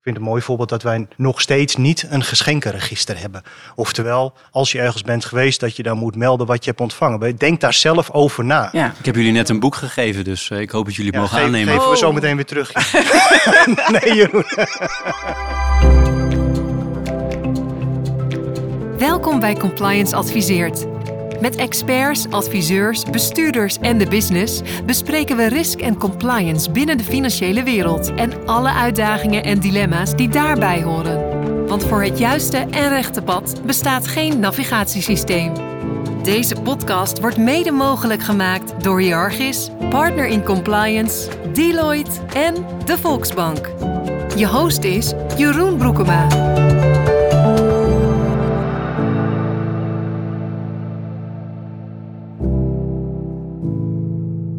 Ik 0.00 0.06
vind 0.06 0.16
het 0.18 0.24
een 0.24 0.30
mooi 0.32 0.44
voorbeeld 0.44 0.68
dat 0.68 0.82
wij 0.82 1.06
nog 1.16 1.40
steeds 1.40 1.76
niet 1.76 2.06
een 2.10 2.22
geschenkenregister 2.24 3.18
hebben. 3.18 3.42
Oftewel, 3.74 4.32
als 4.50 4.72
je 4.72 4.80
ergens 4.80 5.02
bent 5.02 5.24
geweest, 5.24 5.60
dat 5.60 5.76
je 5.76 5.82
dan 5.82 5.98
moet 5.98 6.16
melden 6.16 6.46
wat 6.46 6.64
je 6.64 6.70
hebt 6.70 6.82
ontvangen. 6.82 7.36
Denk 7.36 7.60
daar 7.60 7.72
zelf 7.74 8.10
over 8.10 8.44
na. 8.44 8.68
Ja. 8.72 8.94
Ik 8.98 9.04
heb 9.06 9.14
jullie 9.14 9.32
net 9.32 9.48
een 9.48 9.60
boek 9.60 9.74
gegeven, 9.74 10.24
dus 10.24 10.50
eh, 10.50 10.60
ik 10.60 10.70
hoop 10.70 10.84
dat 10.84 10.94
jullie 10.94 11.10
het 11.10 11.14
Ja, 11.14 11.20
mogen 11.20 11.36
geef- 11.36 11.46
aannemen. 11.46 11.74
Geven 11.74 11.90
we 11.90 11.96
zo 11.96 12.08
Oh. 12.08 12.14
meteen 12.14 12.36
weer 12.36 12.44
terug. 12.44 12.72
nee, 14.02 14.14
Jeroen. 14.14 14.44
Welkom 18.98 19.40
bij 19.40 19.54
Compliance 19.54 20.16
Adviseert. 20.16 20.86
Met 21.40 21.56
experts, 21.56 22.30
adviseurs, 22.30 23.04
bestuurders 23.04 23.78
en 23.78 23.98
de 23.98 24.06
business 24.06 24.60
bespreken 24.84 25.36
we 25.36 25.46
risk 25.46 25.80
en 25.80 25.96
compliance 25.96 26.70
binnen 26.70 26.96
de 26.96 27.04
financiële 27.04 27.62
wereld 27.62 28.14
en 28.14 28.46
alle 28.46 28.72
uitdagingen 28.72 29.44
en 29.44 29.60
dilemma's 29.60 30.16
die 30.16 30.28
daarbij 30.28 30.82
horen. 30.82 31.38
Want 31.66 31.84
voor 31.84 32.02
het 32.02 32.18
juiste 32.18 32.56
en 32.56 32.88
rechte 32.88 33.22
pad 33.22 33.60
bestaat 33.64 34.06
geen 34.06 34.40
navigatiesysteem. 34.40 35.52
Deze 36.22 36.54
podcast 36.62 37.20
wordt 37.20 37.36
mede 37.36 37.70
mogelijk 37.70 38.22
gemaakt 38.22 38.84
door 38.84 39.02
Jargis, 39.02 39.70
Partner 39.90 40.26
in 40.26 40.42
Compliance, 40.42 41.28
Deloitte 41.52 42.20
en 42.34 42.54
de 42.84 42.98
Volksbank. 42.98 43.70
Je 44.36 44.46
host 44.46 44.84
is 44.84 45.12
Jeroen 45.36 45.76
Broekema. 45.76 46.26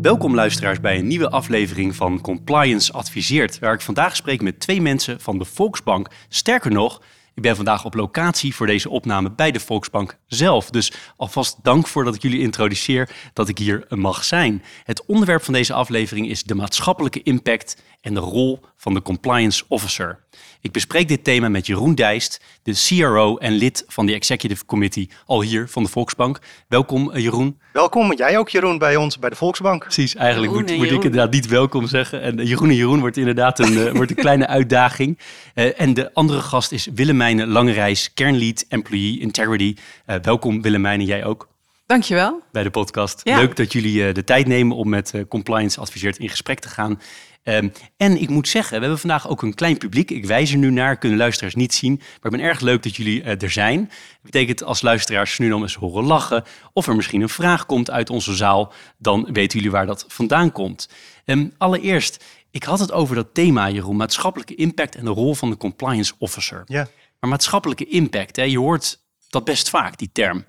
Welkom 0.02 0.36
luisteraars 0.36 0.80
bij 0.80 0.98
een 0.98 1.08
nieuwe 1.08 1.30
aflevering 1.30 1.96
van 1.96 2.22
Compliance 2.22 2.94
Adviseert, 2.94 3.60
waar 3.60 3.74
ik 3.74 3.82
vandaag 3.82 4.16
spreek 4.16 4.42
met 4.42 4.60
twee 4.60 4.82
mensen 4.82 5.20
van 5.20 5.38
de 5.38 5.46
Volksbank. 5.46 6.10
Sterker 6.30 6.72
nog, 6.72 7.02
ik 7.34 7.42
ben 7.42 7.56
vandaag 7.56 7.86
op 7.86 7.94
locatie 7.94 8.56
voor 8.56 8.68
deze 8.68 8.90
opname 8.90 9.32
bij 9.32 9.52
de 9.52 9.60
Volksbank 9.60 10.18
zelf. 10.28 10.70
Dus 10.70 10.94
alvast 11.18 11.64
dank 11.64 11.88
voor 11.88 12.04
dat 12.04 12.16
ik 12.16 12.22
jullie 12.22 12.40
introduceer 12.40 13.10
dat 13.34 13.50
ik 13.50 13.58
hier 13.58 13.86
mag 13.90 14.24
zijn. 14.24 14.64
Het 14.84 15.06
onderwerp 15.06 15.44
van 15.44 15.54
deze 15.54 15.74
aflevering 15.74 16.30
is 16.30 16.44
de 16.44 16.56
maatschappelijke 16.56 17.24
impact 17.24 17.82
en 18.02 18.14
de 18.14 18.20
rol 18.20 18.60
van 18.82 18.94
de 18.94 19.02
compliance 19.02 19.64
officer. 19.68 20.20
Ik 20.62 20.72
bespreek 20.72 21.08
dit 21.08 21.24
thema 21.24 21.50
met 21.50 21.66
Jeroen 21.66 21.96
Dijst, 21.96 22.42
de 22.64 22.74
CRO 22.74 23.38
en 23.38 23.52
lid 23.52 23.84
van 23.88 24.06
de 24.06 24.14
Executive 24.14 24.66
Committee 24.66 25.10
al 25.26 25.42
hier 25.42 25.68
van 25.70 25.84
de 25.84 25.90
Volksbank. 25.90 26.40
Welkom 26.68 27.12
eh, 27.12 27.24
Jeroen. 27.24 27.60
Welkom, 27.74 28.14
jij 28.14 28.38
ook 28.38 28.50
Jeroen 28.50 28.78
bij 28.78 28.96
ons 28.96 29.20
bij 29.20 29.30
de 29.30 29.36
Volksbank. 29.36 29.82
Precies, 29.82 30.16
eigenlijk 30.16 30.52
Jeroen 30.52 30.68
moet, 30.68 30.78
moet 30.78 30.88
ik 30.92 31.04
inderdaad 31.04 31.32
niet 31.32 31.48
welkom 31.48 31.88
zeggen. 31.88 32.22
En 32.22 32.40
eh, 32.40 32.48
Jeroen 32.48 32.70
en 32.70 32.76
Jeroen 32.76 33.00
wordt 33.00 33.18
inderdaad 33.18 33.60
een, 33.60 33.88
eh, 33.88 33.94
wordt 33.94 34.12
een 34.12 34.18
kleine 34.18 34.48
uitdaging. 34.58 35.20
Eh, 35.54 35.82
en 35.82 35.94
de 35.94 36.14
andere 36.14 36.42
gast 36.42 36.72
is 36.72 36.88
Willemijne 36.96 37.48
Langerijs, 37.48 38.14
kernlead 38.14 38.66
Employee 38.70 39.20
Integrity. 39.20 39.76
Eh, 40.06 40.16
welkom 40.22 40.62
Willemijne, 40.62 41.06
jij 41.06 41.26
ook 41.26 41.50
Dankjewel. 41.92 42.42
bij 42.52 42.64
de 42.64 42.70
podcast. 42.70 43.22
Ja. 43.24 43.38
Leuk 43.38 43.56
dat 43.56 43.72
jullie 43.72 44.08
eh, 44.08 44.14
de 44.14 44.24
tijd 44.24 44.48
nemen 44.48 44.78
om 44.78 44.90
met 44.90 45.14
eh, 45.14 45.22
Compliance 45.28 45.80
Adviseert 45.80 46.18
in 46.18 46.30
gesprek 46.30 46.60
te 46.60 46.68
gaan. 46.68 47.02
Ehm, 47.44 47.70
en 47.98 48.22
ik 48.22 48.30
moet 48.30 48.48
zeggen, 48.48 48.74
we 48.74 48.80
hebben 48.80 49.00
vandaag 49.00 49.30
ook 49.30 49.42
een 49.42 49.54
klein 49.54 49.78
publiek. 49.78 50.12
Ik 50.12 50.26
wijs 50.26 50.52
er 50.52 50.58
nu 50.58 50.72
naar, 50.72 50.98
kunnen 50.98 51.18
luisteraars 51.18 51.56
niet 51.56 51.74
zien. 51.74 51.96
Maar 51.96 52.32
ik 52.32 52.38
ben 52.38 52.48
erg 52.48 52.60
leuk 52.60 52.84
dat 52.84 52.96
jullie 52.96 53.24
eh, 53.24 53.42
er 53.42 53.50
zijn. 53.50 53.80
Dat 53.80 54.22
betekent 54.22 54.64
als 54.64 54.82
luisteraars 54.82 55.38
nu 55.38 55.50
dan 55.50 55.62
eens 55.62 55.76
horen 55.76 56.04
lachen... 56.04 56.44
of 56.74 56.88
er 56.88 56.96
misschien 56.96 57.22
een 57.22 57.30
vraag 57.30 57.66
komt 57.66 57.92
uit 57.92 58.10
onze 58.10 58.36
zaal... 58.36 58.74
dan 58.98 59.28
weten 59.34 59.58
jullie 59.58 59.72
waar 59.74 59.86
dat 59.86 60.06
vandaan 60.08 60.52
komt. 60.52 60.90
Ehm, 61.26 61.48
allereerst, 61.58 62.24
ik 62.52 62.64
had 62.64 62.80
het 62.80 62.92
over 62.92 63.16
dat 63.16 63.34
thema, 63.34 63.70
Jeroen... 63.70 63.96
maatschappelijke 63.96 64.56
impact 64.56 64.96
en 64.96 65.06
de 65.06 65.12
rol 65.12 65.36
van 65.36 65.50
de 65.50 65.58
compliance 65.58 66.14
officer. 66.18 66.64
Ja. 66.66 66.88
Maar 67.20 67.30
maatschappelijke 67.30 67.86
impact, 67.86 68.36
hè, 68.36 68.44
je 68.44 68.60
hoort 68.60 69.00
dat 69.30 69.44
best 69.44 69.70
vaak, 69.70 69.98
die 69.98 70.10
term. 70.12 70.46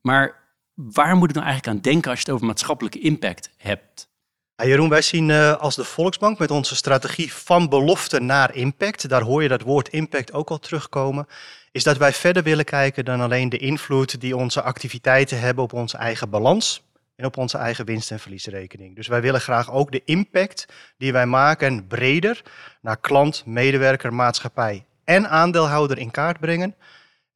Maar 0.00 0.44
waar 0.76 1.16
moet 1.16 1.28
ik 1.28 1.34
nou 1.34 1.46
eigenlijk 1.46 1.76
aan 1.76 1.82
denken 1.82 2.10
als 2.10 2.18
je 2.18 2.24
het 2.24 2.34
over 2.34 2.46
maatschappelijke 2.46 2.98
impact 2.98 3.50
hebt? 3.56 4.08
Jeroen, 4.56 4.88
wij 4.88 5.02
zien 5.02 5.30
eh, 5.30 5.56
als 5.56 5.74
de 5.74 5.84
Volksbank 5.84 6.38
met 6.38 6.50
onze 6.50 6.76
strategie 6.76 7.32
van 7.32 7.68
belofte 7.68 8.20
naar 8.20 8.54
impact, 8.54 9.08
daar 9.08 9.22
hoor 9.22 9.42
je 9.42 9.48
dat 9.48 9.62
woord 9.62 9.88
impact 9.88 10.32
ook 10.32 10.50
al 10.50 10.58
terugkomen, 10.58 11.26
is 11.72 11.82
dat 11.82 11.96
wij 11.96 12.12
verder 12.12 12.42
willen 12.42 12.64
kijken 12.64 13.04
dan 13.04 13.20
alleen 13.20 13.48
de 13.48 13.58
invloed 13.58 14.20
die 14.20 14.36
onze 14.36 14.62
activiteiten 14.62 15.40
hebben 15.40 15.64
op 15.64 15.72
onze 15.72 15.96
eigen 15.96 16.30
balans 16.30 16.84
en 17.16 17.24
op 17.24 17.36
onze 17.36 17.58
eigen 17.58 17.84
winst- 17.84 18.10
en 18.10 18.20
verliesrekening. 18.20 18.96
Dus 18.96 19.06
wij 19.06 19.20
willen 19.20 19.40
graag 19.40 19.72
ook 19.72 19.92
de 19.92 20.02
impact 20.04 20.66
die 20.98 21.12
wij 21.12 21.26
maken 21.26 21.86
breder 21.86 22.42
naar 22.80 23.00
klant, 23.00 23.46
medewerker, 23.46 24.14
maatschappij 24.14 24.84
en 25.04 25.28
aandeelhouder 25.28 25.98
in 25.98 26.10
kaart 26.10 26.40
brengen. 26.40 26.74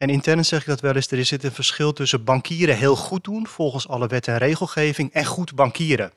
En 0.01 0.09
intern 0.09 0.45
zeg 0.45 0.61
ik 0.61 0.67
dat 0.67 0.81
wel 0.81 0.95
eens, 0.95 1.11
er 1.11 1.25
zit 1.25 1.45
een 1.45 1.53
verschil 1.53 1.93
tussen 1.93 2.25
bankieren 2.25 2.77
heel 2.77 2.97
goed 2.97 3.25
doen 3.25 3.47
volgens 3.47 3.89
alle 3.89 4.07
wet 4.07 4.29
en 4.29 4.39
regelgeving 4.39 5.13
en 5.13 5.25
goed 5.25 5.55
bankieren. 5.55 6.13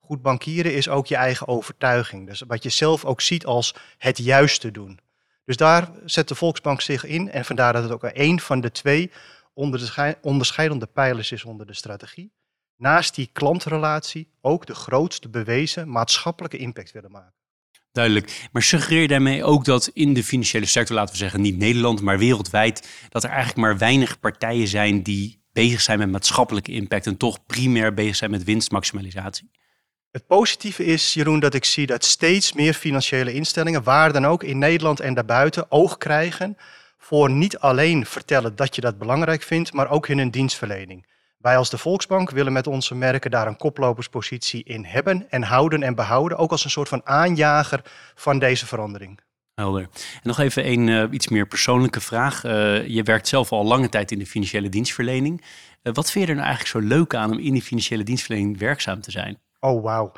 Goed 0.00 0.22
bankieren 0.22 0.74
is 0.74 0.88
ook 0.88 1.06
je 1.06 1.16
eigen 1.16 1.48
overtuiging. 1.48 2.26
Dus 2.26 2.40
wat 2.46 2.62
je 2.62 2.68
zelf 2.68 3.04
ook 3.04 3.20
ziet 3.20 3.46
als 3.46 3.74
het 3.98 4.18
juiste 4.18 4.70
doen. 4.70 4.98
Dus 5.44 5.56
daar 5.56 5.90
zet 6.04 6.28
de 6.28 6.34
Volksbank 6.34 6.80
zich 6.80 7.04
in. 7.04 7.30
En 7.30 7.44
vandaar 7.44 7.72
dat 7.72 7.82
het 7.82 7.92
ook 7.92 8.10
een 8.12 8.40
van 8.40 8.60
de 8.60 8.70
twee 8.70 9.10
onderschei- 9.52 10.16
onderscheidende 10.20 10.86
pijlers 10.86 11.32
is 11.32 11.44
onder 11.44 11.66
de 11.66 11.74
strategie. 11.74 12.32
Naast 12.76 13.14
die 13.14 13.30
klantrelatie 13.32 14.28
ook 14.40 14.66
de 14.66 14.74
grootste 14.74 15.28
bewezen 15.28 15.90
maatschappelijke 15.90 16.56
impact 16.56 16.92
willen 16.92 17.10
maken. 17.10 17.41
Duidelijk. 17.92 18.48
Maar 18.52 18.62
suggereer 18.62 19.08
daarmee 19.08 19.44
ook 19.44 19.64
dat 19.64 19.90
in 19.92 20.14
de 20.14 20.24
financiële 20.24 20.66
sector, 20.66 20.96
laten 20.96 21.12
we 21.12 21.18
zeggen 21.18 21.40
niet 21.40 21.56
Nederland, 21.56 22.00
maar 22.00 22.18
wereldwijd, 22.18 22.88
dat 23.08 23.24
er 23.24 23.30
eigenlijk 23.30 23.58
maar 23.58 23.78
weinig 23.78 24.20
partijen 24.20 24.68
zijn 24.68 25.02
die 25.02 25.42
bezig 25.52 25.80
zijn 25.80 25.98
met 25.98 26.10
maatschappelijke 26.10 26.72
impact 26.72 27.06
en 27.06 27.16
toch 27.16 27.46
primair 27.46 27.94
bezig 27.94 28.16
zijn 28.16 28.30
met 28.30 28.44
winstmaximalisatie? 28.44 29.50
Het 30.10 30.26
positieve 30.26 30.84
is, 30.84 31.14
Jeroen, 31.14 31.40
dat 31.40 31.54
ik 31.54 31.64
zie 31.64 31.86
dat 31.86 32.04
steeds 32.04 32.52
meer 32.52 32.74
financiële 32.74 33.32
instellingen, 33.32 33.82
waar 33.82 34.12
dan 34.12 34.26
ook 34.26 34.42
in 34.42 34.58
Nederland 34.58 35.00
en 35.00 35.14
daarbuiten, 35.14 35.70
oog 35.70 35.98
krijgen 35.98 36.56
voor 36.98 37.30
niet 37.30 37.58
alleen 37.58 38.06
vertellen 38.06 38.56
dat 38.56 38.74
je 38.74 38.80
dat 38.80 38.98
belangrijk 38.98 39.42
vindt, 39.42 39.72
maar 39.72 39.90
ook 39.90 40.08
in 40.08 40.18
hun 40.18 40.30
dienstverlening. 40.30 41.06
Wij 41.42 41.56
als 41.56 41.70
de 41.70 41.78
Volksbank 41.78 42.30
willen 42.30 42.52
met 42.52 42.66
onze 42.66 42.94
merken 42.94 43.30
daar 43.30 43.46
een 43.46 43.56
koploperspositie 43.56 44.64
in 44.64 44.84
hebben 44.84 45.30
en 45.30 45.42
houden 45.42 45.82
en 45.82 45.94
behouden, 45.94 46.38
ook 46.38 46.50
als 46.50 46.64
een 46.64 46.70
soort 46.70 46.88
van 46.88 47.06
aanjager 47.06 47.80
van 48.14 48.38
deze 48.38 48.66
verandering. 48.66 49.20
Helder. 49.54 49.82
En 49.82 49.88
nog 50.22 50.38
even 50.38 50.68
een 50.70 50.88
eh, 50.88 51.04
iets 51.10 51.28
meer 51.28 51.46
persoonlijke 51.46 52.00
vraag. 52.00 52.44
Eh, 52.44 52.86
je 52.86 53.02
werkt 53.02 53.28
zelf 53.28 53.52
al 53.52 53.64
lange 53.64 53.88
tijd 53.88 54.10
in 54.10 54.18
de 54.18 54.26
financiële 54.26 54.68
dienstverlening. 54.68 55.44
Eh, 55.82 55.92
wat 55.92 56.10
vind 56.10 56.24
je 56.24 56.30
er 56.30 56.36
nou 56.36 56.48
eigenlijk 56.48 56.84
zo 56.84 56.94
leuk 56.94 57.14
aan 57.14 57.30
om 57.30 57.38
in 57.38 57.52
die 57.52 57.62
financiële 57.62 58.02
dienstverlening 58.02 58.58
werkzaam 58.58 59.00
te 59.00 59.10
zijn? 59.10 59.38
Oh, 59.60 59.82
wauw. 59.82 60.12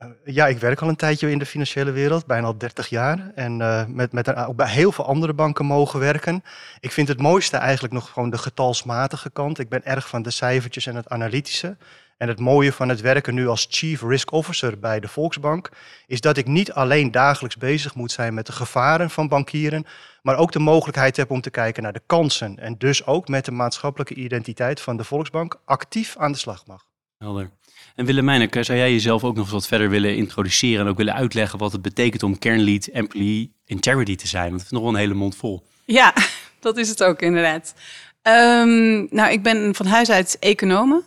Eh, 0.00 0.08
ja, 0.24 0.46
ik 0.46 0.58
werk 0.58 0.80
al 0.80 0.88
een 0.88 0.96
tijdje 0.96 1.30
in 1.30 1.38
de 1.38 1.46
financiële 1.46 1.90
wereld, 1.90 2.26
bijna 2.26 2.46
al 2.46 2.58
30 2.58 2.88
jaar. 2.88 3.32
En 3.34 3.60
eh, 3.60 3.86
met, 3.86 4.12
met 4.12 4.34
ook 4.36 4.56
bij 4.56 4.68
heel 4.68 4.92
veel 4.92 5.06
andere 5.06 5.32
banken 5.32 5.64
mogen 5.64 6.00
werken. 6.00 6.42
Ik 6.80 6.92
vind 6.92 7.08
het 7.08 7.20
mooiste 7.20 7.56
eigenlijk 7.56 7.94
nog 7.94 8.10
gewoon 8.10 8.30
de 8.30 8.38
getalsmatige 8.38 9.30
kant. 9.30 9.58
Ik 9.58 9.68
ben 9.68 9.84
erg 9.84 10.08
van 10.08 10.22
de 10.22 10.30
cijfertjes 10.30 10.86
en 10.86 10.96
het 10.96 11.08
analytische. 11.08 11.76
En 12.16 12.28
het 12.28 12.38
mooie 12.38 12.72
van 12.72 12.88
het 12.88 13.00
werken 13.00 13.34
nu 13.34 13.48
als 13.48 13.66
Chief 13.70 14.02
Risk 14.02 14.32
Officer 14.32 14.78
bij 14.78 15.00
de 15.00 15.08
Volksbank 15.08 15.70
is 16.06 16.20
dat 16.20 16.36
ik 16.36 16.46
niet 16.46 16.72
alleen 16.72 17.10
dagelijks 17.10 17.56
bezig 17.56 17.94
moet 17.94 18.12
zijn 18.12 18.34
met 18.34 18.46
de 18.46 18.52
gevaren 18.52 19.10
van 19.10 19.28
bankieren, 19.28 19.86
maar 20.22 20.36
ook 20.36 20.52
de 20.52 20.58
mogelijkheid 20.58 21.16
heb 21.16 21.30
om 21.30 21.40
te 21.40 21.50
kijken 21.50 21.82
naar 21.82 21.92
de 21.92 22.02
kansen. 22.06 22.58
En 22.58 22.74
dus 22.78 23.06
ook 23.06 23.28
met 23.28 23.44
de 23.44 23.52
maatschappelijke 23.52 24.14
identiteit 24.14 24.80
van 24.80 24.96
de 24.96 25.04
Volksbank 25.04 25.60
actief 25.64 26.16
aan 26.16 26.32
de 26.32 26.38
slag 26.38 26.66
mag. 26.66 26.88
Helder. 27.18 27.50
En 27.94 28.04
Willemijn, 28.04 28.48
zou 28.50 28.78
jij 28.78 28.92
jezelf 28.92 29.24
ook 29.24 29.34
nog 29.34 29.44
eens 29.44 29.52
wat 29.52 29.66
verder 29.66 29.90
willen 29.90 30.16
introduceren 30.16 30.84
en 30.84 30.90
ook 30.90 30.96
willen 30.96 31.14
uitleggen 31.14 31.58
wat 31.58 31.72
het 31.72 31.82
betekent 31.82 32.22
om 32.22 32.38
kernlead 32.38 32.86
employee 32.86 33.52
integrity 33.64 34.16
te 34.16 34.26
zijn? 34.26 34.48
Want 34.48 34.60
het 34.60 34.64
is 34.64 34.70
nog 34.70 34.80
wel 34.82 34.90
een 34.90 34.98
hele 34.98 35.14
mond 35.14 35.36
vol. 35.36 35.62
Ja, 35.84 36.14
dat 36.60 36.76
is 36.76 36.88
het 36.88 37.02
ook 37.02 37.22
inderdaad. 37.22 37.74
Ehm, 38.22 39.06
nou, 39.10 39.32
ik 39.32 39.42
ben 39.42 39.74
van 39.74 39.86
huis 39.86 40.10
uit 40.10 40.36
econome. 40.40 41.02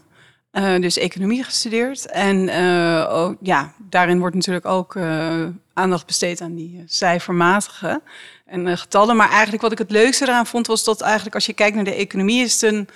eh, 0.52 0.80
dus 0.82 0.98
economie 0.98 1.44
gestudeerd. 1.44 2.06
En 2.06 2.50
eh, 2.50 3.10
oh, 3.12 3.36
ja, 3.42 3.74
daarin 3.90 4.20
wordt 4.20 4.36
natuurlijk 4.36 4.66
ook 4.66 4.96
eh, 4.96 5.46
aandacht 5.74 6.06
besteed 6.06 6.42
aan 6.42 6.56
die 6.56 6.84
cijfermatige 6.86 8.02
en 8.46 8.78
getallen. 8.78 9.16
Maar 9.16 9.30
eigenlijk 9.30 9.62
wat 9.62 9.72
ik 9.72 9.78
het 9.78 9.92
leukste 9.92 10.24
eraan 10.24 10.46
vond, 10.46 10.68
was 10.68 10.84
dat 10.84 11.02
eigenlijk 11.02 11.36
als 11.36 11.46
je 11.46 11.54
kijkt 11.54 11.76
naar 11.76 11.84
de 11.84 11.94
economie, 11.94 12.44
is 12.44 12.62
het 12.62 12.74
een 12.74 12.88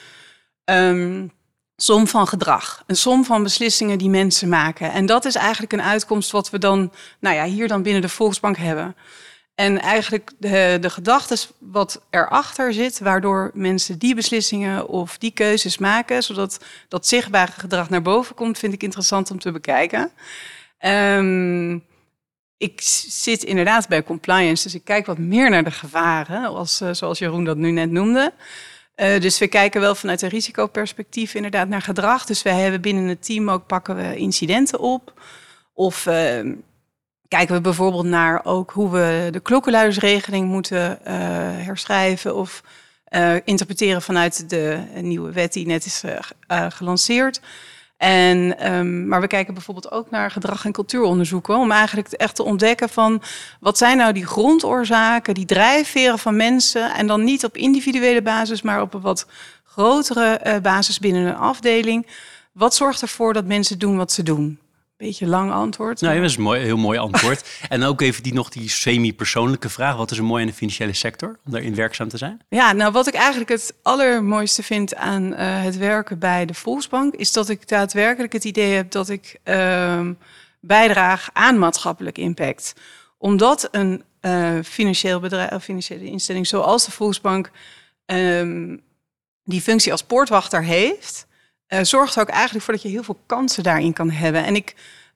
ehm, 0.63 1.27
som 1.77 2.07
van 2.07 2.27
gedrag. 2.27 2.83
Een 2.85 2.95
som 2.95 3.25
van 3.25 3.43
beslissingen 3.43 3.97
die 3.97 4.09
mensen 4.09 4.49
maken. 4.49 4.91
En 4.91 5.05
dat 5.05 5.25
is 5.25 5.35
eigenlijk 5.35 5.73
een 5.73 5.81
uitkomst 5.81 6.31
wat 6.31 6.49
we 6.49 6.57
dan, 6.57 6.91
nou 7.19 7.35
ja, 7.35 7.45
hier 7.45 7.67
dan 7.67 7.81
binnen 7.81 8.01
de 8.01 8.09
Volksbank 8.09 8.57
hebben. 8.57 8.95
En 9.55 9.81
eigenlijk 9.81 10.31
de, 10.37 10.77
de 10.81 10.89
gedachte 10.89 11.37
wat 11.59 12.01
erachter 12.09 12.73
zit, 12.73 12.99
waardoor 12.99 13.51
mensen 13.53 13.97
die 13.97 14.15
beslissingen 14.15 14.87
of 14.87 15.17
die 15.17 15.31
keuzes 15.31 15.77
maken, 15.77 16.23
zodat 16.23 16.59
dat 16.87 17.07
zichtbare 17.07 17.51
gedrag 17.51 17.89
naar 17.89 18.01
boven 18.01 18.35
komt, 18.35 18.57
vind 18.57 18.73
ik 18.73 18.83
interessant 18.83 19.31
om 19.31 19.39
te 19.39 19.51
bekijken. 19.51 20.11
Ehm, 20.77 21.73
ik 22.57 22.81
zit 23.07 23.43
inderdaad 23.43 23.87
bij 23.87 24.03
compliance, 24.03 24.63
dus 24.63 24.75
ik 24.75 24.83
kijk 24.83 25.05
wat 25.05 25.17
meer 25.17 25.49
naar 25.49 25.63
de 25.63 25.71
gevaren, 25.71 26.51
uh, 26.51 26.93
zoals 26.93 27.19
Jeroen 27.19 27.43
dat 27.43 27.57
nu 27.57 27.71
net 27.71 27.91
noemde. 27.91 28.33
Uh, 28.97 29.19
dus 29.19 29.37
we 29.37 29.47
kijken 29.47 29.81
wel 29.81 29.95
vanuit 29.95 30.21
een 30.21 30.29
risicoperspectief 30.29 31.33
inderdaad 31.33 31.67
naar 31.67 31.81
gedrag. 31.81 32.25
Dus 32.25 32.41
wij 32.41 32.59
hebben 32.59 32.81
binnen 32.81 33.07
het 33.07 33.25
team 33.25 33.49
ook 33.49 33.65
pakken 33.65 33.95
we 33.95 34.15
incidenten 34.15 34.79
op. 34.79 35.21
Of 35.73 36.05
uh, 36.05 36.13
kijken 37.27 37.55
we 37.55 37.61
bijvoorbeeld 37.61 38.05
naar 38.05 38.45
ook 38.45 38.71
hoe 38.71 38.91
we 38.91 39.27
de 39.31 39.39
klokkenluidersregeling 39.39 40.47
moeten 40.47 40.99
herschrijven 41.63 42.35
of 42.35 42.63
interpreteren 43.43 44.01
vanuit 44.01 44.49
de 44.49 44.83
nieuwe 45.01 45.31
wet 45.31 45.53
die 45.53 45.65
net 45.65 45.85
is 45.85 46.03
gelanceerd. 46.69 47.41
En, 47.97 48.71
um, 48.73 49.07
maar 49.07 49.21
we 49.21 49.27
kijken 49.27 49.53
bijvoorbeeld 49.53 49.91
ook 49.91 50.09
naar 50.09 50.31
gedrag- 50.31 50.65
en 50.65 50.71
cultuuronderzoeken 50.71 51.55
om 51.55 51.71
eigenlijk 51.71 52.11
echt 52.11 52.35
te 52.35 52.43
ontdekken 52.43 52.89
van 52.89 53.21
wat 53.59 53.77
zijn 53.77 53.97
nou 53.97 54.13
die 54.13 54.25
grondoorzaken, 54.25 55.33
die 55.33 55.45
drijfveren 55.45 56.19
van 56.19 56.35
mensen 56.35 56.93
en 56.93 57.07
dan 57.07 57.23
niet 57.23 57.45
op 57.45 57.57
individuele 57.57 58.21
basis, 58.21 58.61
maar 58.61 58.81
op 58.81 58.93
een 58.93 59.01
wat 59.01 59.27
grotere 59.63 60.41
uh, 60.45 60.57
basis 60.57 60.99
binnen 60.99 61.25
een 61.25 61.35
afdeling. 61.35 62.07
Wat 62.51 62.75
zorgt 62.75 63.01
ervoor 63.01 63.33
dat 63.33 63.45
mensen 63.45 63.79
doen 63.79 63.97
wat 63.97 64.11
ze 64.11 64.23
doen? 64.23 64.59
Beetje 64.97 65.27
lang 65.27 65.51
antwoord. 65.51 66.01
Nou, 66.01 66.15
dat 66.15 66.29
is 66.29 66.35
een 66.35 66.41
mooi, 66.43 66.61
heel 66.61 66.77
mooi 66.77 66.99
antwoord. 66.99 67.49
en 67.69 67.83
ook 67.83 68.01
even 68.01 68.23
die 68.23 68.33
nog 68.33 68.49
die 68.49 68.69
semi-persoonlijke 68.69 69.69
vraag. 69.69 69.95
Wat 69.95 70.11
is 70.11 70.17
er 70.17 70.23
mooi 70.23 70.41
in 70.41 70.47
de 70.47 70.53
financiële 70.53 70.93
sector 70.93 71.39
om 71.45 71.51
daarin 71.51 71.75
werkzaam 71.75 72.07
te 72.07 72.17
zijn? 72.17 72.41
Ja, 72.49 72.71
nou 72.71 72.91
wat 72.91 73.07
ik 73.07 73.13
eigenlijk 73.13 73.49
het 73.49 73.73
allermooiste 73.81 74.63
vind 74.63 74.95
aan 74.95 75.23
uh, 75.23 75.37
het 75.39 75.77
werken 75.77 76.19
bij 76.19 76.45
de 76.45 76.53
Volksbank... 76.53 77.13
is 77.13 77.31
dat 77.31 77.49
ik 77.49 77.67
daadwerkelijk 77.67 78.33
het 78.33 78.43
idee 78.43 78.73
heb 78.75 78.91
dat 78.91 79.09
ik 79.09 79.39
uh, 79.43 80.09
bijdraag 80.59 81.29
aan 81.33 81.59
maatschappelijk 81.59 82.17
impact. 82.17 82.73
Omdat 83.17 83.67
een 83.71 84.03
uh, 84.21 84.59
financieel 84.63 85.19
bedrijf, 85.19 85.63
financiële 85.63 86.05
instelling 86.05 86.47
zoals 86.47 86.85
de 86.85 86.91
Volksbank... 86.91 87.51
Um, 88.05 88.85
die 89.43 89.61
functie 89.61 89.91
als 89.91 90.03
poortwachter 90.03 90.63
heeft 90.63 91.26
uh, 91.69 91.79
zorgt 91.81 92.19
ook 92.19 92.29
eigenlijk 92.29 92.65
voor 92.65 92.73
dat 92.73 92.83
je 92.83 92.89
heel 92.89 93.03
veel 93.03 93.19
kansen 93.25 93.63
daarin 93.63 93.93
kan 93.93 94.09
hebben. 94.09 94.45
En 94.45 94.55
ik, 94.55 94.75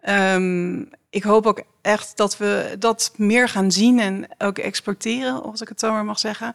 um, 0.09 0.89
ik 1.09 1.24
hoop 1.24 1.45
ook 1.45 1.63
echt 1.81 2.18
dat 2.18 2.38
we 2.38 2.75
dat 2.80 3.13
meer 3.15 3.50
gaan 3.50 3.71
zien 3.71 4.00
en 4.00 4.27
ook 4.38 4.57
exporteren, 4.57 5.44
als 5.44 5.62
ik 5.62 5.68
het 5.68 5.80
zo 5.80 5.92
maar 5.92 6.06
mag 6.06 6.19
zeggen. 6.19 6.53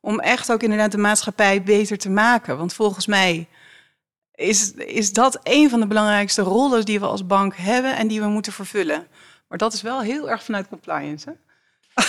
Om 0.00 0.20
echt 0.20 0.52
ook 0.52 0.62
inderdaad 0.62 0.92
de 0.92 0.98
maatschappij 0.98 1.62
beter 1.62 1.98
te 1.98 2.10
maken. 2.10 2.58
Want 2.58 2.74
volgens 2.74 3.06
mij 3.06 3.48
is, 4.34 4.72
is 4.72 5.12
dat 5.12 5.40
een 5.42 5.70
van 5.70 5.80
de 5.80 5.86
belangrijkste 5.86 6.42
rollen 6.42 6.84
die 6.84 7.00
we 7.00 7.06
als 7.06 7.26
bank 7.26 7.56
hebben 7.56 7.96
en 7.96 8.08
die 8.08 8.20
we 8.20 8.26
moeten 8.26 8.52
vervullen. 8.52 9.06
Maar 9.48 9.58
dat 9.58 9.72
is 9.72 9.82
wel 9.82 10.00
heel 10.00 10.30
erg 10.30 10.44
vanuit 10.44 10.68
compliance. 10.68 11.28
Hè? 11.28 11.34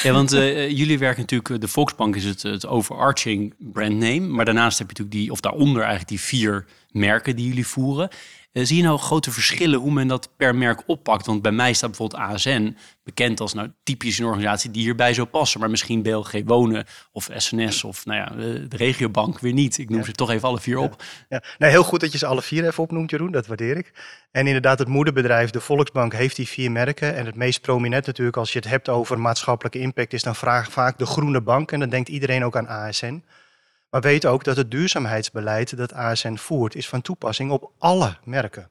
Ja, 0.03 0.13
want 0.13 0.33
uh, 0.33 0.69
jullie 0.69 1.00
werken 1.00 1.19
natuurlijk, 1.19 1.62
de 1.62 1.68
Volksbank 1.68 2.15
is 2.15 2.25
het, 2.25 2.41
het 2.41 2.65
overarching 2.65 3.53
brandname. 3.57 4.19
Maar 4.19 4.45
daarnaast 4.45 4.77
heb 4.77 4.88
je 4.91 4.94
natuurlijk 4.94 5.25
die, 5.25 5.31
of 5.31 5.39
daaronder 5.39 5.81
eigenlijk 5.81 6.09
die 6.09 6.19
vier 6.19 6.65
merken 6.91 7.36
die 7.36 7.47
jullie 7.47 7.68
voeren. 7.68 8.09
Uh, 8.53 8.65
zie 8.65 8.77
je 8.77 8.83
nou 8.83 8.97
grote 8.97 9.31
verschillen 9.31 9.80
hoe 9.80 9.91
men 9.91 10.07
dat 10.07 10.30
per 10.38 10.56
merk 10.56 10.83
oppakt? 10.86 11.25
Want 11.25 11.41
bij 11.41 11.51
mij 11.51 11.74
staat 11.74 11.89
bijvoorbeeld 11.89 12.21
ASN 12.21 12.77
bekend 13.03 13.39
als 13.39 13.53
nou 13.53 13.71
typisch 13.83 14.19
een 14.19 14.25
organisatie 14.25 14.71
die 14.71 14.81
hierbij 14.81 15.13
zou 15.13 15.27
passen. 15.27 15.59
Maar 15.59 15.69
misschien 15.69 16.01
BLG 16.01 16.41
Wonen 16.45 16.86
of 17.12 17.30
SNS 17.36 17.83
of 17.83 18.06
nou 18.06 18.19
ja, 18.19 18.51
de 18.68 18.77
regiobank 18.77 19.39
weer 19.39 19.53
niet. 19.53 19.77
Ik 19.77 19.89
noem 19.89 20.03
ze 20.03 20.12
toch 20.12 20.31
even 20.31 20.47
alle 20.47 20.59
vier 20.59 20.77
op. 20.77 21.03
Ja. 21.30 21.44
Nee, 21.57 21.69
heel 21.69 21.83
goed 21.83 22.00
dat 22.00 22.12
je 22.12 22.18
ze 22.18 22.25
alle 22.25 22.41
vier 22.41 22.65
even 22.65 22.83
opnoemt, 22.83 23.09
Jeroen. 23.09 23.31
Dat 23.31 23.47
waardeer 23.47 23.77
ik. 23.77 23.91
En 24.31 24.47
inderdaad, 24.47 24.80
het 24.80 24.88
moederbedrijf, 24.88 25.50
de 25.50 25.62
Volksbank, 25.62 26.13
heeft 26.13 26.36
die 26.36 26.47
vier 26.47 26.71
merken. 26.71 27.15
En 27.15 27.25
het 27.25 27.36
meest 27.36 27.62
prominent 27.62 28.06
natuurlijk, 28.06 28.38
als 28.38 28.53
je 28.53 28.59
het 28.59 28.68
hebt 28.68 28.89
over 28.89 29.19
maatschappelijke 29.19 29.80
impact, 29.80 30.13
is 30.13 30.24
dan 30.24 30.36
vraag 30.36 30.71
vaak 30.71 30.97
de 30.97 31.06
groene 31.06 31.41
bank. 31.41 31.71
En 31.71 31.80
dan 31.80 31.89
denkt 31.89 32.09
iedereen 32.09 32.44
ook 32.44 32.57
aan 32.57 32.68
ASN. 32.68 33.24
Maar 33.89 34.01
weet 34.01 34.25
ook 34.25 34.44
dat 34.44 34.57
het 34.57 34.71
duurzaamheidsbeleid 34.71 35.77
dat 35.77 35.94
ASN 35.94 36.36
voert, 36.36 36.75
is 36.75 36.89
van 36.89 37.01
toepassing 37.01 37.51
op 37.51 37.71
alle 37.77 38.18
merken. 38.24 38.69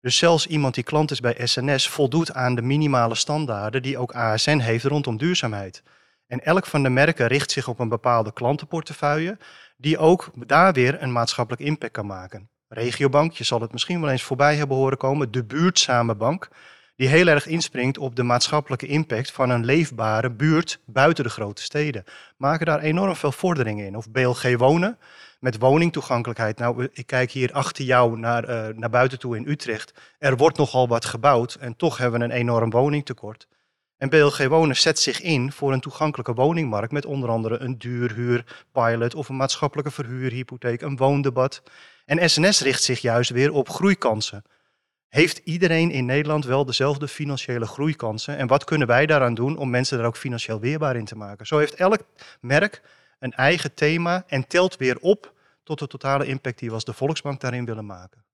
Dus 0.00 0.16
zelfs 0.16 0.46
iemand 0.46 0.74
die 0.74 0.84
klant 0.84 1.10
is 1.10 1.20
bij 1.20 1.46
SNS 1.46 1.88
voldoet 1.88 2.32
aan 2.32 2.54
de 2.54 2.62
minimale 2.62 3.14
standaarden 3.14 3.82
die 3.82 3.98
ook 3.98 4.12
ASN 4.12 4.58
heeft 4.58 4.84
rondom 4.84 5.16
duurzaamheid. 5.16 5.82
En 6.26 6.44
elk 6.44 6.66
van 6.66 6.82
de 6.82 6.88
merken 6.88 7.26
richt 7.26 7.50
zich 7.50 7.68
op 7.68 7.78
een 7.78 7.88
bepaalde 7.88 8.32
klantenportefeuille, 8.32 9.38
die 9.76 9.98
ook 9.98 10.30
daar 10.46 10.72
weer 10.72 11.02
een 11.02 11.12
maatschappelijk 11.12 11.62
impact 11.62 11.92
kan 11.92 12.06
maken. 12.06 12.48
Regiobank, 12.68 13.32
je 13.32 13.44
zal 13.44 13.60
het 13.60 13.72
misschien 13.72 14.00
wel 14.00 14.10
eens 14.10 14.22
voorbij 14.22 14.56
hebben 14.56 14.76
horen 14.76 14.98
komen, 14.98 15.30
de 15.30 15.44
buurtzame 15.44 16.14
bank, 16.14 16.48
die 16.96 17.08
heel 17.08 17.26
erg 17.26 17.46
inspringt 17.46 17.98
op 17.98 18.16
de 18.16 18.22
maatschappelijke 18.22 18.86
impact 18.86 19.32
van 19.32 19.50
een 19.50 19.64
leefbare 19.64 20.30
buurt 20.30 20.80
buiten 20.84 21.24
de 21.24 21.30
grote 21.30 21.62
steden. 21.62 22.04
Maken 22.36 22.66
daar 22.66 22.80
enorm 22.80 23.16
veel 23.16 23.32
vorderingen 23.32 23.86
in. 23.86 23.96
Of 23.96 24.10
BLG 24.10 24.56
Wonen, 24.56 24.98
met 25.40 25.58
woningtoegankelijkheid. 25.58 26.58
Nou, 26.58 26.88
ik 26.92 27.06
kijk 27.06 27.30
hier 27.30 27.52
achter 27.52 27.84
jou 27.84 28.18
naar, 28.18 28.48
uh, 28.48 28.76
naar 28.76 28.90
buiten 28.90 29.18
toe 29.18 29.36
in 29.36 29.48
Utrecht. 29.48 29.94
Er 30.18 30.36
wordt 30.36 30.56
nogal 30.56 30.88
wat 30.88 31.04
gebouwd 31.04 31.54
en 31.54 31.76
toch 31.76 31.98
hebben 31.98 32.20
we 32.20 32.24
een 32.26 32.30
enorm 32.30 32.70
woningtekort. 32.70 33.48
En 33.96 34.08
BLG 34.08 34.46
Wonen 34.46 34.76
zet 34.76 34.98
zich 34.98 35.20
in 35.20 35.52
voor 35.52 35.72
een 35.72 35.80
toegankelijke 35.80 36.34
woningmarkt 36.34 36.92
met 36.92 37.06
onder 37.06 37.28
andere 37.28 37.58
een 37.58 37.78
duurhuurpilot 37.78 39.14
of 39.14 39.28
een 39.28 39.36
maatschappelijke 39.36 39.90
verhuurhypotheek, 39.90 40.80
een 40.80 40.96
woondebat. 40.96 41.62
En 42.04 42.30
SNS 42.30 42.60
richt 42.60 42.82
zich 42.82 43.00
juist 43.00 43.30
weer 43.30 43.52
op 43.52 43.68
groeikansen. 43.68 44.44
Heeft 45.08 45.40
iedereen 45.44 45.90
in 45.90 46.04
Nederland 46.04 46.44
wel 46.44 46.64
dezelfde 46.64 47.08
financiële 47.08 47.66
groeikansen? 47.66 48.36
En 48.36 48.46
wat 48.46 48.64
kunnen 48.64 48.86
wij 48.86 49.06
daaraan 49.06 49.34
doen 49.34 49.56
om 49.56 49.70
mensen 49.70 49.98
daar 49.98 50.06
ook 50.06 50.16
financieel 50.16 50.60
weerbaar 50.60 50.96
in 50.96 51.04
te 51.04 51.16
maken? 51.16 51.46
Zo 51.46 51.58
heeft 51.58 51.74
elk 51.74 52.00
merk 52.40 52.82
een 53.18 53.32
eigen 53.32 53.74
thema 53.74 54.24
en 54.26 54.46
telt 54.46 54.76
weer 54.76 54.98
op 55.00 55.34
tot 55.62 55.78
de 55.78 55.86
totale 55.86 56.26
impact 56.26 56.58
die 56.58 56.68
we 56.68 56.74
als 56.74 56.84
de 56.84 56.92
Volksbank 56.92 57.40
daarin 57.40 57.64
willen 57.64 57.86
maken. 57.86 58.24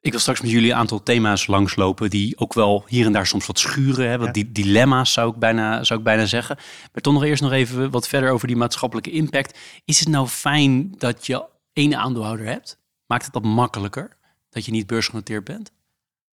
Ik 0.00 0.10
wil 0.10 0.20
straks 0.20 0.40
met 0.40 0.50
jullie 0.50 0.70
een 0.70 0.76
aantal 0.76 1.02
thema's 1.02 1.46
langslopen 1.46 2.10
die 2.10 2.38
ook 2.38 2.54
wel 2.54 2.84
hier 2.86 3.06
en 3.06 3.12
daar 3.12 3.26
soms 3.26 3.46
wat 3.46 3.58
schuren. 3.58 4.08
Hè? 4.08 4.18
Wat 4.18 4.34
die 4.34 4.52
dilemma's 4.52 5.12
zou 5.12 5.32
ik, 5.32 5.36
bijna, 5.38 5.84
zou 5.84 5.98
ik 5.98 6.04
bijna 6.04 6.26
zeggen. 6.26 6.56
Maar 6.92 7.02
toch 7.02 7.12
nog 7.12 7.24
eerst 7.24 7.42
nog 7.42 7.52
even 7.52 7.90
wat 7.90 8.08
verder 8.08 8.30
over 8.30 8.46
die 8.46 8.56
maatschappelijke 8.56 9.10
impact. 9.10 9.58
Is 9.84 10.00
het 10.00 10.08
nou 10.08 10.26
fijn 10.26 10.94
dat 10.98 11.26
je 11.26 11.44
één 11.72 11.94
aandeelhouder 11.94 12.46
hebt? 12.46 12.78
Maakt 13.06 13.24
het 13.24 13.32
dat 13.32 13.44
makkelijker 13.44 14.16
dat 14.50 14.64
je 14.64 14.70
niet 14.70 14.86
beursgenoteerd 14.86 15.44
bent? 15.44 15.72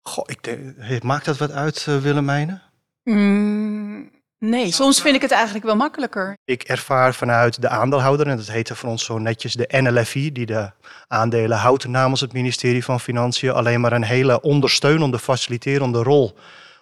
Goh, 0.08 0.24
ik 0.26 0.42
denk, 0.42 1.02
maakt 1.02 1.24
dat 1.24 1.36
wat 1.36 1.50
uit, 1.50 1.86
uh, 1.88 1.96
Willemijnen? 1.96 2.62
Mm, 3.02 4.10
nee, 4.38 4.72
soms 4.72 5.00
vind 5.00 5.16
ik 5.16 5.22
het 5.22 5.30
eigenlijk 5.30 5.64
wel 5.64 5.76
makkelijker. 5.76 6.36
Ik 6.44 6.62
ervaar 6.62 7.14
vanuit 7.14 7.60
de 7.60 7.68
aandeelhouder, 7.68 8.26
en 8.26 8.36
dat 8.36 8.46
heette 8.46 8.74
voor 8.74 8.88
ons 8.88 9.04
zo 9.04 9.18
netjes 9.18 9.54
de 9.54 9.80
NLFI, 9.80 10.32
die 10.32 10.46
de 10.46 10.70
aandelen 11.08 11.58
houdt 11.58 11.86
namens 11.86 12.20
het 12.20 12.32
ministerie 12.32 12.84
van 12.84 13.00
Financiën, 13.00 13.52
alleen 13.52 13.80
maar 13.80 13.92
een 13.92 14.04
hele 14.04 14.40
ondersteunende, 14.40 15.18
faciliterende 15.18 16.02
rol 16.02 16.36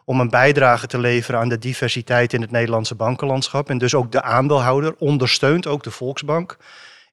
om 0.05 0.21
een 0.21 0.31
bijdrage 0.31 0.87
te 0.87 0.99
leveren 0.99 1.41
aan 1.41 1.49
de 1.49 1.59
diversiteit 1.59 2.33
in 2.33 2.41
het 2.41 2.51
Nederlandse 2.51 2.95
bankenlandschap. 2.95 3.71
En 3.71 3.79
dus 3.79 3.95
ook 3.95 4.13
de 4.13 4.23
aandeelhouder 4.23 4.95
ondersteunt 4.99 5.67
ook 5.67 5.83
de 5.83 5.91
Volksbank 5.91 6.57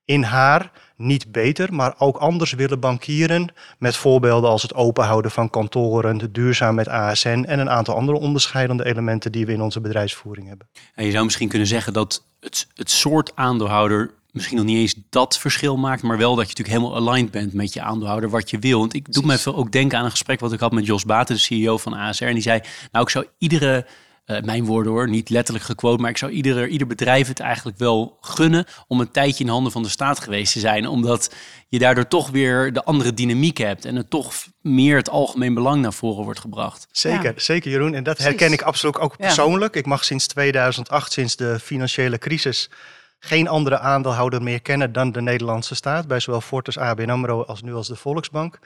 in 0.05 0.23
haar 0.23 0.71
niet 1.01 1.31
beter, 1.31 1.73
maar 1.73 1.95
ook 1.97 2.17
anders 2.17 2.53
willen 2.53 2.79
bankieren. 2.79 3.53
Met 3.79 3.95
voorbeelden 3.95 4.49
als 4.49 4.61
het 4.61 4.73
openhouden 4.73 5.31
van 5.31 5.49
kantoren, 5.49 6.17
de 6.17 6.31
duurzaam 6.31 6.75
met 6.75 6.87
ASN 6.87 7.43
en 7.47 7.59
een 7.59 7.69
aantal 7.69 7.95
andere 7.95 8.17
onderscheidende 8.17 8.85
elementen 8.85 9.31
die 9.31 9.45
we 9.45 9.53
in 9.53 9.61
onze 9.61 9.81
bedrijfsvoering 9.81 10.47
hebben. 10.47 10.67
En 10.95 11.05
je 11.05 11.11
zou 11.11 11.23
misschien 11.23 11.49
kunnen 11.49 11.67
zeggen 11.67 11.93
dat 11.93 12.25
het, 12.39 12.67
het 12.73 12.91
soort 12.91 13.35
aandeelhouder 13.35 14.11
misschien 14.31 14.57
nog 14.57 14.65
niet 14.65 14.77
eens 14.77 14.95
dat 15.09 15.37
verschil 15.37 15.77
maakt, 15.77 16.01
maar 16.01 16.17
wel 16.17 16.35
dat 16.35 16.49
je 16.49 16.55
natuurlijk 16.57 16.77
helemaal 16.77 17.07
aligned 17.07 17.31
bent 17.31 17.53
met 17.53 17.73
je 17.73 17.81
aandeelhouder, 17.81 18.29
wat 18.29 18.49
je 18.49 18.59
wil. 18.59 18.79
Want 18.79 18.93
ik 18.93 19.13
doe 19.13 19.25
me 19.25 19.33
even 19.33 19.55
ook 19.55 19.71
denken 19.71 19.97
aan 19.97 20.05
een 20.05 20.11
gesprek 20.11 20.39
wat 20.39 20.53
ik 20.53 20.59
had 20.59 20.71
met 20.71 20.85
Jos 20.85 21.05
Baten, 21.05 21.35
de 21.35 21.41
CEO 21.41 21.77
van 21.77 21.93
ASR. 21.93 22.23
En 22.23 22.33
die 22.33 22.41
zei, 22.41 22.61
nou 22.91 23.05
ik 23.05 23.11
zou 23.11 23.25
iedere 23.37 23.85
uh, 24.25 24.41
mijn 24.41 24.65
woorden 24.65 24.91
hoor, 24.91 25.09
niet 25.09 25.29
letterlijk 25.29 25.65
gequote, 25.65 26.01
maar 26.01 26.09
ik 26.09 26.17
zou 26.17 26.31
ieder, 26.31 26.67
ieder 26.67 26.87
bedrijf 26.87 27.27
het 27.27 27.39
eigenlijk 27.39 27.77
wel 27.77 28.17
gunnen 28.21 28.65
om 28.87 28.99
een 28.99 29.11
tijdje 29.11 29.43
in 29.43 29.49
handen 29.49 29.71
van 29.71 29.83
de 29.83 29.89
staat 29.89 30.19
geweest 30.19 30.53
te 30.53 30.59
zijn. 30.59 30.87
Omdat 30.87 31.35
je 31.67 31.79
daardoor 31.79 32.07
toch 32.07 32.29
weer 32.29 32.73
de 32.73 32.83
andere 32.83 33.13
dynamiek 33.13 33.57
hebt 33.57 33.85
en 33.85 33.95
het 33.95 34.09
toch 34.09 34.33
meer 34.61 34.95
het 34.95 35.09
algemeen 35.09 35.53
belang 35.53 35.81
naar 35.81 35.93
voren 35.93 36.23
wordt 36.23 36.39
gebracht. 36.39 36.87
Zeker, 36.91 37.33
ja. 37.33 37.39
zeker 37.39 37.71
Jeroen. 37.71 37.93
En 37.93 38.03
dat 38.03 38.15
Precies. 38.15 38.31
herken 38.31 38.53
ik 38.53 38.61
absoluut 38.61 38.99
ook 38.99 39.17
persoonlijk. 39.17 39.73
Ja. 39.73 39.79
Ik 39.79 39.85
mag 39.85 40.03
sinds 40.03 40.27
2008, 40.27 41.11
sinds 41.11 41.35
de 41.35 41.59
financiële 41.59 42.17
crisis, 42.17 42.69
geen 43.19 43.47
andere 43.47 43.79
aandeelhouder 43.79 44.41
meer 44.41 44.61
kennen 44.61 44.91
dan 44.91 45.11
de 45.11 45.21
Nederlandse 45.21 45.75
staat. 45.75 46.07
Bij 46.07 46.19
zowel 46.19 46.41
Fortis, 46.41 46.77
ABN 46.77 47.09
AMRO 47.09 47.43
als 47.43 47.61
nu 47.61 47.73
als 47.73 47.87
de 47.87 47.95
Volksbank. 47.95 48.59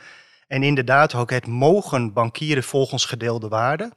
En 0.48 0.64
inderdaad 0.64 1.16
ook 1.16 1.30
het 1.30 1.48
mogen 1.48 2.14
bankieren 2.14 2.64
volgens 2.64 3.06
gedeelde 3.06 3.48
waarden. 3.48 3.94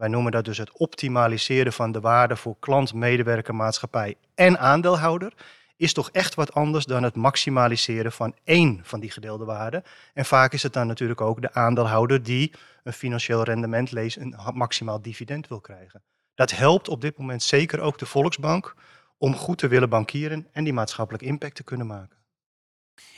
Wij 0.00 0.08
noemen 0.08 0.32
dat 0.32 0.44
dus 0.44 0.58
het 0.58 0.72
optimaliseren 0.72 1.72
van 1.72 1.92
de 1.92 2.00
waarde 2.00 2.36
voor 2.36 2.56
klant, 2.58 2.94
medewerker, 2.94 3.54
maatschappij 3.54 4.16
en 4.34 4.58
aandeelhouder. 4.58 5.32
Is 5.76 5.92
toch 5.92 6.10
echt 6.10 6.34
wat 6.34 6.54
anders 6.54 6.84
dan 6.84 7.02
het 7.02 7.14
maximaliseren 7.14 8.12
van 8.12 8.34
één 8.44 8.80
van 8.82 9.00
die 9.00 9.10
gedeelde 9.10 9.44
waarden. 9.44 9.82
En 10.14 10.24
vaak 10.24 10.52
is 10.52 10.62
het 10.62 10.72
dan 10.72 10.86
natuurlijk 10.86 11.20
ook 11.20 11.42
de 11.42 11.52
aandeelhouder 11.52 12.22
die 12.22 12.52
een 12.82 12.92
financieel 12.92 13.42
rendement 13.42 13.92
leest, 13.92 14.16
een 14.16 14.36
maximaal 14.52 15.02
dividend 15.02 15.48
wil 15.48 15.60
krijgen. 15.60 16.02
Dat 16.34 16.50
helpt 16.50 16.88
op 16.88 17.00
dit 17.00 17.18
moment 17.18 17.42
zeker 17.42 17.80
ook 17.80 17.98
de 17.98 18.06
Volksbank 18.06 18.74
om 19.18 19.34
goed 19.34 19.58
te 19.58 19.68
willen 19.68 19.88
bankieren 19.88 20.48
en 20.52 20.64
die 20.64 20.72
maatschappelijke 20.72 21.26
impact 21.26 21.54
te 21.54 21.64
kunnen 21.64 21.86
maken. 21.86 22.19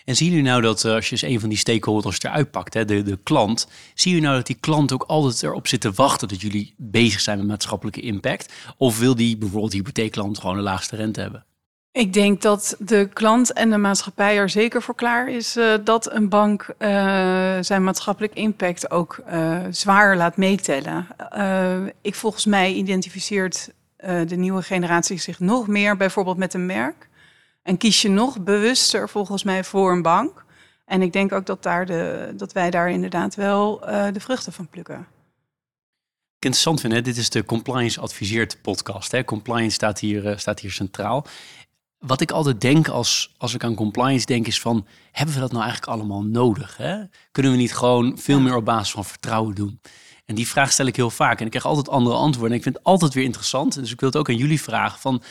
En 0.05 0.17
zien 0.17 0.29
jullie 0.29 0.45
nou 0.45 0.63
dat 0.63 0.85
eh, 0.85 0.93
als 0.93 1.05
je 1.05 1.13
eens 1.13 1.23
een 1.23 1.41
van 1.41 1.49
die 1.49 1.59
stakeholders 1.59 2.23
eruit 2.23 2.51
pakt, 2.51 2.75
hè, 2.75 2.85
de, 2.85 3.03
de 3.03 3.19
klant, 3.23 3.69
zie 3.95 4.11
jullie 4.11 4.27
nou 4.27 4.37
dat 4.37 4.47
die 4.47 4.57
klant 4.61 4.93
ook 4.93 5.03
altijd 5.03 5.43
erop 5.43 5.69
zit 5.69 5.81
te 5.81 5.93
wachten 5.93 6.29
dat 6.29 6.41
jullie 6.41 6.75
bezig 6.77 7.21
zijn 7.21 7.39
met 7.39 7.47
maatschappelijke 7.47 8.01
impact? 8.01 8.53
Of 8.77 8.99
wil 8.99 9.15
die 9.15 9.37
bijvoorbeeld 9.37 9.73
hypotheekklant 9.73 10.39
gewoon 10.39 10.57
de 10.57 10.63
laagste 10.63 10.97
rente 10.97 11.21
hebben? 11.21 11.45
Ik 11.93 12.13
denk 12.13 12.43
dat 12.43 12.77
de 12.79 13.09
klant 13.13 13.53
en 13.53 13.71
de 13.71 13.77
maatschappij 13.77 14.37
er 14.37 14.49
zeker 14.49 14.83
voor 14.83 14.95
klaar 14.95 15.29
is 15.29 15.57
uh, 15.57 15.75
dat 15.85 16.13
een 16.13 16.29
bank 16.29 16.75
uh, 16.79 16.89
zijn 17.61 17.85
maatschappelijk 17.85 18.35
impact 18.35 18.91
ook 18.91 19.23
zwaar 19.71 20.17
laat 20.17 20.37
meetellen. 20.37 21.07
ik 22.01 22.15
volgens 22.15 22.47
mij 22.47 22.73
identificeert 22.73 23.71
de 24.27 24.37
nieuwe 24.37 24.63
generatie 24.63 25.19
zich 25.19 25.41
nog 25.41 25.67
meer 25.67 25.97
bijvoorbeeld 25.97 26.37
met 26.37 26.55
een 26.55 26.67
merk. 26.67 27.09
En 27.63 27.77
kies 27.77 28.03
je 28.03 28.09
nog 28.09 28.41
bewuster 28.41 29.09
volgens 29.09 29.43
mij 29.43 29.65
voor 29.65 29.93
een 29.93 30.03
bank. 30.03 30.45
En 30.85 31.03
ik 31.03 31.13
denk 31.13 31.33
ook 31.33 31.47
dat, 31.47 31.63
daar 31.63 31.87
de, 31.87 32.33
dat 32.37 32.53
wij 32.53 32.71
daar 32.71 32.91
inderdaad 32.91 33.35
wel 33.35 33.81
de 34.13 34.21
vruchten 34.21 34.53
van 34.53 34.69
plukken. 34.69 35.07
Interessant 36.39 36.81
vind, 36.81 36.93
hè? 36.93 37.03
dit 37.03 37.17
is 37.17 37.31
de 37.31 37.45
Compliance 37.45 38.01
Adviseert 38.01 38.59
podcast. 38.63 39.13
Hè? 39.13 39.25
Compliance 39.25 39.75
staat 39.75 39.99
hier, 39.99 40.39
staat 40.39 40.61
hier 40.61 40.71
centraal 40.71 41.27
wat 42.07 42.21
ik 42.21 42.31
altijd 42.31 42.61
denk 42.61 42.89
als, 42.89 43.31
als 43.39 43.55
ik 43.55 43.65
aan 43.65 43.75
compliance 43.75 44.27
denk, 44.27 44.47
is 44.47 44.61
van, 44.61 44.87
hebben 45.13 45.35
we 45.35 45.41
dat 45.41 45.53
nou 45.53 45.63
eigenlijk 45.63 45.93
allemaal 45.93 46.23
nodig? 46.23 46.77
Hè? 46.77 47.03
Kunnen 47.33 47.53
we 47.53 47.59
niet 47.59 47.75
gewoon 47.75 48.19
veel 48.19 48.41
meer 48.41 48.57
op 48.57 48.65
basis 48.65 48.91
van 48.91 49.05
vertrouwen 49.05 49.55
doen? 49.55 49.81
En 50.25 50.35
die 50.35 50.49
vraag 50.49 50.73
stel 50.73 50.87
ik 50.87 50.97
heel 50.97 51.11
vaak 51.11 51.39
en 51.39 51.45
ik 51.45 51.51
krijg 51.51 51.67
altijd 51.67 51.89
andere 51.89 52.17
antwoorden. 52.17 52.51
En 52.51 52.57
ik 52.57 52.63
vind 52.63 52.77
het 52.77 52.85
altijd 52.85 53.15
weer 53.15 53.25
interessant. 53.25 53.75
Dus 53.75 53.93
ik 53.93 54.01
wil 54.01 54.09
het 54.09 54.19
ook 54.19 54.29
aan 54.29 54.37
jullie 54.37 54.63
vragen 54.63 55.01
van, 55.01 55.23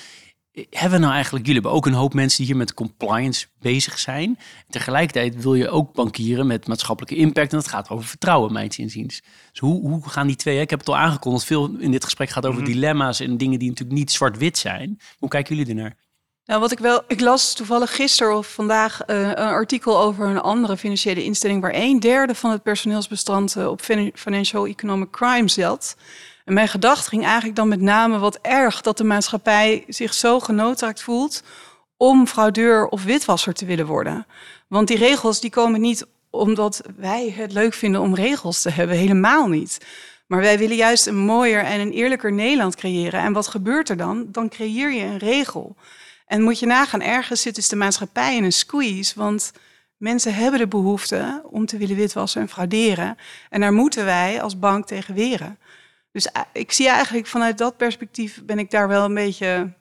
hebben 0.54 0.92
we 0.92 0.98
nou 0.98 1.14
eigenlijk, 1.14 1.46
jullie 1.46 1.62
hebben 1.62 1.80
ook 1.80 1.86
een 1.86 1.94
hoop 1.94 2.14
mensen 2.14 2.38
die 2.38 2.48
hier 2.48 2.58
met 2.58 2.74
compliance 2.74 3.48
bezig 3.60 4.00
zijn. 4.00 4.28
En 4.38 4.66
tegelijkertijd 4.70 5.44
wil 5.44 5.56
je 5.56 5.70
ook 5.70 5.94
bankieren 5.94 6.48
met 6.48 6.68
maatschappelijke 6.68 7.16
impact. 7.16 7.52
En 7.52 7.58
dat 7.58 7.68
gaat 7.68 7.90
over 7.90 8.08
vertrouwen, 8.08 8.54
mijns 8.54 8.78
inziens. 8.78 9.22
Dus 9.52 9.60
hoe, 9.60 9.90
hoe 9.90 10.10
gaan 10.10 10.28
die 10.28 10.36
twee? 10.36 10.60
Ik 10.60 10.70
heb 10.70 10.80
het 10.80 10.90
al 10.90 10.98
aangekondigd, 10.98 11.46
veel 11.46 11.76
in 11.80 11.92
dit 11.92 12.04
gesprek 12.04 12.30
gaat 12.30 12.46
over 12.46 12.62
mhm. 12.62 12.72
dilemma's 12.72 13.20
en 13.20 13.38
dingen 13.38 13.60
die 13.60 13.70
natuurlijk 13.70 14.00
niet 14.00 14.12
zwart-wit 14.12 14.58
zijn. 14.58 15.00
Hoe 15.18 15.30
kijken 15.30 15.56
jullie 15.56 15.76
ernaar? 15.76 15.96
Nou, 16.46 16.60
wat 16.60 16.72
ik 16.72 16.80
wel, 16.80 17.04
ik 17.08 17.20
las 17.20 17.54
toevallig 17.54 17.96
gisteren 17.96 18.38
of 18.38 18.54
vandaag 18.54 19.02
uh, 19.08 19.28
een 19.28 19.36
artikel 19.36 20.00
over 20.00 20.28
een 20.28 20.42
andere 20.42 20.78
financiële 20.78 21.24
instelling 21.24 21.62
waar 21.62 21.76
een 21.76 22.00
derde 22.00 22.36
van 22.36 22.52
het 22.52 22.64
personeelsbestand 22.64 23.56
uh, 23.56 23.68
op 23.68 23.82
financial 24.14 24.66
economic 24.66 25.12
crime 25.12 25.48
zat. 25.48 25.96
Mijn 26.52 26.68
gedachte 26.68 27.10
ging 27.10 27.24
eigenlijk 27.24 27.56
dan 27.56 27.68
met 27.68 27.82
name 27.82 28.18
wat 28.18 28.40
erg 28.42 28.82
dat 28.82 28.98
de 28.98 29.04
maatschappij 29.04 29.84
zich 29.88 30.14
zo 30.14 30.40
genoodzaakt 30.40 31.02
voelt 31.02 31.44
om 31.98 32.28
fraudeur 32.28 32.88
of 32.88 33.04
witwasser 33.04 33.54
te 33.54 33.66
willen 33.66 33.86
worden. 33.86 34.26
Want 34.68 34.88
die 34.88 34.98
regels 34.98 35.40
die 35.40 35.50
komen 35.50 35.82
niet 35.82 36.06
omdat 36.30 36.82
wij 36.96 37.34
het 37.36 37.52
leuk 37.52 37.74
vinden 37.74 38.02
om 38.02 38.16
regels 38.16 38.62
te 38.62 38.70
hebben, 38.70 38.96
helemaal 38.96 39.48
niet. 39.48 39.86
Maar 40.28 40.40
wij 40.40 40.58
willen 40.58 40.76
juist 40.76 41.08
een 41.08 41.18
mooier 41.18 41.64
en 41.64 41.80
een 41.80 41.92
eerlijker 41.92 42.34
Nederland 42.34 42.76
creëren. 42.76 43.20
En 43.20 43.34
wat 43.34 43.48
gebeurt 43.48 43.90
er 43.90 43.98
dan? 43.98 44.28
Dan 44.32 44.50
creëer 44.50 44.92
je 44.92 45.04
een 45.04 45.18
regel. 45.18 45.76
En 46.26 46.42
moet 46.42 46.60
je 46.60 46.66
nagaan, 46.66 47.02
ergens 47.02 47.42
zit 47.42 47.56
dus 47.56 47.70
de 47.70 47.76
maatschappij 47.76 48.36
in 48.36 48.44
een 48.44 48.52
squeeze. 48.52 49.14
Want 49.16 49.52
mensen 49.98 50.34
hebben 50.34 50.60
de 50.60 50.68
behoefte 50.68 51.42
om 51.52 51.66
te 51.66 51.78
willen 51.78 51.96
witwassen 51.96 52.42
en 52.42 52.50
frauderen. 52.50 53.18
En 53.50 53.62
daar 53.62 53.74
moeten 53.74 54.06
wij 54.06 54.42
als 54.42 54.60
bank 54.60 54.88
tegen 54.88 55.14
weren. 55.14 55.58
Dus 56.12 56.32
eh, 56.32 56.42
ik 56.54 56.72
zie 56.72 56.90
eigenlijk 56.90 57.28
vanuit 57.28 57.58
dat 57.58 57.78
perspectief 57.78 58.42
ben 58.46 58.60
ik 58.60 58.72
daar 58.72 58.88
wel 58.88 59.06
een 59.06 59.14
beetje 59.14 59.74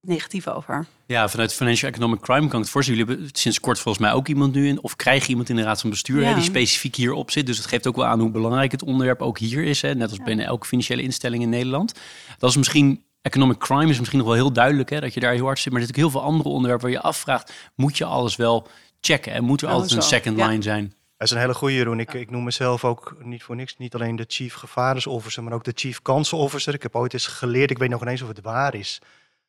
negatief 0.00 0.48
over. 0.48 0.86
Ja, 1.06 1.28
vanuit 1.28 1.54
Financial 1.54 1.90
Economic 1.90 2.20
Crime 2.20 2.48
kan 2.48 2.58
ik 2.58 2.64
het 2.64 2.70
voorstellen. 2.70 3.00
Jullie 3.00 3.14
hebben 3.14 3.36
sinds 3.40 3.60
kort 3.60 3.78
volgens 3.78 4.04
mij 4.04 4.14
ook 4.14 4.28
iemand 4.28 4.54
nu 4.54 4.68
in, 4.68 4.82
of 4.82 4.96
krijgen 4.96 5.28
iemand 5.28 5.48
in 5.48 5.56
de 5.56 5.62
raad 5.62 5.80
van 5.80 5.90
bestuur 5.90 6.24
hè, 6.24 6.34
die 6.34 6.42
specifiek 6.42 6.94
hierop 6.94 7.30
zit. 7.30 7.46
Dus 7.46 7.56
het 7.56 7.66
geeft 7.66 7.86
ook 7.86 7.96
wel 7.96 8.06
aan 8.06 8.20
hoe 8.20 8.30
belangrijk 8.30 8.72
het 8.72 8.82
onderwerp 8.82 9.22
ook 9.22 9.38
hier 9.38 9.64
is. 9.64 9.82
Hè, 9.82 9.94
net 9.94 10.08
als 10.08 10.18
ja. 10.18 10.24
binnen 10.24 10.46
elke 10.46 10.66
financiële 10.66 11.02
instelling 11.02 11.42
in 11.42 11.48
Nederland. 11.48 11.92
Dat 12.38 12.50
is 12.50 12.56
misschien 12.56 13.04
economic 13.22 13.58
crime 13.58 13.90
is 13.90 13.98
misschien 13.98 14.18
nog 14.18 14.26
wel 14.26 14.36
heel 14.36 14.52
duidelijk, 14.52 14.90
hè, 14.90 15.00
dat 15.00 15.14
je 15.14 15.20
daar 15.20 15.32
heel 15.32 15.44
hard 15.44 15.58
zit. 15.58 15.72
Maar 15.72 15.80
er 15.80 15.86
zitten 15.86 16.04
ook 16.04 16.10
heel 16.10 16.20
veel 16.20 16.30
andere 16.30 16.48
onderwerpen 16.48 16.86
waar 16.86 16.96
je 16.96 17.02
afvraagt, 17.02 17.52
moet 17.74 17.98
je 17.98 18.04
alles 18.04 18.36
wel 18.36 18.68
checken? 19.00 19.32
En 19.32 19.44
moet 19.44 19.62
er 19.62 19.68
altijd 19.68 19.92
een 19.92 20.02
second 20.02 20.36
line 20.36 20.62
zijn? 20.62 20.94
Is 21.24 21.30
een 21.30 21.38
hele 21.38 21.54
goede, 21.54 21.74
Jeroen. 21.74 22.00
Ik, 22.00 22.14
ik 22.14 22.30
noem 22.30 22.44
mezelf 22.44 22.84
ook 22.84 23.16
niet 23.22 23.42
voor 23.42 23.56
niks, 23.56 23.76
niet 23.76 23.94
alleen 23.94 24.16
de 24.16 24.24
chief 24.28 24.54
gevarensofficer, 24.54 25.42
maar 25.42 25.52
ook 25.52 25.64
de 25.64 25.72
chief 25.74 26.00
officer. 26.32 26.74
Ik 26.74 26.82
heb 26.82 26.94
ooit 26.94 27.12
eens 27.12 27.26
geleerd, 27.26 27.70
ik 27.70 27.78
weet 27.78 27.90
nog 27.90 28.02
ineens 28.02 28.22
of 28.22 28.28
het 28.28 28.40
waar 28.40 28.74
is, 28.74 29.00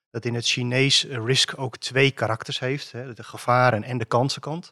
dat 0.09 0.25
in 0.25 0.33
het 0.33 0.45
Chinees 0.45 1.03
risk 1.03 1.53
ook 1.57 1.77
twee 1.77 2.11
karakters 2.11 2.59
heeft. 2.59 2.91
Hè, 2.91 3.13
de 3.13 3.23
gevaren 3.23 3.83
en 3.83 3.97
de 3.97 4.05
kansenkant. 4.05 4.71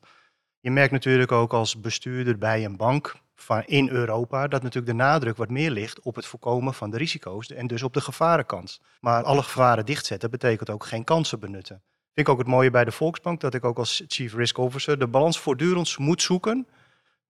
Je 0.59 0.71
merkt 0.71 0.91
natuurlijk 0.91 1.31
ook 1.31 1.53
als 1.53 1.79
bestuurder 1.79 2.37
bij 2.37 2.65
een 2.65 2.77
bank, 2.77 3.15
van 3.35 3.63
in 3.65 3.89
Europa 3.89 4.47
dat 4.47 4.63
natuurlijk 4.63 4.97
de 4.97 5.03
nadruk 5.03 5.37
wat 5.37 5.49
meer 5.49 5.71
ligt 5.71 6.01
op 6.01 6.15
het 6.15 6.25
voorkomen 6.25 6.73
van 6.73 6.89
de 6.89 6.97
risico's 6.97 7.51
en 7.51 7.67
dus 7.67 7.83
op 7.83 7.93
de 7.93 8.01
gevarenkant. 8.01 8.81
Maar 8.99 9.23
alle 9.23 9.43
gevaren 9.43 9.85
dichtzetten 9.85 10.31
betekent 10.31 10.69
ook 10.69 10.85
geen 10.85 11.03
kansen 11.03 11.39
benutten. 11.39 11.81
Vind 12.13 12.27
ik 12.27 12.29
ook 12.29 12.39
het 12.39 12.47
mooie 12.47 12.71
bij 12.71 12.85
de 12.85 12.91
Volksbank 12.91 13.39
dat 13.39 13.53
ik 13.53 13.65
ook 13.65 13.77
als 13.77 14.03
Chief 14.07 14.33
Risk 14.33 14.57
Officer 14.57 14.99
de 14.99 15.07
balans 15.07 15.39
voortdurend 15.39 15.97
moet 15.97 16.21
zoeken 16.21 16.67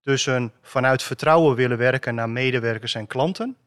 tussen 0.03 0.53
vanuit 0.62 1.03
vertrouwen 1.03 1.55
willen 1.55 1.77
werken 1.77 2.15
naar 2.15 2.29
medewerkers 2.29 2.95
en 2.95 3.07
klanten. 3.07 3.57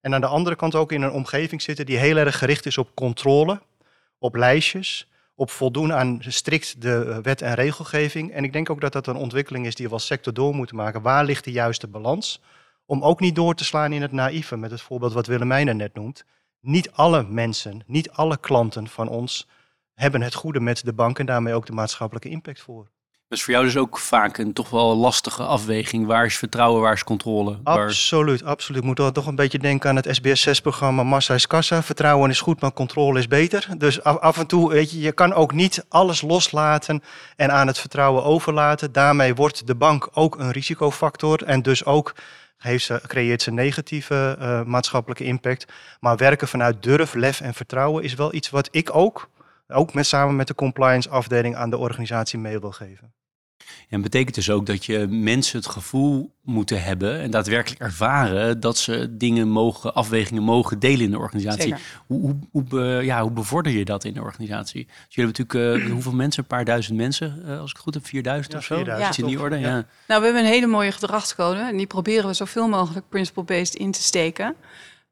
En 0.00 0.14
aan 0.14 0.20
de 0.20 0.26
andere 0.26 0.56
kant 0.56 0.74
ook 0.74 0.92
in 0.92 1.02
een 1.02 1.10
omgeving 1.10 1.62
zitten 1.62 1.86
die 1.86 1.98
heel 1.98 2.16
erg 2.16 2.38
gericht 2.38 2.66
is 2.66 2.78
op 2.78 2.94
controle, 2.94 3.60
op 4.18 4.34
lijstjes, 4.34 5.08
op 5.34 5.50
voldoen 5.50 5.92
aan 5.92 6.18
strikt 6.20 6.82
de 6.82 7.04
eh, 7.04 7.18
wet 7.18 7.42
en 7.42 7.54
regelgeving. 7.54 8.32
En 8.32 8.44
ik 8.44 8.52
denk 8.52 8.70
ook 8.70 8.80
dat 8.80 8.92
dat 8.92 9.06
een 9.06 9.16
ontwikkeling 9.16 9.66
is 9.66 9.74
die 9.74 9.86
we 9.86 9.92
als 9.92 10.06
sector 10.06 10.32
door 10.32 10.54
moeten 10.54 10.76
maken. 10.76 11.02
Waar 11.02 11.24
ligt 11.24 11.44
de 11.44 11.52
juiste 11.52 11.86
balans? 11.86 12.42
Om 12.86 13.02
ook 13.02 13.20
niet 13.20 13.34
door 13.34 13.54
te 13.54 13.64
slaan 13.64 13.92
in 13.92 14.02
het 14.02 14.12
naïeve, 14.12 14.56
met 14.56 14.70
het 14.70 14.80
voorbeeld 14.80 15.12
wat 15.12 15.26
Willemijn 15.26 15.76
net 15.76 15.94
noemt. 15.94 16.24
Niet 16.60 16.90
alle 16.92 17.22
mensen, 17.22 17.82
niet 17.86 18.10
alle 18.10 18.36
klanten 18.36 18.88
van 18.88 19.08
ons 19.08 19.48
hebben 19.94 20.22
het 20.22 20.34
goede 20.34 20.60
met 20.60 20.84
de 20.84 20.92
bank 20.92 21.18
en 21.18 21.26
daarmee 21.26 21.54
ook 21.54 21.66
de 21.66 21.72
maatschappelijke 21.72 22.28
impact 22.28 22.60
voor. 22.60 22.90
Dus 23.30 23.42
voor 23.42 23.52
jou 23.52 23.64
dus 23.64 23.76
ook 23.76 23.98
vaak 23.98 24.38
een 24.38 24.52
toch 24.52 24.70
wel 24.70 24.96
lastige 24.96 25.42
afweging. 25.42 26.06
Waar 26.06 26.24
is 26.24 26.38
vertrouwen, 26.38 26.80
waar 26.80 26.92
is 26.92 27.04
controle? 27.04 27.58
Absoluut, 27.62 28.44
absoluut. 28.44 28.84
Moet 28.84 28.96
toch 28.96 29.26
een 29.26 29.34
beetje 29.34 29.58
denken 29.58 29.88
aan 29.88 29.96
het 29.96 30.20
SBS6-programma 30.20 31.02
Massa 31.02 31.34
is 31.34 31.46
Kassa. 31.46 31.82
Vertrouwen 31.82 32.30
is 32.30 32.40
goed, 32.40 32.60
maar 32.60 32.72
controle 32.72 33.18
is 33.18 33.28
beter. 33.28 33.68
Dus 33.78 34.02
af, 34.02 34.38
en 34.38 34.46
toe, 34.46 34.70
weet 34.70 34.90
je, 34.90 35.00
je 35.00 35.12
kan 35.12 35.32
ook 35.32 35.52
niet 35.52 35.84
alles 35.88 36.20
loslaten 36.20 37.02
en 37.36 37.52
aan 37.52 37.66
het 37.66 37.78
vertrouwen 37.78 38.24
overlaten. 38.24 38.92
Daarmee 38.92 39.34
wordt 39.34 39.66
de 39.66 39.74
bank 39.74 40.08
ook 40.12 40.38
een 40.38 40.50
risicofactor 40.50 41.42
en 41.42 41.62
dus 41.62 41.84
ook 41.84 42.14
heeft 42.56 42.84
ze, 42.84 43.00
creëert 43.06 43.42
ze 43.42 43.50
negatieve 43.50 44.36
uh, 44.40 44.62
maatschappelijke 44.62 45.24
impact. 45.24 45.66
Maar 46.00 46.16
werken 46.16 46.48
vanuit 46.48 46.82
durf, 46.82 47.14
lef 47.14 47.40
en 47.40 47.54
vertrouwen 47.54 48.04
is 48.04 48.14
wel 48.14 48.34
iets 48.34 48.50
wat 48.50 48.68
ik 48.70 48.94
ook, 48.94 49.28
ook 49.68 49.94
met, 49.94 50.06
samen 50.06 50.36
met 50.36 50.46
de 50.46 50.54
compliance 50.54 51.08
afdeling, 51.08 51.56
aan 51.56 51.70
de 51.70 51.78
organisatie 51.78 52.38
mee 52.38 52.58
wil 52.58 52.72
geven. 52.72 53.18
En 53.88 54.02
betekent 54.02 54.34
dus 54.34 54.50
ook 54.50 54.66
dat 54.66 54.84
je 54.84 55.06
mensen 55.08 55.58
het 55.58 55.68
gevoel 55.68 56.34
moeten 56.42 56.82
hebben 56.82 57.20
en 57.20 57.30
daadwerkelijk 57.30 57.80
ervaren 57.80 58.60
dat 58.60 58.78
ze 58.78 59.16
dingen 59.16 59.48
mogen, 59.48 59.94
afwegingen 59.94 60.42
mogen 60.42 60.78
delen 60.78 61.04
in 61.04 61.10
de 61.10 61.18
organisatie. 61.18 61.74
Hoe, 62.06 62.20
hoe, 62.52 62.64
hoe, 62.68 63.04
ja, 63.04 63.22
hoe 63.22 63.30
bevorder 63.30 63.72
je 63.72 63.84
dat 63.84 64.04
in 64.04 64.14
de 64.14 64.22
organisatie? 64.22 64.86
Dus 64.86 65.14
jullie 65.14 65.32
hebben 65.32 65.46
natuurlijk 65.46 65.86
uh, 65.86 65.92
hoeveel 65.94 66.12
mensen? 66.12 66.42
Een 66.42 66.48
paar 66.48 66.64
duizend 66.64 66.96
mensen, 66.96 67.42
uh, 67.46 67.60
als 67.60 67.70
ik 67.70 67.76
het 67.76 67.84
goed 67.84 67.94
heb, 67.94 68.06
4000 68.06 68.54
of 68.54 68.64
zo? 68.64 68.74
4000, 68.74 69.16
ja. 69.16 69.22
in 69.22 69.28
die 69.28 69.40
orde? 69.40 69.58
Ja. 69.58 69.70
Nou, 70.06 70.20
we 70.20 70.26
hebben 70.26 70.44
een 70.44 70.50
hele 70.50 70.66
mooie 70.66 70.92
gedragscode 70.92 71.60
en 71.60 71.76
die 71.76 71.86
proberen 71.86 72.26
we 72.26 72.34
zoveel 72.34 72.68
mogelijk 72.68 73.08
principle-based 73.08 73.74
in 73.74 73.90
te 73.90 74.02
steken. 74.02 74.54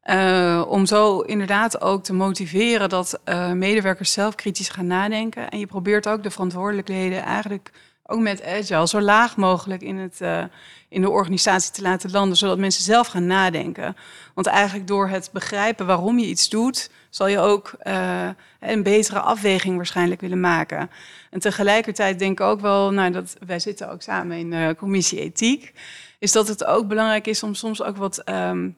Uh, 0.04 0.64
om 0.68 0.86
zo 0.86 1.20
inderdaad 1.20 1.80
ook 1.80 2.04
te 2.04 2.12
motiveren 2.12 2.88
dat 2.88 3.20
medewerkers 3.54 4.12
zelf 4.12 4.34
kritisch 4.34 4.68
gaan 4.68 4.86
nadenken. 4.86 5.48
En 5.50 5.58
je 5.58 5.66
probeert 5.66 6.08
ook 6.08 6.22
de 6.22 6.30
verantwoordelijkheden 6.30 7.22
eigenlijk 7.22 7.70
ook 8.10 8.20
met 8.20 8.44
agile, 8.44 8.88
zo 8.88 9.00
laag 9.00 9.36
mogelijk 9.36 9.82
in, 9.82 9.96
het, 9.96 10.18
uh, 10.20 10.44
in 10.88 11.00
de 11.00 11.10
organisatie 11.10 11.72
te 11.72 11.82
laten 11.82 12.10
landen, 12.10 12.36
zodat 12.36 12.58
mensen 12.58 12.82
zelf 12.82 13.06
gaan 13.06 13.26
nadenken. 13.26 13.96
Want 14.34 14.46
eigenlijk 14.46 14.86
door 14.86 15.08
het 15.08 15.30
begrijpen 15.32 15.86
waarom 15.86 16.18
je 16.18 16.26
iets 16.26 16.48
doet, 16.48 16.90
zal 17.10 17.26
je 17.26 17.38
ook 17.38 17.72
uh, 17.82 18.28
een 18.60 18.82
betere 18.82 19.20
afweging 19.20 19.76
waarschijnlijk 19.76 20.20
willen 20.20 20.40
maken. 20.40 20.90
En 21.30 21.40
tegelijkertijd 21.40 22.18
denk 22.18 22.40
ik 22.40 22.46
ook 22.46 22.60
wel, 22.60 22.92
nou, 22.92 23.10
dat 23.12 23.36
wij 23.46 23.58
zitten 23.58 23.90
ook 23.90 24.02
samen 24.02 24.36
in 24.36 24.50
de 24.50 24.74
commissie 24.78 25.20
ethiek, 25.20 25.72
is 26.18 26.32
dat 26.32 26.48
het 26.48 26.64
ook 26.64 26.88
belangrijk 26.88 27.26
is 27.26 27.42
om 27.42 27.54
soms 27.54 27.82
ook 27.82 27.96
wat 27.96 28.28
um, 28.28 28.76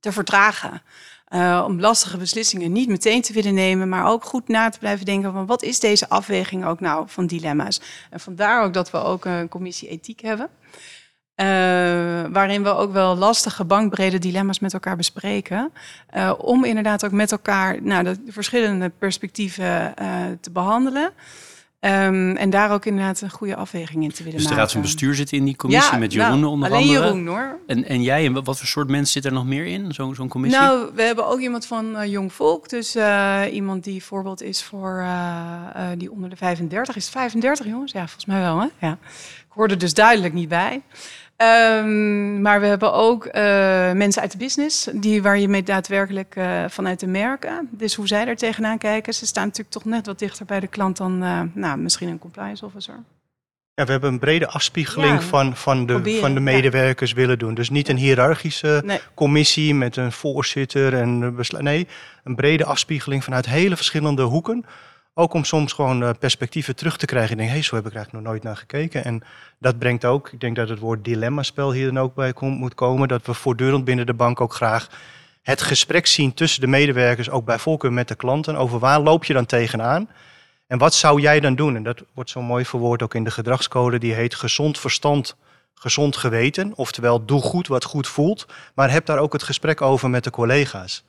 te 0.00 0.12
vertragen. 0.12 0.82
Uh, 1.34 1.64
om 1.66 1.80
lastige 1.80 2.16
beslissingen 2.16 2.72
niet 2.72 2.88
meteen 2.88 3.22
te 3.22 3.32
willen 3.32 3.54
nemen, 3.54 3.88
maar 3.88 4.06
ook 4.06 4.24
goed 4.24 4.48
na 4.48 4.68
te 4.68 4.78
blijven 4.78 5.06
denken 5.06 5.32
van 5.32 5.46
wat 5.46 5.62
is 5.62 5.80
deze 5.80 6.08
afweging 6.08 6.64
ook 6.64 6.80
nou 6.80 7.04
van 7.08 7.26
dilemma's. 7.26 7.80
En 8.10 8.20
vandaar 8.20 8.64
ook 8.64 8.74
dat 8.74 8.90
we 8.90 8.98
ook 8.98 9.24
een 9.24 9.48
commissie 9.48 9.88
ethiek 9.88 10.20
hebben. 10.20 10.48
Uh, 11.36 11.46
waarin 12.32 12.62
we 12.62 12.68
ook 12.68 12.92
wel 12.92 13.16
lastige 13.16 13.64
bankbrede 13.64 14.18
dilemma's 14.18 14.58
met 14.58 14.72
elkaar 14.72 14.96
bespreken. 14.96 15.72
Uh, 16.16 16.32
om 16.38 16.64
inderdaad 16.64 17.04
ook 17.04 17.12
met 17.12 17.32
elkaar 17.32 17.82
nou, 17.82 18.04
de 18.04 18.18
verschillende 18.28 18.88
perspectieven 18.88 19.94
te 20.40 20.50
behandelen. 20.52 21.12
Um, 21.84 22.36
en 22.36 22.50
daar 22.50 22.72
ook 22.72 22.84
inderdaad 22.84 23.20
een 23.20 23.30
goede 23.30 23.56
afweging 23.56 24.02
in 24.02 24.10
te 24.10 24.16
willen 24.16 24.32
maken. 24.32 24.42
Dus 24.42 24.48
de 24.48 24.54
raad 24.54 24.72
van 24.72 24.80
bestuur 24.80 25.14
zit 25.14 25.32
in 25.32 25.44
die 25.44 25.56
commissie 25.56 25.92
ja, 25.92 25.98
met 25.98 26.12
Jeroen 26.12 26.40
nou, 26.40 26.52
onder 26.52 26.70
alleen 26.70 26.82
andere. 26.82 27.04
Jeroen 27.04 27.26
hoor. 27.26 27.58
En, 27.66 27.84
en 27.84 28.02
jij, 28.02 28.24
en 28.24 28.44
wat 28.44 28.58
voor 28.58 28.66
soort 28.66 28.88
mensen 28.88 29.12
zit 29.12 29.24
er 29.24 29.32
nog 29.32 29.46
meer 29.46 29.66
in, 29.66 29.92
zo'n 29.92 30.14
zo'n 30.14 30.28
commissie? 30.28 30.60
Nou, 30.60 30.90
we 30.94 31.02
hebben 31.02 31.26
ook 31.26 31.40
iemand 31.40 31.66
van 31.66 31.96
uh, 31.96 32.06
Jong 32.06 32.32
Volk. 32.32 32.68
Dus 32.68 32.96
uh, 32.96 33.40
iemand 33.52 33.84
die 33.84 34.04
voorbeeld 34.04 34.42
is 34.42 34.62
voor 34.62 35.00
uh, 35.00 35.88
die 35.96 36.12
onder 36.12 36.30
de 36.30 36.36
35. 36.36 36.96
Is 36.96 37.04
het 37.04 37.12
35 37.12 37.66
jongens? 37.66 37.92
Ja, 37.92 38.00
volgens 38.00 38.24
mij 38.24 38.40
wel 38.40 38.60
hè. 38.60 38.66
Ja. 38.78 38.98
Ik 39.54 39.60
hoor 39.60 39.68
er 39.68 39.78
dus 39.78 39.94
duidelijk 39.94 40.34
niet 40.34 40.48
bij. 40.48 40.82
Um, 41.36 42.40
maar 42.40 42.60
we 42.60 42.66
hebben 42.66 42.92
ook 42.92 43.26
uh, 43.26 43.32
mensen 43.92 44.22
uit 44.22 44.32
de 44.32 44.38
business, 44.38 44.88
die, 44.92 45.22
waar 45.22 45.38
je 45.38 45.48
mee 45.48 45.62
daadwerkelijk 45.62 46.36
uh, 46.36 46.64
vanuit 46.68 47.00
de 47.00 47.06
merken. 47.06 47.68
Dus 47.70 47.94
hoe 47.94 48.06
zij 48.06 48.26
er 48.26 48.36
tegenaan 48.36 48.78
kijken. 48.78 49.14
Ze 49.14 49.26
staan 49.26 49.44
natuurlijk 49.44 49.74
toch 49.74 49.84
net 49.84 50.06
wat 50.06 50.18
dichter 50.18 50.46
bij 50.46 50.60
de 50.60 50.66
klant 50.66 50.96
dan 50.96 51.22
uh, 51.22 51.40
nou, 51.52 51.78
misschien 51.78 52.08
een 52.08 52.18
compliance 52.18 52.64
officer. 52.64 52.94
Ja, 53.74 53.84
we 53.84 53.90
hebben 53.90 54.12
een 54.12 54.18
brede 54.18 54.48
afspiegeling 54.48 55.12
ja, 55.12 55.20
van, 55.20 55.56
van, 55.56 55.86
de, 55.86 55.92
proberen, 55.92 56.20
van 56.20 56.34
de 56.34 56.40
medewerkers 56.40 57.10
ja. 57.10 57.16
willen 57.16 57.38
doen. 57.38 57.54
Dus 57.54 57.70
niet 57.70 57.88
een 57.88 57.96
hiërarchische 57.96 58.82
nee. 58.84 59.00
commissie 59.14 59.74
met 59.74 59.96
een 59.96 60.12
voorzitter 60.12 60.94
en 60.94 61.34
besluit. 61.34 61.64
Nee, 61.64 61.88
een 62.24 62.34
brede 62.34 62.64
afspiegeling 62.64 63.24
vanuit 63.24 63.46
hele 63.46 63.76
verschillende 63.76 64.22
hoeken. 64.22 64.64
Ook 65.16 65.32
om 65.32 65.44
soms 65.44 65.72
gewoon 65.72 66.02
uh, 66.02 66.10
perspectieven 66.18 66.76
terug 66.76 66.96
te 66.96 67.06
krijgen. 67.06 67.30
Ik 67.30 67.36
denk, 67.36 67.48
hé, 67.48 67.54
hey, 67.54 67.64
zo 67.64 67.74
heb 67.74 67.86
ik 67.86 67.94
eigenlijk 67.94 68.24
nog 68.24 68.32
nooit 68.32 68.44
naar 68.44 68.56
gekeken. 68.56 69.04
En 69.04 69.22
dat 69.58 69.78
brengt 69.78 70.04
ook, 70.04 70.32
ik 70.32 70.40
denk 70.40 70.56
dat 70.56 70.68
het 70.68 70.78
woord 70.78 71.04
dilemmaspel 71.04 71.72
hier 71.72 71.86
dan 71.86 71.98
ook 71.98 72.14
bij 72.14 72.32
kom, 72.32 72.52
moet 72.52 72.74
komen. 72.74 73.08
Dat 73.08 73.26
we 73.26 73.34
voortdurend 73.34 73.84
binnen 73.84 74.06
de 74.06 74.14
bank 74.14 74.40
ook 74.40 74.54
graag 74.54 74.88
het 75.42 75.62
gesprek 75.62 76.06
zien 76.06 76.34
tussen 76.34 76.60
de 76.60 76.66
medewerkers, 76.66 77.30
ook 77.30 77.44
bij 77.44 77.58
voorkeur 77.58 77.92
met 77.92 78.08
de 78.08 78.14
klanten. 78.14 78.56
Over 78.56 78.78
waar 78.78 79.00
loop 79.00 79.24
je 79.24 79.32
dan 79.32 79.46
tegenaan? 79.46 80.08
En 80.66 80.78
wat 80.78 80.94
zou 80.94 81.20
jij 81.20 81.40
dan 81.40 81.54
doen? 81.54 81.76
En 81.76 81.82
dat 81.82 82.02
wordt 82.14 82.30
zo 82.30 82.42
mooi 82.42 82.64
verwoord 82.64 83.02
ook 83.02 83.14
in 83.14 83.24
de 83.24 83.30
gedragscode. 83.30 83.98
Die 83.98 84.14
heet 84.14 84.34
gezond 84.34 84.80
verstand, 84.80 85.36
gezond 85.74 86.16
geweten. 86.16 86.72
Oftewel, 86.74 87.24
doe 87.24 87.40
goed 87.40 87.66
wat 87.66 87.84
goed 87.84 88.08
voelt. 88.08 88.46
Maar 88.74 88.90
heb 88.90 89.06
daar 89.06 89.18
ook 89.18 89.32
het 89.32 89.42
gesprek 89.42 89.80
over 89.80 90.10
met 90.10 90.24
de 90.24 90.30
collega's. 90.30 91.04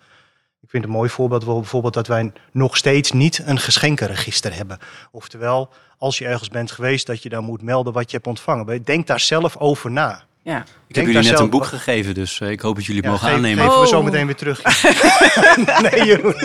Ik 0.65 0.71
vind 0.71 0.83
een 0.83 0.89
mooi 0.89 1.09
voorbeeld 1.09 1.45
bijvoorbeeld 1.45 1.93
dat 1.93 2.07
wij 2.07 2.31
nog 2.51 2.77
steeds 2.77 3.11
niet 3.11 3.41
een 3.45 3.59
geschenkenregister 3.59 4.55
hebben. 4.55 4.77
Oftewel, 5.11 5.69
als 5.97 6.17
je 6.17 6.25
ergens 6.25 6.49
bent 6.49 6.71
geweest, 6.71 7.07
dat 7.07 7.23
je 7.23 7.29
dan 7.29 7.43
moet 7.43 7.61
melden 7.61 7.93
wat 7.93 8.09
je 8.09 8.15
hebt 8.15 8.27
ontvangen. 8.27 8.83
Denk 8.83 9.07
daar 9.07 9.19
zelf 9.19 9.57
over 9.57 9.91
na. 9.91 10.23
Ja. 10.43 10.57
Ik 10.59 10.65
Denk 10.65 10.67
heb 10.87 10.95
jullie 10.95 11.13
net 11.13 11.25
zelf... 11.25 11.39
een 11.39 11.49
boek 11.49 11.65
gegeven, 11.65 12.13
dus 12.13 12.39
uh, 12.39 12.49
ik 12.49 12.59
hoop 12.59 12.75
dat 12.75 12.85
jullie 12.85 13.01
het 13.01 13.11
ja, 13.11 13.15
mogen 13.15 13.27
geef, 13.27 13.37
aannemen. 13.37 13.63
Geven 13.63 13.81
we 13.81 13.87
zo 13.87 14.03
meteen 14.03 14.25
weer 14.25 14.35
terug. 14.35 14.63
nee, 15.91 16.05
Jeroen. 16.05 16.35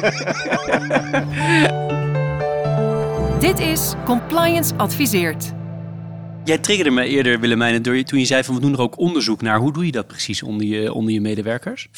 Dit 3.41 3.59
is 3.59 3.95
Compliance 4.05 4.75
Adviseert. 4.77 5.53
Jij 6.45 6.59
triggerde 6.59 6.91
me 6.91 7.05
eerder, 7.05 7.41
Willemijn, 7.41 7.83
door 7.83 7.97
je, 7.97 8.05
toen 8.05 8.19
je 8.19 8.25
zei 8.25 8.45
van 8.45 8.55
we 8.55 8.61
doen 8.61 8.73
er 8.73 8.81
ook 8.81 8.99
onderzoek 8.99 9.43
naar. 9.43 9.59
Hoe 9.59 9.73
doe 9.73 9.87
je 9.87 9.93
dat 9.93 10.07
precies 10.07 10.43
onder 10.43 10.67
je, 10.67 10.93
onder 10.93 11.13
je 11.13 11.21
medewerkers? 11.21 11.89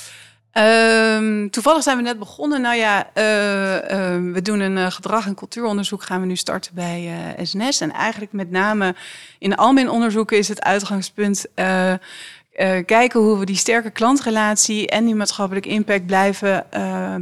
Um, 0.59 1.51
toevallig 1.51 1.83
zijn 1.83 1.97
we 1.97 2.03
net 2.03 2.19
begonnen. 2.19 2.61
Nou 2.61 2.77
ja, 2.77 3.11
uh, 3.15 3.75
uh, 3.75 4.33
we 4.33 4.43
doen 4.43 4.61
een 4.61 4.77
uh, 4.77 4.91
gedrag- 4.91 5.27
en 5.27 5.35
cultuuronderzoek. 5.35 6.03
Gaan 6.03 6.21
we 6.21 6.27
nu 6.27 6.37
starten 6.37 6.75
bij 6.75 7.13
SNS. 7.43 7.81
En 7.81 7.93
eigenlijk 7.93 8.33
met 8.33 8.51
name 8.51 8.95
in 9.39 9.57
al 9.57 9.73
mijn 9.73 9.91
onderzoeken 9.91 10.39
is 10.39 10.49
het 10.49 10.63
uitgangspunt 10.63 11.47
kijken 12.87 13.21
hoe 13.21 13.39
we 13.39 13.45
die 13.45 13.57
sterke 13.57 13.91
klantrelatie 13.91 14.89
en 14.89 15.05
die 15.05 15.15
maatschappelijke 15.15 15.69
impact 15.69 16.07
blijven 16.07 16.67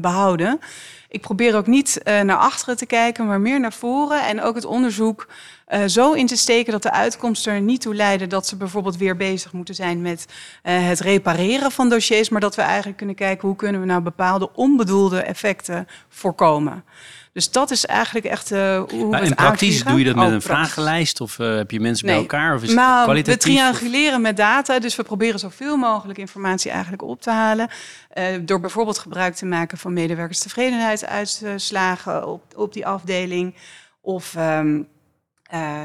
behouden. 0.00 0.60
Ik 1.08 1.20
probeer 1.20 1.56
ook 1.56 1.66
niet 1.66 2.00
naar 2.04 2.36
achteren 2.36 2.76
te 2.76 2.86
kijken, 2.86 3.26
maar 3.26 3.40
meer 3.40 3.60
naar 3.60 3.72
voren. 3.72 4.26
En 4.26 4.42
ook 4.42 4.54
het 4.54 4.64
onderzoek 4.64 5.26
uh, 5.70 5.84
zo 5.86 6.12
in 6.12 6.26
te 6.26 6.36
steken 6.36 6.72
dat 6.72 6.82
de 6.82 6.90
uitkomsten 6.90 7.52
er 7.52 7.60
niet 7.60 7.80
toe 7.80 7.94
leiden 7.94 8.28
dat 8.28 8.46
ze 8.46 8.56
bijvoorbeeld 8.56 8.96
weer 8.96 9.16
bezig 9.16 9.52
moeten 9.52 9.74
zijn 9.74 10.02
met 10.02 10.26
uh, 10.28 10.86
het 10.86 11.00
repareren 11.00 11.70
van 11.70 11.88
dossiers, 11.88 12.28
maar 12.28 12.40
dat 12.40 12.56
we 12.56 12.62
eigenlijk 12.62 12.96
kunnen 12.96 13.16
kijken 13.16 13.48
hoe 13.48 13.56
kunnen 13.56 13.80
we 13.80 13.86
nou 13.86 14.00
bepaalde 14.00 14.50
onbedoelde 14.52 15.20
effecten 15.20 15.88
voorkomen. 16.08 16.84
Dus 17.32 17.50
dat 17.50 17.70
is 17.70 17.86
eigenlijk 17.86 18.26
echt 18.26 18.52
uh, 18.52 18.82
hoe 18.88 19.08
maar 19.08 19.22
En 19.22 19.34
praktisch 19.34 19.84
doe 19.84 19.98
je 19.98 20.04
dat 20.04 20.14
met 20.14 20.26
oh, 20.26 20.32
een 20.32 20.38
praktisch. 20.38 20.72
vragenlijst 20.72 21.20
of 21.20 21.38
uh, 21.38 21.56
heb 21.56 21.70
je 21.70 21.80
mensen 21.80 22.06
nee. 22.06 22.14
bij 22.14 22.24
elkaar? 22.24 22.54
Of 22.54 22.62
is 22.62 22.68
het 22.68 22.78
kwalitatief? 23.02 23.34
We 23.34 23.38
trianguleren 23.38 24.20
met 24.20 24.36
data, 24.36 24.78
dus 24.78 24.96
we 24.96 25.02
proberen 25.02 25.38
zoveel 25.38 25.76
mogelijk 25.76 26.18
informatie 26.18 26.70
eigenlijk 26.70 27.02
op 27.02 27.22
te 27.22 27.30
halen. 27.30 27.68
Uh, 28.14 28.24
door 28.42 28.60
bijvoorbeeld 28.60 28.98
gebruik 28.98 29.34
te 29.34 29.46
maken 29.46 29.78
van 29.78 29.92
medewerkerstevredenheidsuitslagen 29.92 32.26
op, 32.26 32.42
op 32.56 32.72
die 32.72 32.86
afdeling. 32.86 33.54
Of 34.00 34.34
um, 34.38 34.78
uh, 34.78 34.84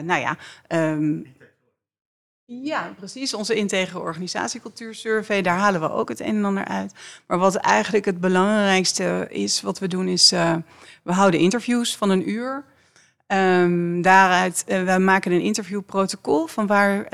nou 0.04 0.20
ja, 0.20 0.38
um, 0.68 1.36
ja, 2.48 2.94
precies. 2.98 3.34
Onze 3.34 3.56
integere 3.56 4.00
organisatiecultuursurvey, 4.00 5.42
daar 5.42 5.58
halen 5.58 5.82
we 5.82 5.92
ook 5.92 6.10
het 6.10 6.20
een 6.20 6.36
en 6.36 6.46
ander 6.46 6.66
uit. 6.66 6.94
Maar 7.28 7.38
wat 7.38 7.56
eigenlijk 7.56 8.06
het 8.06 8.20
belangrijkste 8.20 9.28
is, 9.30 9.62
wat 9.62 9.80
we 9.80 9.88
doen, 9.88 10.08
is 10.08 10.34
uh, 10.34 10.56
we 11.04 11.14
houden 11.14 11.40
interviews 11.40 11.96
van 11.96 12.10
een 12.10 12.30
uur. 12.30 12.64
Um, 13.28 14.02
daaruit, 14.02 14.66
uh, 14.68 14.94
we 14.94 15.00
maken 15.00 15.32
een 15.32 15.42
interviewprotocol 15.42 16.48
van 16.48 16.68
waar, 16.68 17.08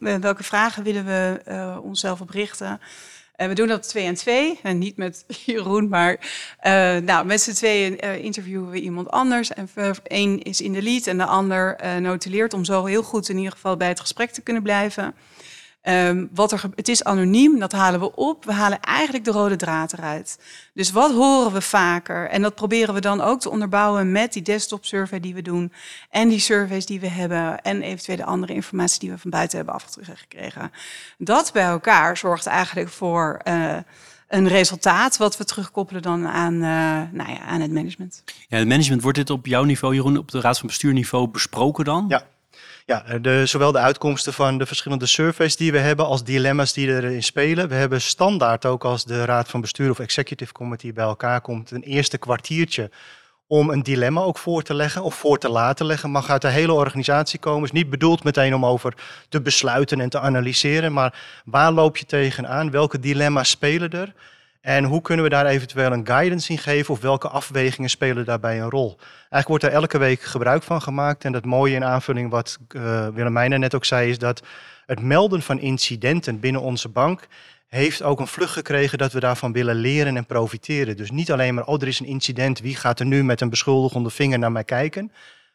uh, 0.00 0.14
welke 0.14 0.42
vragen 0.42 0.82
willen 0.82 1.04
we 1.04 1.40
onszelf 1.82 2.20
op 2.20 2.30
richten. 2.30 2.80
En 3.38 3.48
we 3.48 3.54
doen 3.54 3.68
dat 3.68 3.88
twee 3.88 4.04
en 4.04 4.14
twee. 4.14 4.58
En 4.62 4.78
niet 4.78 4.96
met 4.96 5.24
Jeroen, 5.46 5.88
maar 5.88 6.16
uh, 6.66 6.96
nou, 6.96 7.26
met 7.26 7.40
z'n 7.40 7.52
tweeën 7.52 7.98
uh, 8.04 8.24
interviewen 8.24 8.70
we 8.70 8.80
iemand 8.80 9.10
anders. 9.10 9.52
En 9.52 9.68
één 10.02 10.42
is 10.42 10.60
in 10.60 10.72
de 10.72 10.82
lead 10.82 11.06
en 11.06 11.18
de 11.18 11.24
ander 11.24 11.78
uh, 11.84 11.96
notuleert 11.96 12.54
om 12.54 12.64
zo 12.64 12.84
heel 12.84 13.02
goed 13.02 13.28
in 13.28 13.36
ieder 13.36 13.52
geval 13.52 13.76
bij 13.76 13.88
het 13.88 14.00
gesprek 14.00 14.30
te 14.30 14.40
kunnen 14.40 14.62
blijven. 14.62 15.14
Um, 15.88 16.28
wat 16.34 16.52
er, 16.52 16.60
het 16.74 16.88
is 16.88 17.04
anoniem, 17.04 17.58
dat 17.58 17.72
halen 17.72 18.00
we 18.00 18.14
op. 18.14 18.44
We 18.44 18.52
halen 18.52 18.80
eigenlijk 18.80 19.24
de 19.24 19.30
rode 19.30 19.56
draad 19.56 19.92
eruit. 19.92 20.38
Dus 20.74 20.90
wat 20.90 21.12
horen 21.12 21.52
we 21.52 21.60
vaker? 21.60 22.28
En 22.28 22.42
dat 22.42 22.54
proberen 22.54 22.94
we 22.94 23.00
dan 23.00 23.20
ook 23.20 23.40
te 23.40 23.50
onderbouwen 23.50 24.12
met 24.12 24.32
die 24.32 24.42
desktop 24.42 24.84
survey 24.84 25.20
die 25.20 25.34
we 25.34 25.42
doen. 25.42 25.72
En 26.10 26.28
die 26.28 26.38
surveys 26.38 26.86
die 26.86 27.00
we 27.00 27.08
hebben. 27.08 27.62
En 27.62 27.82
eventuele 27.82 28.24
andere 28.24 28.52
informatie 28.52 29.00
die 29.00 29.10
we 29.10 29.18
van 29.18 29.30
buiten 29.30 29.56
hebben 29.56 29.74
afgekregen. 29.74 30.72
Dat 31.18 31.50
bij 31.52 31.64
elkaar 31.64 32.16
zorgt 32.16 32.46
eigenlijk 32.46 32.88
voor 32.88 33.40
uh, 33.44 33.76
een 34.28 34.48
resultaat 34.48 35.16
wat 35.16 35.36
we 35.36 35.44
terugkoppelen 35.44 36.02
dan 36.02 36.26
aan, 36.26 36.54
uh, 36.54 36.60
nou 37.12 37.30
ja, 37.30 37.40
aan 37.40 37.60
het 37.60 37.72
management. 37.72 38.22
Ja, 38.48 38.58
het 38.58 38.68
management, 38.68 39.02
wordt 39.02 39.18
dit 39.18 39.30
op 39.30 39.46
jouw 39.46 39.64
niveau, 39.64 39.94
Jeroen, 39.94 40.18
op 40.18 40.30
de 40.30 40.40
raad 40.40 40.58
van 40.58 40.66
bestuurniveau 40.66 41.28
besproken 41.28 41.84
dan? 41.84 42.04
Ja. 42.08 42.26
Ja, 42.88 43.18
de, 43.18 43.46
zowel 43.46 43.72
de 43.72 43.78
uitkomsten 43.78 44.32
van 44.32 44.58
de 44.58 44.66
verschillende 44.66 45.06
surveys 45.06 45.56
die 45.56 45.72
we 45.72 45.78
hebben 45.78 46.06
als 46.06 46.24
dilemma's 46.24 46.72
die 46.72 46.88
erin 46.88 47.22
spelen. 47.22 47.68
We 47.68 47.74
hebben 47.74 48.00
standaard 48.00 48.66
ook 48.66 48.84
als 48.84 49.04
de 49.04 49.24
raad 49.24 49.48
van 49.48 49.60
bestuur 49.60 49.90
of 49.90 49.98
executive 49.98 50.52
committee 50.52 50.92
bij 50.92 51.04
elkaar 51.04 51.40
komt 51.40 51.70
een 51.70 51.82
eerste 51.82 52.18
kwartiertje 52.18 52.90
om 53.46 53.70
een 53.70 53.82
dilemma 53.82 54.20
ook 54.20 54.38
voor 54.38 54.62
te 54.62 54.74
leggen 54.74 55.02
of 55.02 55.14
voor 55.14 55.38
te 55.38 55.48
laten 55.48 55.86
leggen. 55.86 56.10
Mag 56.10 56.30
uit 56.30 56.42
de 56.42 56.48
hele 56.48 56.72
organisatie 56.72 57.38
komen. 57.38 57.64
Is 57.64 57.72
niet 57.72 57.90
bedoeld 57.90 58.24
meteen 58.24 58.54
om 58.54 58.66
over 58.66 58.94
te 59.28 59.40
besluiten 59.40 60.00
en 60.00 60.08
te 60.08 60.20
analyseren, 60.20 60.92
maar 60.92 61.42
waar 61.44 61.72
loop 61.72 61.96
je 61.96 62.06
tegenaan? 62.06 62.70
Welke 62.70 62.98
dilemma's 62.98 63.50
spelen 63.50 63.90
er? 63.90 64.14
En 64.68 64.84
hoe 64.84 65.00
kunnen 65.00 65.24
we 65.24 65.30
daar 65.30 65.46
eventueel 65.46 65.92
een 65.92 66.06
guidance 66.06 66.52
in 66.52 66.58
geven 66.58 66.94
of 66.94 67.00
welke 67.00 67.28
afwegingen 67.28 67.90
spelen 67.90 68.24
daarbij 68.24 68.60
een 68.60 68.70
rol? 68.70 68.96
Eigenlijk 68.98 69.48
wordt 69.48 69.64
er 69.64 69.70
elke 69.70 69.98
week 69.98 70.20
gebruik 70.20 70.62
van 70.62 70.82
gemaakt. 70.82 71.24
En 71.24 71.32
dat 71.32 71.44
mooie 71.44 71.74
in 71.74 71.84
aanvulling 71.84 72.30
wat 72.30 72.58
uh, 72.76 73.46
net 73.46 73.74
ook 73.74 73.84
zei, 73.84 74.10
is 74.10 74.18
dat 74.18 74.42
het 74.86 75.00
melden 75.00 75.42
van 75.42 75.58
incidenten 75.58 76.40
binnen 76.40 76.60
onze 76.60 76.88
bank 76.88 77.26
heeft 77.66 78.02
ook 78.02 78.20
een 78.20 78.26
vlucht 78.26 78.52
gekregen 78.52 78.98
dat 78.98 79.12
we 79.12 79.20
daarvan 79.20 79.52
willen 79.52 79.74
leren 79.74 80.16
en 80.16 80.26
profiteren. 80.26 80.96
Dus 80.96 81.10
niet 81.10 81.32
alleen 81.32 81.54
maar, 81.54 81.66
oh 81.66 81.82
er 81.82 81.88
is 81.88 82.00
een 82.00 82.06
incident, 82.06 82.60
wie 82.60 82.76
gaat 82.76 83.00
er 83.00 83.06
nu 83.06 83.24
met 83.24 83.40
een 83.40 83.50
beschuldigende 83.50 84.10
vinger 84.10 84.38
naar 84.38 84.52
mij 84.52 84.64
kijken? 84.64 85.12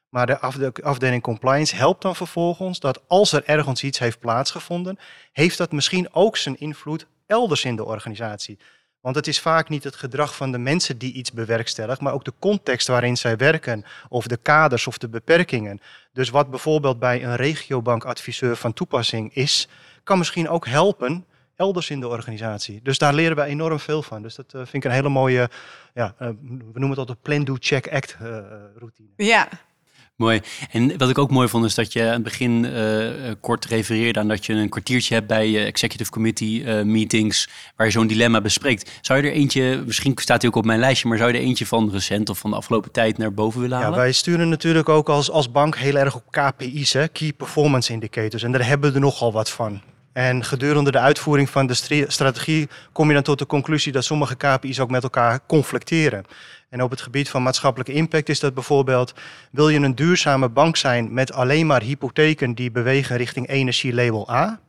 Maar 0.09 0.25
de 0.25 0.39
afdeling 0.83 1.21
compliance 1.21 1.75
helpt 1.75 2.01
dan 2.01 2.15
vervolgens 2.15 2.79
dat 2.79 3.01
als 3.07 3.31
er 3.31 3.43
ergens 3.45 3.83
iets 3.83 3.99
heeft 3.99 4.19
plaatsgevonden, 4.19 4.99
heeft 5.31 5.57
dat 5.57 5.71
misschien 5.71 6.13
ook 6.13 6.37
zijn 6.37 6.59
invloed 6.59 7.05
elders 7.27 7.65
in 7.65 7.75
de 7.75 7.85
organisatie. 7.85 8.57
Want 9.03 9.15
het 9.15 9.27
is 9.27 9.39
vaak 9.39 9.69
niet 9.69 9.83
het 9.83 9.95
gedrag 9.95 10.35
van 10.35 10.51
de 10.51 10.57
mensen 10.57 10.97
die 10.97 11.13
iets 11.13 11.31
bewerkstelligt, 11.31 12.01
maar 12.01 12.13
ook 12.13 12.25
de 12.25 12.33
context 12.39 12.87
waarin 12.87 13.17
zij 13.17 13.37
werken, 13.37 13.83
of 14.09 14.27
de 14.27 14.37
kaders 14.37 14.87
of 14.87 14.97
de 14.97 15.09
beperkingen. 15.09 15.79
Dus 16.13 16.29
wat 16.29 16.49
bijvoorbeeld 16.49 16.99
bij 16.99 17.23
een 17.23 17.35
regiobankadviseur 17.35 18.55
van 18.55 18.73
toepassing 18.73 19.35
is, 19.35 19.67
kan 20.03 20.17
misschien 20.17 20.49
ook 20.49 20.67
helpen 20.67 21.25
elders 21.55 21.89
in 21.89 21.99
de 21.99 22.07
organisatie. 22.07 22.79
Dus 22.83 22.97
daar 22.97 23.13
leren 23.13 23.35
we 23.35 23.43
enorm 23.43 23.79
veel 23.79 24.03
van. 24.03 24.21
Dus 24.21 24.35
dat 24.35 24.53
uh, 24.53 24.61
vind 24.61 24.73
ik 24.73 24.83
een 24.83 24.91
hele 24.91 25.09
mooie, 25.09 25.49
ja, 25.93 26.15
uh, 26.19 26.27
we 26.47 26.79
noemen 26.79 26.89
het 26.89 26.97
altijd 26.97 27.21
plan, 27.21 27.43
do, 27.43 27.55
check, 27.59 27.87
act 27.87 28.17
uh, 28.21 28.39
routine. 28.75 29.09
Ja, 29.15 29.49
Mooi. 30.15 30.41
En 30.71 30.97
wat 30.97 31.09
ik 31.09 31.17
ook 31.17 31.31
mooi 31.31 31.47
vond 31.47 31.65
is 31.65 31.75
dat 31.75 31.93
je 31.93 32.05
aan 32.05 32.13
het 32.13 32.23
begin 32.23 32.63
uh, 32.63 33.31
kort 33.39 33.65
refereerde 33.65 34.19
aan 34.19 34.27
dat 34.27 34.45
je 34.45 34.53
een 34.53 34.69
kwartiertje 34.69 35.13
hebt 35.13 35.27
bij 35.27 35.49
uh, 35.49 35.65
executive 35.65 36.11
committee 36.11 36.61
uh, 36.61 36.81
meetings 36.81 37.49
waar 37.75 37.87
je 37.87 37.91
zo'n 37.91 38.07
dilemma 38.07 38.41
bespreekt. 38.41 38.91
Zou 39.01 39.21
je 39.21 39.27
er 39.27 39.33
eentje, 39.33 39.83
misschien 39.85 40.13
staat 40.15 40.41
hij 40.41 40.49
ook 40.49 40.55
op 40.55 40.65
mijn 40.65 40.79
lijstje, 40.79 41.07
maar 41.07 41.17
zou 41.17 41.31
je 41.31 41.37
er 41.37 41.43
eentje 41.43 41.65
van 41.65 41.91
recent 41.91 42.29
of 42.29 42.37
van 42.37 42.49
de 42.49 42.55
afgelopen 42.55 42.91
tijd 42.91 43.17
naar 43.17 43.33
boven 43.33 43.61
willen 43.61 43.77
halen? 43.77 43.91
Ja, 43.91 43.97
wij 43.97 44.11
sturen 44.11 44.49
natuurlijk 44.49 44.89
ook 44.89 45.09
als, 45.09 45.31
als 45.31 45.51
bank 45.51 45.77
heel 45.77 45.95
erg 45.95 46.15
op 46.15 46.23
KPI's, 46.29 46.93
hè, 46.93 47.07
Key 47.07 47.33
Performance 47.33 47.93
Indicators. 47.93 48.43
En 48.43 48.51
daar 48.51 48.67
hebben 48.67 48.89
we 48.89 48.95
er 48.95 49.01
nogal 49.01 49.31
wat 49.31 49.49
van. 49.49 49.81
En 50.13 50.43
gedurende 50.43 50.91
de 50.91 50.99
uitvoering 50.99 51.49
van 51.49 51.67
de 51.67 52.05
strategie 52.07 52.69
kom 52.91 53.07
je 53.07 53.13
dan 53.13 53.23
tot 53.23 53.39
de 53.39 53.45
conclusie 53.45 53.91
dat 53.91 54.03
sommige 54.03 54.35
KPI's 54.35 54.79
ook 54.79 54.89
met 54.89 55.03
elkaar 55.03 55.39
conflicteren. 55.47 56.25
En 56.69 56.81
op 56.81 56.89
het 56.89 57.01
gebied 57.01 57.29
van 57.29 57.43
maatschappelijke 57.43 57.93
impact 57.93 58.29
is 58.29 58.39
dat 58.39 58.53
bijvoorbeeld, 58.53 59.13
wil 59.51 59.69
je 59.69 59.79
een 59.79 59.95
duurzame 59.95 60.49
bank 60.49 60.77
zijn 60.77 61.13
met 61.13 61.33
alleen 61.33 61.65
maar 61.65 61.81
hypotheken 61.81 62.53
die 62.53 62.71
bewegen 62.71 63.17
richting 63.17 63.49
energielabel 63.49 64.31
A? 64.31 64.59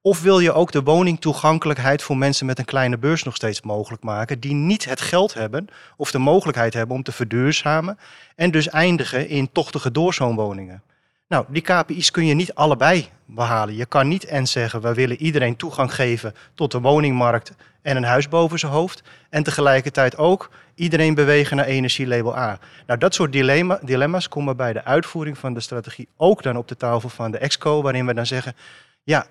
Of 0.00 0.22
wil 0.22 0.38
je 0.38 0.52
ook 0.52 0.72
de 0.72 0.82
woningtoegankelijkheid 0.82 2.02
voor 2.02 2.16
mensen 2.16 2.46
met 2.46 2.58
een 2.58 2.64
kleine 2.64 2.98
beurs 2.98 3.22
nog 3.22 3.34
steeds 3.34 3.62
mogelijk 3.62 4.02
maken, 4.02 4.40
die 4.40 4.54
niet 4.54 4.84
het 4.84 5.00
geld 5.00 5.34
hebben 5.34 5.66
of 5.96 6.10
de 6.10 6.18
mogelijkheid 6.18 6.74
hebben 6.74 6.96
om 6.96 7.02
te 7.02 7.12
verduurzamen 7.12 7.98
en 8.36 8.50
dus 8.50 8.68
eindigen 8.68 9.28
in 9.28 9.52
tochtige 9.52 9.90
doorzoonwoningen? 9.90 10.82
Nou, 11.28 11.44
die 11.48 11.62
KPI's 11.62 12.10
kun 12.10 12.26
je 12.26 12.34
niet 12.34 12.54
allebei 12.54 13.08
behalen. 13.24 13.76
Je 13.76 13.86
kan 13.86 14.08
niet 14.08 14.24
en 14.24 14.46
zeggen, 14.46 14.80
we 14.80 14.94
willen 14.94 15.22
iedereen 15.22 15.56
toegang 15.56 15.94
geven 15.94 16.34
tot 16.54 16.70
de 16.70 16.80
woningmarkt 16.80 17.52
en 17.82 17.96
een 17.96 18.04
huis 18.04 18.28
boven 18.28 18.58
zijn 18.58 18.72
hoofd. 18.72 19.02
En 19.30 19.42
tegelijkertijd 19.42 20.16
ook 20.16 20.50
iedereen 20.74 21.14
bewegen 21.14 21.56
naar 21.56 21.66
energielabel 21.66 22.36
A. 22.36 22.58
Nou, 22.86 22.98
dat 22.98 23.14
soort 23.14 23.32
dilemma, 23.32 23.78
dilemma's 23.82 24.28
komen 24.28 24.56
bij 24.56 24.72
de 24.72 24.84
uitvoering 24.84 25.38
van 25.38 25.54
de 25.54 25.60
strategie 25.60 26.08
ook 26.16 26.42
dan 26.42 26.56
op 26.56 26.68
de 26.68 26.76
tafel 26.76 27.08
van 27.08 27.30
de 27.30 27.38
EXCO, 27.38 27.82
waarin 27.82 28.06
we 28.06 28.14
dan 28.14 28.26
zeggen, 28.26 28.56
ja, 29.02 29.26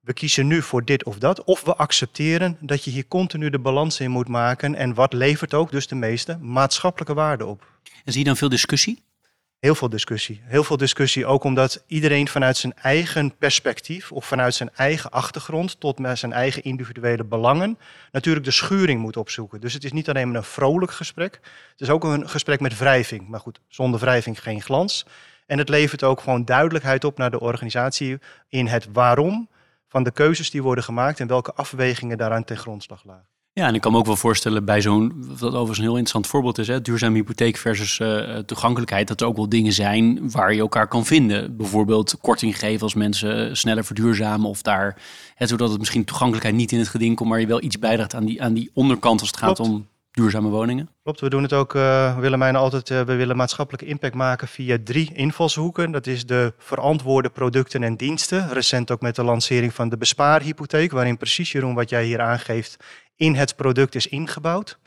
we 0.00 0.12
kiezen 0.12 0.46
nu 0.46 0.62
voor 0.62 0.84
dit 0.84 1.04
of 1.04 1.18
dat. 1.18 1.44
Of 1.44 1.62
we 1.62 1.74
accepteren 1.74 2.56
dat 2.60 2.84
je 2.84 2.90
hier 2.90 3.08
continu 3.08 3.50
de 3.50 3.58
balans 3.58 4.00
in 4.00 4.10
moet 4.10 4.28
maken. 4.28 4.74
En 4.74 4.94
wat 4.94 5.12
levert 5.12 5.54
ook 5.54 5.70
dus 5.70 5.86
de 5.86 5.94
meeste 5.94 6.38
maatschappelijke 6.38 7.14
waarde 7.14 7.46
op. 7.46 7.66
En 8.04 8.12
zie 8.12 8.20
je 8.20 8.26
dan 8.26 8.36
veel 8.36 8.48
discussie? 8.48 9.05
Heel 9.66 9.74
veel 9.74 9.88
discussie. 9.88 10.40
Heel 10.44 10.64
veel 10.64 10.76
discussie 10.76 11.26
ook 11.26 11.44
omdat 11.44 11.84
iedereen 11.86 12.28
vanuit 12.28 12.56
zijn 12.56 12.74
eigen 12.74 13.36
perspectief 13.36 14.12
of 14.12 14.24
vanuit 14.24 14.54
zijn 14.54 14.70
eigen 14.74 15.10
achtergrond 15.10 15.80
tot 15.80 15.98
met 15.98 16.18
zijn 16.18 16.32
eigen 16.32 16.62
individuele 16.62 17.24
belangen 17.24 17.78
natuurlijk 18.12 18.44
de 18.44 18.50
schuring 18.50 19.00
moet 19.00 19.16
opzoeken. 19.16 19.60
Dus 19.60 19.72
het 19.72 19.84
is 19.84 19.92
niet 19.92 20.08
alleen 20.08 20.26
maar 20.28 20.36
een 20.36 20.44
vrolijk 20.44 20.92
gesprek, 20.92 21.40
het 21.70 21.80
is 21.80 21.90
ook 21.90 22.04
een 22.04 22.28
gesprek 22.28 22.60
met 22.60 22.78
wrijving. 22.78 23.28
Maar 23.28 23.40
goed, 23.40 23.60
zonder 23.68 24.00
wrijving 24.00 24.42
geen 24.42 24.62
glans. 24.62 25.06
En 25.46 25.58
het 25.58 25.68
levert 25.68 26.02
ook 26.02 26.20
gewoon 26.20 26.44
duidelijkheid 26.44 27.04
op 27.04 27.18
naar 27.18 27.30
de 27.30 27.40
organisatie 27.40 28.18
in 28.48 28.66
het 28.66 28.88
waarom 28.92 29.48
van 29.88 30.02
de 30.02 30.10
keuzes 30.10 30.50
die 30.50 30.62
worden 30.62 30.84
gemaakt 30.84 31.20
en 31.20 31.26
welke 31.26 31.54
afwegingen 31.54 32.18
daaraan 32.18 32.44
ten 32.44 32.56
grondslag 32.56 33.04
lagen. 33.04 33.35
Ja, 33.58 33.66
en 33.66 33.74
ik 33.74 33.80
kan 33.80 33.92
me 33.92 33.98
ook 33.98 34.06
wel 34.06 34.16
voorstellen 34.16 34.64
bij 34.64 34.80
zo'n, 34.80 35.12
wat 35.28 35.42
overigens 35.42 35.78
een 35.78 35.84
heel 35.84 35.92
interessant 35.92 36.26
voorbeeld 36.26 36.58
is, 36.58 36.66
hè, 36.66 36.80
duurzame 36.80 37.16
hypotheek 37.16 37.56
versus 37.56 37.98
uh, 37.98 38.38
toegankelijkheid, 38.38 39.08
dat 39.08 39.20
er 39.20 39.26
ook 39.26 39.36
wel 39.36 39.48
dingen 39.48 39.72
zijn 39.72 40.30
waar 40.30 40.54
je 40.54 40.60
elkaar 40.60 40.88
kan 40.88 41.04
vinden. 41.04 41.56
Bijvoorbeeld 41.56 42.16
korting 42.20 42.58
geven 42.58 42.82
als 42.82 42.94
mensen 42.94 43.56
sneller 43.56 43.84
verduurzamen 43.84 44.48
of 44.48 44.62
daar, 44.62 45.02
hè, 45.34 45.46
zodat 45.46 45.70
het 45.70 45.78
misschien 45.78 46.04
toegankelijkheid 46.04 46.56
niet 46.56 46.72
in 46.72 46.78
het 46.78 46.88
geding 46.88 47.16
komt, 47.16 47.30
maar 47.30 47.40
je 47.40 47.46
wel 47.46 47.62
iets 47.62 47.78
bijdraagt 47.78 48.14
aan 48.14 48.24
die, 48.24 48.42
aan 48.42 48.54
die 48.54 48.70
onderkant 48.74 49.20
als 49.20 49.28
het 49.28 49.38
gaat 49.38 49.60
om 49.60 49.86
duurzame 50.16 50.48
woningen. 50.48 50.88
Klopt, 51.02 51.20
we 51.20 51.28
doen 51.28 51.42
het 51.42 51.52
ook, 51.52 51.74
uh, 51.74 52.18
Willemijn, 52.18 52.56
altijd, 52.56 52.90
uh, 52.90 53.00
we 53.00 53.14
willen 53.14 53.36
maatschappelijke 53.36 53.86
impact 53.86 54.14
maken 54.14 54.48
via 54.48 54.78
drie 54.84 55.10
invalshoeken. 55.14 55.90
Dat 55.90 56.06
is 56.06 56.26
de 56.26 56.52
verantwoorde 56.58 57.28
producten 57.28 57.82
en 57.82 57.96
diensten. 57.96 58.48
Recent 58.48 58.90
ook 58.90 59.00
met 59.00 59.14
de 59.14 59.24
lancering 59.24 59.74
van 59.74 59.88
de 59.88 59.96
bespaarhypotheek, 59.96 60.92
waarin 60.92 61.16
precies 61.16 61.52
Jeroen 61.52 61.74
wat 61.74 61.90
jij 61.90 62.04
hier 62.04 62.20
aangeeft 62.20 62.76
in 63.16 63.34
het 63.34 63.56
product 63.56 63.94
is 63.94 64.06
ingebouwd. 64.06 64.78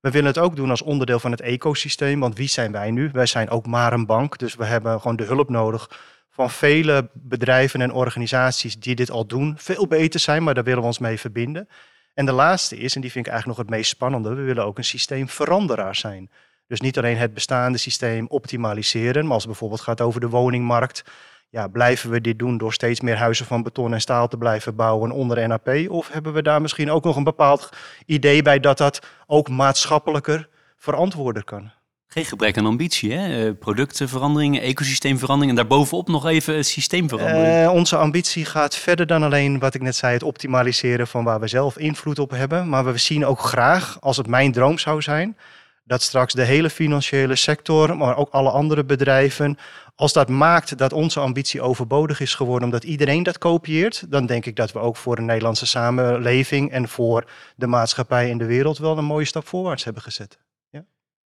We 0.00 0.10
willen 0.10 0.28
het 0.28 0.38
ook 0.38 0.56
doen 0.56 0.70
als 0.70 0.82
onderdeel 0.82 1.20
van 1.20 1.30
het 1.30 1.40
ecosysteem, 1.40 2.20
want 2.20 2.36
wie 2.36 2.48
zijn 2.48 2.72
wij 2.72 2.90
nu? 2.90 3.10
Wij 3.12 3.26
zijn 3.26 3.50
ook 3.50 3.66
maar 3.66 3.92
een 3.92 4.06
bank, 4.06 4.38
dus 4.38 4.54
we 4.54 4.64
hebben 4.64 5.00
gewoon 5.00 5.16
de 5.16 5.24
hulp 5.24 5.48
nodig 5.48 5.90
van 6.30 6.50
vele 6.50 7.10
bedrijven 7.12 7.80
en 7.80 7.92
organisaties 7.92 8.78
die 8.78 8.94
dit 8.94 9.10
al 9.10 9.26
doen. 9.26 9.54
Veel 9.56 9.86
beter 9.86 10.20
zijn, 10.20 10.42
maar 10.42 10.54
daar 10.54 10.64
willen 10.64 10.80
we 10.80 10.86
ons 10.86 10.98
mee 10.98 11.18
verbinden. 11.18 11.68
En 12.14 12.26
de 12.26 12.32
laatste 12.32 12.76
is, 12.76 12.94
en 12.94 13.00
die 13.00 13.10
vind 13.10 13.26
ik 13.26 13.32
eigenlijk 13.32 13.58
nog 13.58 13.68
het 13.68 13.76
meest 13.76 13.90
spannende, 13.90 14.34
we 14.34 14.42
willen 14.42 14.64
ook 14.64 14.78
een 14.78 14.84
systeemveranderaar 14.84 15.96
zijn. 15.96 16.30
Dus 16.66 16.80
niet 16.80 16.98
alleen 16.98 17.16
het 17.16 17.34
bestaande 17.34 17.78
systeem 17.78 18.26
optimaliseren, 18.28 19.22
maar 19.22 19.32
als 19.32 19.42
het 19.42 19.50
bijvoorbeeld 19.50 19.80
gaat 19.80 20.00
over 20.00 20.20
de 20.20 20.28
woningmarkt, 20.28 21.04
ja, 21.48 21.68
blijven 21.68 22.10
we 22.10 22.20
dit 22.20 22.38
doen 22.38 22.58
door 22.58 22.72
steeds 22.72 23.00
meer 23.00 23.16
huizen 23.16 23.46
van 23.46 23.62
beton 23.62 23.92
en 23.92 24.00
staal 24.00 24.28
te 24.28 24.36
blijven 24.36 24.76
bouwen 24.76 25.10
onder 25.10 25.48
NAP? 25.48 25.68
Of 25.88 26.08
hebben 26.08 26.32
we 26.32 26.42
daar 26.42 26.60
misschien 26.60 26.90
ook 26.90 27.04
nog 27.04 27.16
een 27.16 27.24
bepaald 27.24 27.68
idee 28.06 28.42
bij 28.42 28.60
dat 28.60 28.78
dat 28.78 29.06
ook 29.26 29.48
maatschappelijker 29.48 30.48
verantwoorden 30.76 31.44
kan? 31.44 31.70
Geen 32.12 32.24
gebrek 32.24 32.58
aan 32.58 32.66
ambitie, 32.66 33.12
hè? 33.12 33.52
Eh, 33.54 34.68
ecosysteemverandering 34.68 35.50
en 35.50 35.56
daarbovenop 35.56 36.08
nog 36.08 36.26
even 36.26 36.64
systeemverandering. 36.64 37.64
Uh, 37.64 37.72
onze 37.72 37.96
ambitie 37.96 38.44
gaat 38.44 38.76
verder 38.76 39.06
dan 39.06 39.22
alleen 39.22 39.58
wat 39.58 39.74
ik 39.74 39.82
net 39.82 39.96
zei, 39.96 40.12
het 40.12 40.22
optimaliseren 40.22 41.06
van 41.06 41.24
waar 41.24 41.40
we 41.40 41.48
zelf 41.48 41.78
invloed 41.78 42.18
op 42.18 42.30
hebben. 42.30 42.68
Maar 42.68 42.84
we 42.84 42.98
zien 42.98 43.26
ook 43.26 43.40
graag, 43.40 43.96
als 44.00 44.16
het 44.16 44.26
mijn 44.26 44.52
droom 44.52 44.78
zou 44.78 45.02
zijn, 45.02 45.36
dat 45.84 46.02
straks 46.02 46.32
de 46.32 46.44
hele 46.44 46.70
financiële 46.70 47.36
sector, 47.36 47.96
maar 47.96 48.16
ook 48.16 48.30
alle 48.30 48.50
andere 48.50 48.84
bedrijven, 48.84 49.58
als 49.96 50.12
dat 50.12 50.28
maakt 50.28 50.78
dat 50.78 50.92
onze 50.92 51.20
ambitie 51.20 51.60
overbodig 51.60 52.20
is 52.20 52.34
geworden 52.34 52.64
omdat 52.64 52.84
iedereen 52.84 53.22
dat 53.22 53.38
kopieert, 53.38 54.10
dan 54.10 54.26
denk 54.26 54.46
ik 54.46 54.56
dat 54.56 54.72
we 54.72 54.78
ook 54.78 54.96
voor 54.96 55.16
de 55.16 55.22
Nederlandse 55.22 55.66
samenleving 55.66 56.70
en 56.70 56.88
voor 56.88 57.24
de 57.56 57.66
maatschappij 57.66 58.28
in 58.28 58.38
de 58.38 58.46
wereld 58.46 58.78
wel 58.78 58.98
een 58.98 59.04
mooie 59.04 59.24
stap 59.24 59.46
voorwaarts 59.46 59.84
hebben 59.84 60.02
gezet. 60.02 60.38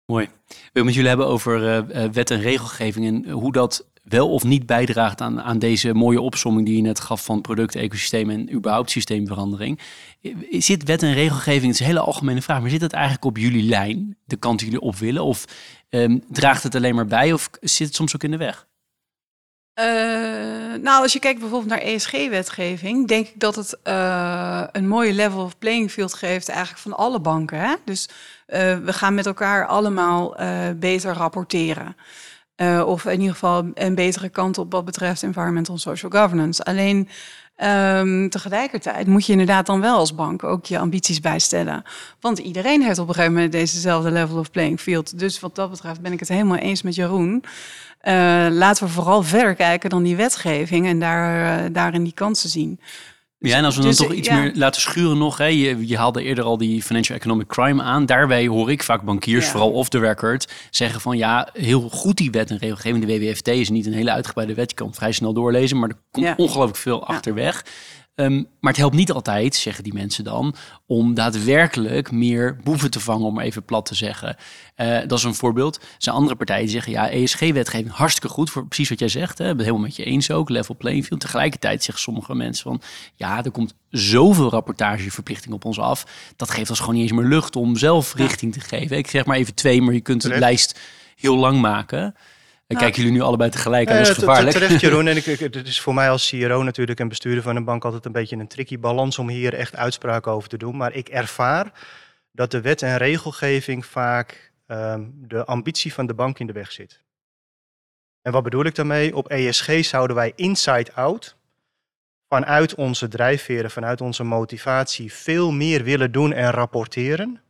Mooi. 0.06 0.28
We 0.46 0.54
willen 0.72 0.86
met 0.86 0.94
jullie 0.94 1.08
hebben 1.08 1.26
over 1.26 1.62
uh, 1.62 2.04
wet 2.12 2.30
en 2.30 2.40
regelgeving 2.40 3.06
en 3.06 3.30
hoe 3.30 3.52
dat 3.52 3.86
wel 4.02 4.30
of 4.30 4.44
niet 4.44 4.66
bijdraagt 4.66 5.20
aan, 5.20 5.42
aan 5.42 5.58
deze 5.58 5.94
mooie 5.94 6.20
opsomming 6.20 6.66
die 6.66 6.76
je 6.76 6.82
net 6.82 7.00
gaf 7.00 7.24
van 7.24 7.40
product, 7.40 7.74
ecosysteem 7.74 8.30
en 8.30 8.52
überhaupt 8.52 8.90
systeemverandering. 8.90 9.80
Zit 10.50 10.84
wet 10.84 11.02
en 11.02 11.12
regelgeving, 11.12 11.64
het 11.64 11.74
is 11.74 11.80
een 11.80 11.86
hele 11.86 12.00
algemene 12.00 12.42
vraag, 12.42 12.60
maar 12.60 12.70
zit 12.70 12.80
het 12.80 12.92
eigenlijk 12.92 13.24
op 13.24 13.36
jullie 13.36 13.68
lijn, 13.68 14.16
de 14.24 14.36
kant 14.36 14.58
die 14.58 14.68
jullie 14.68 14.84
op 14.84 14.96
willen? 14.96 15.24
Of 15.24 15.44
um, 15.90 16.24
draagt 16.28 16.62
het 16.62 16.74
alleen 16.74 16.94
maar 16.94 17.06
bij 17.06 17.32
of 17.32 17.50
zit 17.60 17.86
het 17.86 17.96
soms 17.96 18.14
ook 18.14 18.22
in 18.22 18.30
de 18.30 18.36
weg? 18.36 18.66
Uh, 19.78 19.84
nou, 20.82 21.02
als 21.02 21.12
je 21.12 21.18
kijkt 21.18 21.40
bijvoorbeeld 21.40 21.70
naar 21.70 21.80
ESG-wetgeving, 21.80 23.08
denk 23.08 23.26
ik 23.26 23.40
dat 23.40 23.56
het 23.56 23.78
een 24.76 24.88
mooie 24.88 25.12
level 25.12 25.42
of 25.42 25.58
playing 25.58 25.90
field 25.90 26.14
geeft 26.14 26.48
eigenlijk 26.48 26.80
van 26.80 26.96
alle 26.96 27.20
banken. 27.20 27.58
Hè? 27.60 27.74
Dus 27.84 28.08
uh, 28.46 28.76
we 28.76 28.92
gaan 28.92 29.14
met 29.14 29.26
elkaar 29.26 29.66
allemaal 29.66 30.36
beter 30.76 31.12
rapporteren. 31.12 31.96
Uh, 32.56 32.82
of 32.86 33.04
in 33.04 33.20
ieder 33.20 33.32
geval 33.32 33.70
een 33.74 33.94
betere 33.94 34.28
kant 34.28 34.58
op 34.58 34.72
wat 34.72 34.84
betreft 34.84 35.22
environmental 35.22 35.78
social 35.78 36.10
governance. 36.10 36.64
Alleen 36.64 37.08
um, 37.64 38.30
tegelijkertijd 38.30 39.06
moet 39.06 39.26
je 39.26 39.32
inderdaad 39.32 39.66
dan 39.66 39.80
wel 39.80 39.96
als 39.96 40.14
bank 40.14 40.44
ook 40.44 40.66
je 40.66 40.78
ambities 40.78 41.20
bijstellen. 41.20 41.82
Want 42.20 42.38
iedereen 42.38 42.82
heeft 42.82 42.98
op 42.98 43.08
een 43.08 43.14
gegeven 43.14 43.34
moment 43.34 43.52
dezezelfde 43.52 44.10
level 44.10 44.38
of 44.38 44.50
playing 44.50 44.80
field. 44.80 45.18
Dus 45.18 45.40
wat 45.40 45.54
dat 45.54 45.70
betreft 45.70 46.00
ben 46.00 46.12
ik 46.12 46.20
het 46.20 46.28
helemaal 46.28 46.56
eens 46.56 46.82
met 46.82 46.94
Jeroen. 46.94 47.44
Laten 48.50 48.86
we 48.86 48.92
vooral 48.92 49.22
verder 49.22 49.54
kijken 49.54 49.90
dan 49.90 50.02
die 50.02 50.16
wetgeving 50.16 50.86
en 50.86 50.98
daar, 50.98 51.64
uh, 51.64 51.68
daarin 51.72 52.04
die 52.04 52.14
kansen 52.14 52.50
zien. 52.50 52.80
Dus, 53.38 53.50
ja, 53.50 53.56
en 53.56 53.64
als 53.64 53.76
we 53.76 53.82
dus, 53.82 53.96
dan 53.96 54.06
toch 54.06 54.16
iets 54.16 54.28
meer 54.28 54.52
laten 54.54 54.80
schuren 54.80 55.18
nog. 55.18 55.38
Hè, 55.38 55.44
je, 55.44 55.86
je 55.86 55.96
haalde 55.96 56.22
eerder 56.22 56.44
al 56.44 56.56
die 56.56 56.82
financial 56.82 57.18
economic 57.18 57.46
crime 57.46 57.82
aan. 57.82 58.06
Daarbij 58.06 58.46
hoor 58.46 58.70
ik 58.70 58.82
vaak 58.82 59.02
bankiers, 59.02 59.46
vooral 59.46 59.72
off 59.72 59.88
the 59.88 59.98
record, 59.98 60.52
zeggen 60.70 61.00
van 61.00 61.16
ja, 61.16 61.48
heel 61.52 61.88
goed 61.88 62.16
die 62.16 62.30
wet 62.30 62.50
en 62.50 62.58
regelgeving. 62.58 63.06
De 63.06 63.18
WWFT 63.18 63.48
is 63.48 63.70
niet 63.70 63.86
een 63.86 63.92
hele 63.92 64.10
uitgebreide 64.10 64.54
wet. 64.54 64.70
Je 64.70 64.76
kan 64.76 64.94
vrij 64.94 65.12
snel 65.12 65.32
doorlezen, 65.32 65.78
maar 65.78 65.88
er 65.88 66.00
komt 66.10 66.36
ongelooflijk 66.36 66.76
veel 66.78 67.06
achterweg. 67.06 67.64
Um, 68.16 68.48
maar 68.60 68.72
het 68.72 68.80
helpt 68.80 68.96
niet 68.96 69.12
altijd, 69.12 69.54
zeggen 69.54 69.84
die 69.84 69.94
mensen 69.94 70.24
dan, 70.24 70.54
om 70.86 71.14
daadwerkelijk 71.14 72.10
meer 72.10 72.56
boeven 72.64 72.90
te 72.90 73.00
vangen, 73.00 73.26
om 73.26 73.40
even 73.40 73.64
plat 73.64 73.86
te 73.86 73.94
zeggen. 73.94 74.36
Uh, 74.76 74.98
dat 75.06 75.18
is 75.18 75.24
een 75.24 75.34
voorbeeld. 75.34 75.76
Er 75.76 75.88
zijn 75.98 76.16
andere 76.16 76.36
partijen 76.36 76.62
die 76.62 76.72
zeggen, 76.72 76.92
ja, 76.92 77.10
ESG-wetgeving 77.10 77.92
hartstikke 77.92 78.28
goed, 78.28 78.50
voor 78.50 78.66
precies 78.66 78.88
wat 78.88 78.98
jij 78.98 79.08
zegt. 79.08 79.38
Hè, 79.38 79.44
ben 79.44 79.56
het 79.56 79.64
helemaal 79.64 79.86
met 79.86 79.96
je 79.96 80.04
eens 80.04 80.30
ook, 80.30 80.48
level 80.48 80.76
playing 80.76 81.04
field. 81.04 81.20
Tegelijkertijd 81.20 81.82
zeggen 81.82 82.04
sommige 82.04 82.34
mensen 82.34 82.62
van, 82.62 82.80
ja, 83.14 83.44
er 83.44 83.50
komt 83.50 83.74
zoveel 83.90 84.50
rapportageverplichting 84.50 85.54
op 85.54 85.64
ons 85.64 85.78
af. 85.78 86.06
Dat 86.36 86.50
geeft 86.50 86.70
ons 86.70 86.78
gewoon 86.78 86.94
niet 86.94 87.02
eens 87.02 87.18
meer 87.18 87.28
lucht 87.28 87.56
om 87.56 87.76
zelf 87.76 88.14
richting 88.14 88.52
te 88.52 88.60
geven. 88.60 88.96
Ik 88.96 89.10
zeg 89.10 89.24
maar 89.24 89.36
even 89.36 89.54
twee, 89.54 89.82
maar 89.82 89.94
je 89.94 90.00
kunt 90.00 90.22
de 90.22 90.38
lijst 90.38 90.80
heel 91.16 91.36
lang 91.36 91.60
maken. 91.60 92.14
En 92.66 92.74
nou, 92.74 92.86
kijken 92.86 93.02
jullie 93.02 93.18
nu 93.18 93.24
allebei 93.26 93.50
tegelijk 93.50 93.90
aan, 93.90 93.96
dat 93.96 94.06
is 94.06 94.14
gevaarlijk. 94.14 94.56
Terecht 94.56 94.80
Jeroen, 94.82 95.06
en 95.06 95.16
ik, 95.16 95.24
het 95.24 95.66
is 95.66 95.80
voor 95.80 95.94
mij 95.94 96.10
als 96.10 96.28
CRO 96.28 96.62
natuurlijk 96.62 97.00
en 97.00 97.08
bestuurder 97.08 97.42
van 97.42 97.56
een 97.56 97.64
bank 97.64 97.84
altijd 97.84 98.04
een 98.04 98.12
beetje 98.12 98.36
een 98.36 98.48
tricky 98.48 98.78
balans 98.78 99.18
om 99.18 99.28
hier 99.28 99.54
echt 99.54 99.76
uitspraken 99.76 100.32
over 100.32 100.48
te 100.48 100.56
doen. 100.56 100.76
Maar 100.76 100.94
ik 100.94 101.08
ervaar 101.08 101.72
dat 102.32 102.50
de 102.50 102.60
wet 102.60 102.82
en 102.82 102.96
regelgeving 102.96 103.86
vaak 103.86 104.52
um, 104.66 105.14
de 105.16 105.44
ambitie 105.44 105.92
van 105.92 106.06
de 106.06 106.14
bank 106.14 106.38
in 106.38 106.46
de 106.46 106.52
weg 106.52 106.72
zit. 106.72 107.02
En 108.22 108.32
wat 108.32 108.42
bedoel 108.42 108.64
ik 108.64 108.74
daarmee? 108.74 109.16
Op 109.16 109.28
ESG 109.28 109.84
zouden 109.84 110.16
wij 110.16 110.32
inside-out, 110.34 111.36
vanuit 112.28 112.74
onze 112.74 113.08
drijfveren, 113.08 113.70
vanuit 113.70 114.00
onze 114.00 114.24
motivatie, 114.24 115.12
veel 115.12 115.52
meer 115.52 115.84
willen 115.84 116.12
doen 116.12 116.32
en 116.32 116.50
rapporteren 116.50 117.40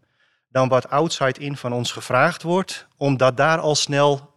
dan 0.48 0.68
wat 0.68 0.90
outside-in 0.90 1.56
van 1.56 1.72
ons 1.72 1.92
gevraagd 1.92 2.42
wordt, 2.42 2.86
omdat 2.96 3.36
daar 3.36 3.58
al 3.58 3.74
snel 3.74 4.34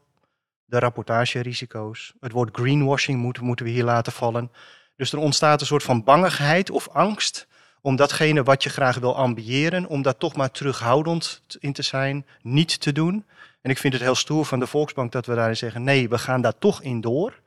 de 0.70 0.80
rapportagerisico's, 0.80 2.14
het 2.20 2.32
woord 2.32 2.56
greenwashing 2.58 3.20
moeten, 3.20 3.44
moeten 3.44 3.66
we 3.66 3.72
hier 3.72 3.84
laten 3.84 4.12
vallen. 4.12 4.52
Dus 4.96 5.12
er 5.12 5.20
ontstaat 5.20 5.62
een 5.62 5.68
soort 5.68 5.84
van 5.84 6.04
bangigheid 6.04 6.70
of 6.70 6.90
angst 6.90 7.48
om 7.82 7.96
datgene 7.96 8.44
wat 8.44 8.64
je 8.64 8.70
graag 8.70 8.98
wil 8.98 9.16
ambiëren, 9.16 9.88
om 9.88 10.02
daar 10.02 10.18
toch 10.18 10.36
maar 10.36 10.52
terughoudend 10.52 11.42
in 11.60 11.74
te 11.74 11.82
zijn, 11.82 12.26
niet 12.42 12.80
te 12.80 12.92
doen. 12.92 13.26
En 13.62 13.72
ik 13.72 13.78
vind 13.78 13.94
het 13.94 14.02
heel 14.02 14.16
stoer 14.16 14.46
van 14.46 14.60
de 14.60 14.68
Volksbank 14.68 15.12
dat 15.12 15.26
we 15.26 15.36
daarin 15.36 15.58
zeggen, 15.58 15.84
nee, 15.84 16.10
we 16.10 16.18
gaan 16.18 16.42
daar 16.42 16.58
toch 16.58 16.82
in 16.82 17.02
door. 17.02 17.40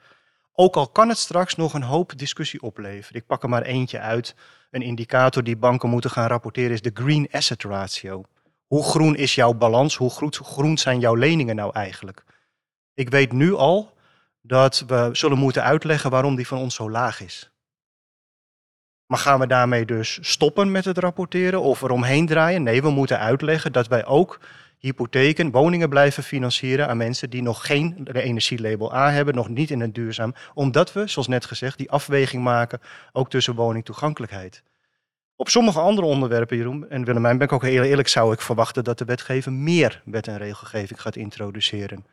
Ook 0.54 0.76
al 0.76 0.88
kan 0.88 1.08
het 1.08 1.18
straks 1.18 1.54
nog 1.56 1.74
een 1.74 1.82
hoop 1.82 2.18
discussie 2.18 2.62
opleveren. 2.62 3.20
Ik 3.20 3.26
pak 3.26 3.42
er 3.42 3.48
maar 3.48 3.62
eentje 3.62 3.98
uit. 3.98 4.34
Een 4.70 4.82
indicator 4.82 5.44
die 5.44 5.56
banken 5.56 5.88
moeten 5.88 6.10
gaan 6.10 6.28
rapporteren 6.28 6.70
is 6.70 6.82
de 6.82 6.90
Green 6.94 7.28
Asset 7.30 7.62
Ratio. 7.62 8.22
Hoe 8.66 8.82
groen 8.84 9.16
is 9.16 9.34
jouw 9.34 9.52
balans? 9.52 9.96
Hoe 9.96 10.10
groen 10.30 10.78
zijn 10.78 11.00
jouw 11.00 11.14
leningen 11.14 11.56
nou 11.56 11.72
eigenlijk? 11.72 12.24
Ik 12.94 13.10
weet 13.10 13.32
nu 13.32 13.54
al 13.54 13.94
dat 14.40 14.84
we 14.86 15.08
zullen 15.12 15.38
moeten 15.38 15.62
uitleggen 15.62 16.10
waarom 16.10 16.36
die 16.36 16.46
van 16.46 16.58
ons 16.58 16.74
zo 16.74 16.90
laag 16.90 17.20
is. 17.20 17.50
Maar 19.06 19.18
gaan 19.18 19.40
we 19.40 19.46
daarmee 19.46 19.84
dus 19.84 20.18
stoppen 20.20 20.70
met 20.70 20.84
het 20.84 20.98
rapporteren 20.98 21.60
of 21.60 21.82
eromheen 21.82 22.26
draaien? 22.26 22.62
Nee, 22.62 22.82
we 22.82 22.90
moeten 22.90 23.18
uitleggen 23.18 23.72
dat 23.72 23.88
wij 23.88 24.06
ook 24.06 24.40
hypotheken, 24.78 25.50
woningen 25.50 25.88
blijven 25.88 26.22
financieren 26.22 26.88
aan 26.88 26.96
mensen 26.96 27.30
die 27.30 27.42
nog 27.42 27.66
geen 27.66 28.08
energielabel 28.12 28.94
A 28.94 29.10
hebben, 29.10 29.34
nog 29.34 29.48
niet 29.48 29.70
in 29.70 29.80
een 29.80 29.92
duurzaam. 29.92 30.34
Omdat 30.54 30.92
we, 30.92 31.06
zoals 31.06 31.28
net 31.28 31.44
gezegd, 31.44 31.78
die 31.78 31.90
afweging 31.90 32.42
maken 32.42 32.80
ook 33.12 33.30
tussen 33.30 33.54
woningtoegankelijkheid. 33.54 34.62
Op 35.36 35.48
sommige 35.48 35.80
andere 35.80 36.06
onderwerpen, 36.06 36.56
Jeroen 36.56 36.88
en 36.88 37.04
Willemijn, 37.04 37.38
ben 37.38 37.46
ik 37.46 37.52
ook 37.52 37.62
heel 37.62 37.82
eerlijk, 37.82 38.08
zou 38.08 38.32
ik 38.32 38.40
verwachten 38.40 38.84
dat 38.84 38.98
de 38.98 39.04
wetgever 39.04 39.52
meer 39.52 40.02
wet 40.04 40.28
en 40.28 40.38
regelgeving 40.38 41.00
gaat 41.00 41.16
introduceren. 41.16 42.06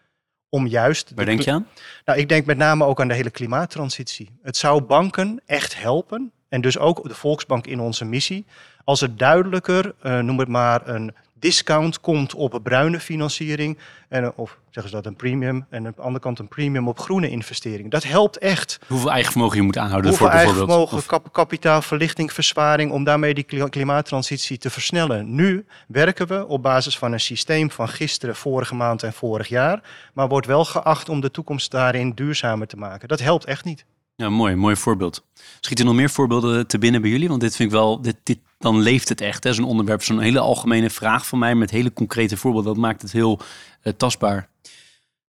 Om 0.49 0.67
juist. 0.67 1.11
Waar 1.15 1.25
denk 1.25 1.41
je 1.41 1.51
aan? 1.51 1.67
Nou, 2.05 2.19
ik 2.19 2.29
denk 2.29 2.45
met 2.45 2.57
name 2.57 2.85
ook 2.85 3.01
aan 3.01 3.07
de 3.07 3.13
hele 3.13 3.29
klimaattransitie. 3.29 4.29
Het 4.41 4.57
zou 4.57 4.81
banken 4.81 5.41
echt 5.45 5.81
helpen, 5.81 6.31
en 6.49 6.61
dus 6.61 6.77
ook 6.77 7.07
de 7.07 7.15
Volksbank 7.15 7.67
in 7.67 7.79
onze 7.79 8.05
missie, 8.05 8.45
als 8.83 9.01
er 9.01 9.17
duidelijker, 9.17 9.93
uh, 10.03 10.19
noem 10.19 10.39
het 10.39 10.47
maar, 10.47 10.87
een 10.87 11.13
discount 11.39 11.99
komt 11.99 12.33
op 12.33 12.59
bruine 12.63 12.99
financiering. 12.99 13.77
En, 14.09 14.33
of 14.35 14.57
zeggen 14.69 14.89
ze 14.89 14.95
dat 14.95 15.05
een 15.05 15.15
premium. 15.15 15.65
En 15.69 15.85
aan 15.85 15.93
de 15.95 16.01
andere 16.01 16.19
kant 16.19 16.39
een 16.39 16.47
premium 16.47 16.87
op 16.87 16.99
groene 16.99 17.29
investeringen. 17.29 17.89
Dat 17.89 18.03
helpt 18.03 18.37
echt. 18.37 18.79
Hoeveel 18.87 19.11
eigen 19.11 19.31
vermogen 19.31 19.57
je 19.57 19.63
moet 19.63 19.77
aanhouden 19.77 20.09
Hoeveel 20.09 20.27
voor 20.27 20.35
bijvoorbeeld? 20.35 20.69
eigen 20.69 20.87
vermogen, 20.87 21.07
kap, 21.07 21.33
kapitaal, 21.33 21.81
verlichting, 21.81 22.33
versparing. 22.33 22.91
Om 22.91 23.03
daarmee 23.03 23.33
die 23.33 23.69
klimaattransitie 23.69 24.57
te 24.57 24.69
versnellen. 24.69 25.35
Nu 25.35 25.65
werken 25.87 26.27
we 26.27 26.47
op 26.47 26.63
basis 26.63 26.97
van 26.97 27.11
een 27.11 27.19
systeem 27.19 27.71
van 27.71 27.87
gisteren, 27.87 28.35
vorige 28.35 28.75
maand 28.75 29.03
en 29.03 29.13
vorig 29.13 29.47
jaar. 29.47 29.81
Maar 30.13 30.27
wordt 30.27 30.47
wel 30.47 30.65
geacht 30.65 31.09
om 31.09 31.19
de 31.21 31.31
toekomst 31.31 31.71
daarin 31.71 32.11
duurzamer 32.11 32.67
te 32.67 32.77
maken. 32.77 33.07
Dat 33.07 33.19
helpt 33.19 33.45
echt 33.45 33.65
niet. 33.65 33.85
Ja, 34.15 34.29
mooi, 34.29 34.55
mooi 34.55 34.75
voorbeeld. 34.75 35.23
Schiet 35.59 35.79
er 35.79 35.85
nog 35.85 35.95
meer 35.95 36.09
voorbeelden 36.09 36.67
te 36.67 36.77
binnen 36.77 37.01
bij 37.01 37.09
jullie? 37.09 37.27
Want 37.27 37.41
dit 37.41 37.55
vind 37.55 37.69
ik 37.71 37.77
wel, 37.77 38.01
dit, 38.01 38.15
dit, 38.23 38.39
dan 38.59 38.79
leeft 38.79 39.09
het 39.09 39.21
echt. 39.21 39.47
Zo'n 39.49 39.65
onderwerp, 39.65 40.03
zo'n 40.03 40.19
hele 40.19 40.39
algemene 40.39 40.89
vraag 40.89 41.27
van 41.27 41.39
mij 41.39 41.55
met 41.55 41.69
hele 41.69 41.93
concrete 41.93 42.37
voorbeelden. 42.37 42.73
Dat 42.73 42.81
maakt 42.81 43.01
het 43.01 43.11
heel 43.11 43.39
uh, 43.83 43.93
tastbaar. 43.93 44.49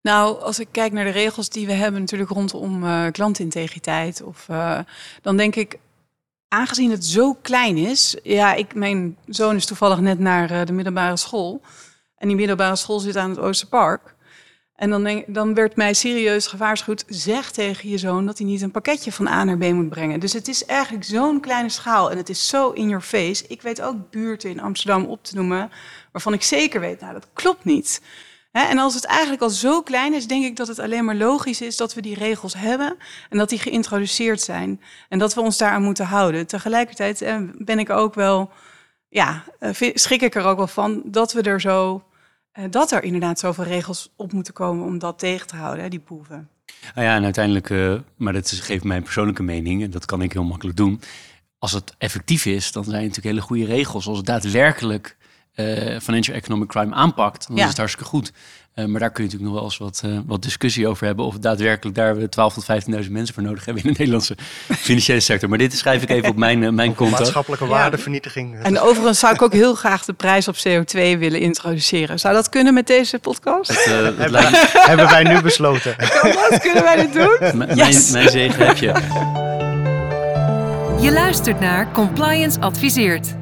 Nou, 0.02 0.40
als 0.42 0.58
ik 0.58 0.68
kijk 0.70 0.92
naar 0.92 1.04
de 1.04 1.10
regels 1.10 1.48
die 1.48 1.66
we 1.66 1.72
hebben 1.72 2.00
natuurlijk 2.00 2.30
rondom 2.30 2.84
uh, 2.84 3.06
klantintegriteit, 3.10 4.22
of, 4.22 4.46
uh, 4.50 4.78
dan 5.22 5.36
denk 5.36 5.56
ik, 5.56 5.78
aangezien 6.48 6.90
het 6.90 7.04
zo 7.04 7.34
klein 7.42 7.76
is, 7.76 8.16
ja, 8.22 8.54
ik, 8.54 8.74
mijn 8.74 9.16
zoon 9.26 9.56
is 9.56 9.66
toevallig 9.66 10.00
net 10.00 10.18
naar 10.18 10.66
de 10.66 10.72
middelbare 10.72 11.16
school. 11.16 11.60
En 12.16 12.28
die 12.28 12.36
middelbare 12.36 12.76
school 12.76 12.98
zit 12.98 13.16
aan 13.16 13.30
het 13.30 13.38
Oosterpark. 13.38 14.14
En 14.80 14.90
dan, 14.90 15.24
dan 15.26 15.54
werd 15.54 15.76
mij 15.76 15.94
serieus 15.94 16.46
gewaarschuwd: 16.46 17.04
zeg 17.06 17.50
tegen 17.50 17.88
je 17.88 17.98
zoon 17.98 18.26
dat 18.26 18.38
hij 18.38 18.46
niet 18.46 18.62
een 18.62 18.70
pakketje 18.70 19.12
van 19.12 19.26
A 19.26 19.44
naar 19.44 19.58
B 19.58 19.72
moet 19.72 19.88
brengen. 19.88 20.20
Dus 20.20 20.32
het 20.32 20.48
is 20.48 20.64
eigenlijk 20.64 21.04
zo'n 21.04 21.40
kleine 21.40 21.68
schaal 21.68 22.10
en 22.10 22.16
het 22.16 22.28
is 22.28 22.48
zo 22.48 22.70
in 22.70 22.88
your 22.88 23.04
face. 23.04 23.44
Ik 23.48 23.62
weet 23.62 23.80
ook 23.80 24.10
buurten 24.10 24.50
in 24.50 24.60
Amsterdam 24.60 25.04
op 25.04 25.24
te 25.24 25.34
noemen 25.36 25.70
waarvan 26.12 26.32
ik 26.32 26.42
zeker 26.42 26.80
weet, 26.80 27.00
nou 27.00 27.12
dat 27.12 27.28
klopt 27.32 27.64
niet. 27.64 28.02
en 28.52 28.78
als 28.78 28.94
het 28.94 29.04
eigenlijk 29.04 29.42
al 29.42 29.50
zo 29.50 29.82
klein 29.82 30.14
is, 30.14 30.26
denk 30.26 30.44
ik 30.44 30.56
dat 30.56 30.68
het 30.68 30.78
alleen 30.78 31.04
maar 31.04 31.14
logisch 31.14 31.60
is 31.60 31.76
dat 31.76 31.94
we 31.94 32.00
die 32.00 32.14
regels 32.14 32.54
hebben 32.54 32.96
en 33.30 33.38
dat 33.38 33.48
die 33.48 33.58
geïntroduceerd 33.58 34.40
zijn 34.40 34.80
en 35.08 35.18
dat 35.18 35.34
we 35.34 35.40
ons 35.40 35.58
daaraan 35.58 35.82
moeten 35.82 36.06
houden. 36.06 36.46
Tegelijkertijd 36.46 37.22
eh, 37.22 37.36
ben 37.58 37.78
ik 37.78 37.90
ook 37.90 38.14
wel, 38.14 38.50
ja, 39.08 39.44
eh, 39.58 39.90
schrik 39.94 40.22
ik 40.22 40.34
er 40.34 40.44
ook 40.44 40.56
wel 40.56 40.66
van 40.66 41.02
dat 41.04 41.32
we 41.32 41.42
er 41.42 41.60
zo 41.60 42.02
dat 42.70 42.92
er 42.92 43.02
inderdaad 43.02 43.38
zoveel 43.38 43.64
regels 43.64 44.12
op 44.16 44.32
moeten 44.32 44.52
komen 44.52 44.86
om 44.86 44.98
dat 44.98 45.18
tegen 45.18 45.46
te 45.46 45.56
houden, 45.56 45.82
hè, 45.82 45.90
die 45.90 45.98
proeven. 45.98 46.48
Nou 46.94 47.06
ja, 47.06 47.16
en 47.16 47.24
uiteindelijk, 47.24 47.70
uh, 47.70 47.94
maar 48.16 48.32
dat 48.32 48.50
is, 48.50 48.60
geeft 48.60 48.84
mijn 48.84 49.02
persoonlijke 49.02 49.42
mening, 49.42 49.82
en 49.82 49.90
dat 49.90 50.04
kan 50.04 50.22
ik 50.22 50.32
heel 50.32 50.44
makkelijk 50.44 50.76
doen. 50.76 51.00
Als 51.58 51.72
het 51.72 51.94
effectief 51.98 52.44
is, 52.44 52.72
dan 52.72 52.84
zijn 52.84 52.96
het 52.96 53.06
natuurlijk 53.06 53.34
hele 53.34 53.46
goede 53.46 53.74
regels. 53.74 54.06
Als 54.06 54.16
het 54.16 54.26
daadwerkelijk 54.26 55.16
uh, 55.54 55.98
financial 55.98 56.36
economic 56.36 56.68
crime 56.68 56.94
aanpakt, 56.94 57.46
dan 57.46 57.56
ja. 57.56 57.62
is 57.62 57.68
het 57.68 57.78
hartstikke 57.78 58.08
goed. 58.08 58.32
Uh, 58.74 58.84
maar 58.86 59.00
daar 59.00 59.10
kun 59.10 59.24
je 59.24 59.30
natuurlijk 59.30 59.52
nog 59.52 59.52
wel 59.52 59.62
eens 59.64 59.78
wat, 59.78 60.02
uh, 60.04 60.18
wat 60.26 60.42
discussie 60.42 60.88
over 60.88 61.06
hebben. 61.06 61.24
Of 61.24 61.38
daadwerkelijk 61.38 61.96
daar 61.96 62.16
we 62.16 62.28
12 62.28 62.54
tot 62.54 62.64
15.000 62.64 63.10
mensen 63.10 63.34
voor 63.34 63.42
nodig 63.42 63.64
hebben 63.64 63.82
in 63.82 63.92
de 63.92 63.98
Nederlandse 63.98 64.36
financiële 64.88 65.20
sector. 65.20 65.48
Maar 65.48 65.58
dit 65.58 65.72
schrijf 65.72 66.02
ik 66.02 66.10
even 66.10 66.28
op 66.28 66.36
mijn, 66.36 66.62
uh, 66.62 66.70
mijn 66.70 66.94
konto. 66.94 67.18
Maatschappelijke 67.18 67.66
waardevernietiging. 67.66 68.62
En 68.62 68.80
overigens 68.80 69.18
zou 69.18 69.34
ik 69.34 69.42
ook 69.42 69.52
heel 69.52 69.74
graag 69.74 70.04
de 70.04 70.12
prijs 70.12 70.48
op 70.48 70.56
CO2 70.56 71.18
willen 71.18 71.40
introduceren. 71.40 72.18
Zou 72.18 72.34
dat 72.34 72.48
kunnen 72.48 72.74
met 72.74 72.86
deze 72.86 73.18
podcast? 73.18 73.68
Het, 73.68 73.84
het 73.84 74.18
hebben, 74.18 74.42
hebben 74.90 75.08
wij 75.08 75.22
nu 75.22 75.40
besloten. 75.40 75.94
Wat 76.50 76.58
kunnen 76.60 76.82
wij 76.82 76.96
dit 76.96 77.12
doen? 77.12 77.58
M 77.58 77.74
yes. 77.74 78.10
mijn, 78.10 78.12
mijn 78.12 78.28
zegen 78.28 78.66
heb 78.66 78.76
je. 78.76 78.92
Je 81.00 81.12
luistert 81.12 81.60
naar 81.60 81.92
Compliance 81.92 82.60
Adviseert 82.60 83.38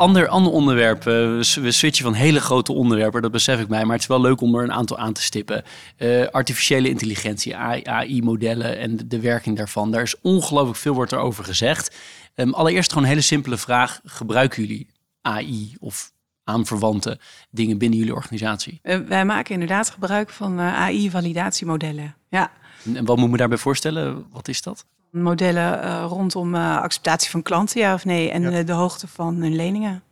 ander, 0.00 0.28
ander 0.28 0.52
onderwerp. 0.52 1.02
we 1.02 1.70
switchen 1.70 2.04
van 2.04 2.14
hele 2.14 2.40
grote 2.40 2.72
onderwerpen, 2.72 3.22
dat 3.22 3.30
besef 3.30 3.60
ik 3.60 3.68
mij. 3.68 3.84
Maar 3.84 3.92
het 3.92 4.02
is 4.02 4.06
wel 4.06 4.20
leuk 4.20 4.40
om 4.40 4.54
er 4.54 4.62
een 4.62 4.72
aantal 4.72 4.98
aan 4.98 5.12
te 5.12 5.22
stippen. 5.22 5.64
Uh, 5.98 6.26
artificiële 6.26 6.88
intelligentie, 6.88 7.56
AI-modellen 7.56 8.78
en 8.78 8.96
de, 8.96 9.06
de, 9.06 9.20
werking 9.20 9.56
daarvan. 9.56 9.90
Daar 9.90 10.02
is 10.02 10.20
ongelooflijk 10.20 10.78
veel 10.78 10.94
wordt 10.94 11.12
erover 11.12 11.44
gezegd. 11.44 11.96
Um, 12.34 12.54
allereerst 12.54 12.88
gewoon 12.88 13.04
een 13.04 13.10
hele 13.10 13.22
simpele 13.22 13.56
vraag. 13.56 14.00
Gebruiken 14.04 14.62
jullie 14.62 14.86
AI 15.20 15.74
of 15.78 16.12
aanverwante 16.44 17.18
dingen 17.50 17.78
binnen 17.78 17.98
jullie 17.98 18.14
organisatie? 18.14 18.80
Uh, 18.82 18.96
wij 18.96 19.24
maken 19.24 19.52
inderdaad 19.52 19.90
gebruik 19.90 20.30
van 20.30 20.60
uh, 20.60 20.74
AI-validatiemodellen. 20.74 22.14
Ja. 22.28 22.52
En, 22.84 22.96
en 22.96 23.04
wat 23.04 23.16
moet 23.16 23.26
ik 23.26 23.32
me 23.32 23.38
daarbij 23.38 23.58
voorstellen? 23.58 24.26
Wat 24.30 24.48
is 24.48 24.62
dat? 24.62 24.86
Modellen 25.10 25.84
uh, 25.84 26.04
rondom 26.08 26.54
uh, 26.54 26.80
acceptatie 26.80 27.30
van 27.30 27.42
klanten, 27.42 27.80
ja 27.80 27.94
of 27.94 28.04
nee, 28.04 28.30
en 28.30 28.50
ja. 28.50 28.62
de 28.62 28.72
hoogte 28.72 29.08
van 29.08 29.34
hun 29.34 29.56
leningen. 29.56 30.02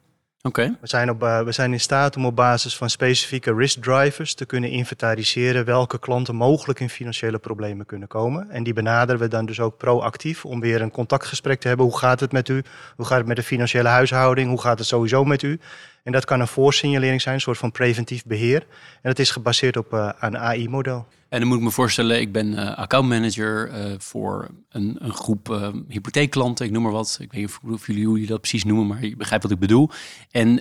Oké. 0.42 0.60
Okay. 0.60 0.76
We, 0.80 0.86
zijn 0.86 1.10
op, 1.10 1.22
uh, 1.22 1.40
we 1.40 1.52
zijn 1.52 1.72
in 1.72 1.80
staat 1.80 2.16
om 2.16 2.26
op 2.26 2.36
basis 2.36 2.76
van 2.76 2.90
specifieke 2.90 3.54
risk 3.54 3.82
drivers 3.82 4.34
te 4.34 4.46
kunnen 4.46 4.70
inventariseren 4.70 5.64
welke 5.64 5.98
klanten 5.98 6.34
mogelijk 6.34 6.80
in 6.80 6.90
financiële 6.90 7.38
problemen 7.38 7.86
kunnen 7.86 8.08
komen. 8.08 8.50
En 8.50 8.62
die 8.62 8.72
benaderen 8.72 9.20
we 9.20 9.28
dan 9.28 9.46
dus 9.46 9.60
ook 9.60 9.76
proactief 9.76 10.44
om 10.44 10.60
weer 10.60 10.82
een 10.82 10.90
contactgesprek 10.90 11.60
te 11.60 11.68
hebben. 11.68 11.86
Hoe 11.86 11.98
gaat 11.98 12.20
het 12.20 12.32
met 12.32 12.48
u? 12.48 12.62
Hoe 12.96 13.06
gaat 13.06 13.18
het 13.18 13.26
met 13.26 13.36
de 13.36 13.42
financiële 13.42 13.88
huishouding? 13.88 14.48
Hoe 14.48 14.60
gaat 14.60 14.78
het 14.78 14.86
sowieso 14.86 15.24
met 15.24 15.42
u? 15.42 15.60
En 16.02 16.12
dat 16.12 16.24
kan 16.24 16.40
een 16.40 16.48
voorsignalering 16.48 17.22
zijn, 17.22 17.34
een 17.34 17.40
soort 17.40 17.58
van 17.58 17.72
preventief 17.72 18.24
beheer. 18.24 18.66
En 18.94 19.10
dat 19.10 19.18
is 19.18 19.30
gebaseerd 19.30 19.76
op 19.76 19.92
uh, 19.92 20.10
een 20.20 20.38
AI-model. 20.38 21.06
En 21.28 21.38
dan 21.38 21.48
moet 21.48 21.58
ik 21.58 21.64
me 21.64 21.70
voorstellen, 21.70 22.20
ik 22.20 22.32
ben 22.32 22.52
uh, 22.52 22.76
accountmanager 22.76 23.68
uh, 23.68 23.94
voor 23.98 24.48
een, 24.68 24.96
een 24.98 25.12
groep 25.12 25.48
uh, 25.48 25.68
hypotheekklanten, 25.88 26.66
ik 26.66 26.72
noem 26.72 26.82
maar 26.82 26.92
wat. 26.92 27.18
Ik 27.20 27.32
weet 27.32 27.40
niet 27.40 27.58
of 27.72 27.86
jullie, 27.86 28.04
hoe 28.04 28.14
jullie 28.14 28.28
dat 28.28 28.40
precies 28.40 28.64
noemen, 28.64 28.86
maar 28.86 29.04
je 29.04 29.16
begrijpt 29.16 29.44
wat 29.44 29.52
ik 29.52 29.58
bedoel. 29.58 29.90
En 30.30 30.60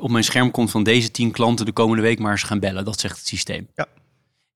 op 0.00 0.10
mijn 0.10 0.24
scherm 0.24 0.50
komt 0.50 0.70
van 0.70 0.82
deze 0.82 1.10
tien 1.10 1.30
klanten 1.30 1.66
de 1.66 1.72
komende 1.72 2.02
week 2.02 2.18
maar 2.18 2.30
eens 2.30 2.42
gaan 2.42 2.60
bellen. 2.60 2.84
Dat 2.84 3.00
zegt 3.00 3.16
het 3.16 3.26
systeem. 3.26 3.68
Ja. 3.74 3.86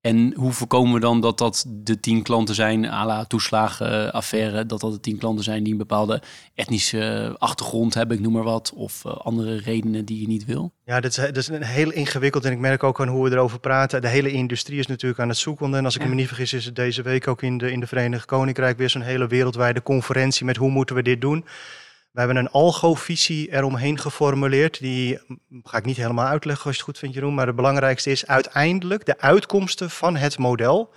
En 0.06 0.32
hoe 0.36 0.52
voorkomen 0.52 0.94
we 0.94 1.00
dan 1.00 1.20
dat 1.20 1.38
dat 1.38 1.64
de 1.68 2.00
tien 2.00 2.22
klanten 2.22 2.54
zijn, 2.54 2.84
à 2.84 3.06
la 3.06 3.24
toeslagenaffaire, 3.24 4.66
dat 4.66 4.80
dat 4.80 4.92
de 4.92 5.00
tien 5.00 5.18
klanten 5.18 5.44
zijn 5.44 5.62
die 5.62 5.72
een 5.72 5.78
bepaalde 5.78 6.22
etnische 6.54 7.34
achtergrond 7.38 7.94
hebben, 7.94 8.16
ik 8.16 8.22
noem 8.22 8.32
maar 8.32 8.42
wat, 8.42 8.72
of 8.74 9.02
uh, 9.06 9.12
andere 9.12 9.56
redenen 9.56 10.04
die 10.04 10.20
je 10.20 10.26
niet 10.26 10.44
wil? 10.44 10.72
Ja, 10.84 11.00
dat 11.00 11.10
is, 11.10 11.16
dat 11.16 11.36
is 11.36 11.48
een 11.48 11.62
heel 11.62 11.90
ingewikkeld 11.90 12.44
en 12.44 12.52
ik 12.52 12.58
merk 12.58 12.82
ook 12.82 13.00
aan 13.00 13.08
hoe 13.08 13.28
we 13.28 13.30
erover 13.30 13.58
praten. 13.58 14.00
De 14.00 14.08
hele 14.08 14.30
industrie 14.30 14.78
is 14.78 14.86
natuurlijk 14.86 15.20
aan 15.20 15.28
het 15.28 15.38
zoeken. 15.38 15.74
En 15.74 15.84
als 15.84 15.94
ik 15.96 16.02
ja. 16.02 16.08
me 16.08 16.14
niet 16.14 16.26
vergis, 16.26 16.52
is 16.52 16.64
het 16.64 16.76
deze 16.76 17.02
week 17.02 17.28
ook 17.28 17.42
in 17.42 17.58
de, 17.58 17.70
in 17.72 17.80
de 17.80 17.86
Verenigd 17.86 18.24
Koninkrijk 18.24 18.78
weer 18.78 18.90
zo'n 18.90 19.02
hele 19.02 19.26
wereldwijde 19.26 19.82
conferentie 19.82 20.44
met 20.44 20.56
hoe 20.56 20.70
moeten 20.70 20.96
we 20.96 21.02
dit 21.02 21.20
doen. 21.20 21.44
We 22.16 22.22
hebben 22.22 22.42
een 22.42 22.50
algo-visie 22.50 23.52
eromheen 23.52 23.98
geformuleerd. 23.98 24.80
Die 24.80 25.18
ga 25.62 25.78
ik 25.78 25.84
niet 25.84 25.96
helemaal 25.96 26.26
uitleggen 26.26 26.66
als 26.66 26.74
je 26.76 26.80
het 26.80 26.90
goed 26.90 26.98
vindt, 26.98 27.14
Jeroen. 27.14 27.34
Maar 27.34 27.46
het 27.46 27.56
belangrijkste 27.56 28.10
is 28.10 28.26
uiteindelijk 28.26 29.06
de 29.06 29.18
uitkomsten 29.18 29.90
van 29.90 30.16
het 30.16 30.38
model 30.38 30.92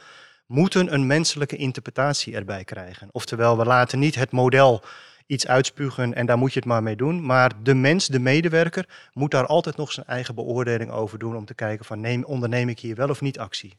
moeten 0.46 0.94
een 0.94 1.08
menselijke 1.08 1.56
interpretatie 1.56 2.36
erbij 2.36 2.64
krijgen. 2.64 3.08
Oftewel, 3.12 3.58
we 3.58 3.66
laten 3.66 4.00
niet 4.00 4.16
het 4.16 4.32
model 4.32 4.84
iets 5.26 5.48
uitspugen 5.48 6.14
en 6.14 6.26
daar 6.26 6.38
moet 6.38 6.54
je 6.54 6.60
het 6.60 6.68
maar 6.68 6.84
mee 6.84 6.96
doen. 6.96 7.26
Maar 7.26 7.52
de 7.64 7.74
mens, 7.74 8.08
de 8.08 8.20
medewerker, 8.20 9.10
moet 9.14 9.32
daar 9.32 9.46
altijd 9.46 9.78
nog 9.78 9.92
zijn 9.92 10.06
eigen 10.06 10.36
beoordeling 10.36 10.92
over 10.92 11.20
doen 11.20 11.36
om 11.36 11.46
te 11.46 11.56
kijken 11.56 11.86
van 11.86 12.00
neem, 12.00 12.24
onderneem 12.24 12.70
ik 12.70 12.80
hier 12.80 12.96
wel 12.96 13.10
of 13.10 13.22
niet 13.22 13.40
actie. 13.40 13.78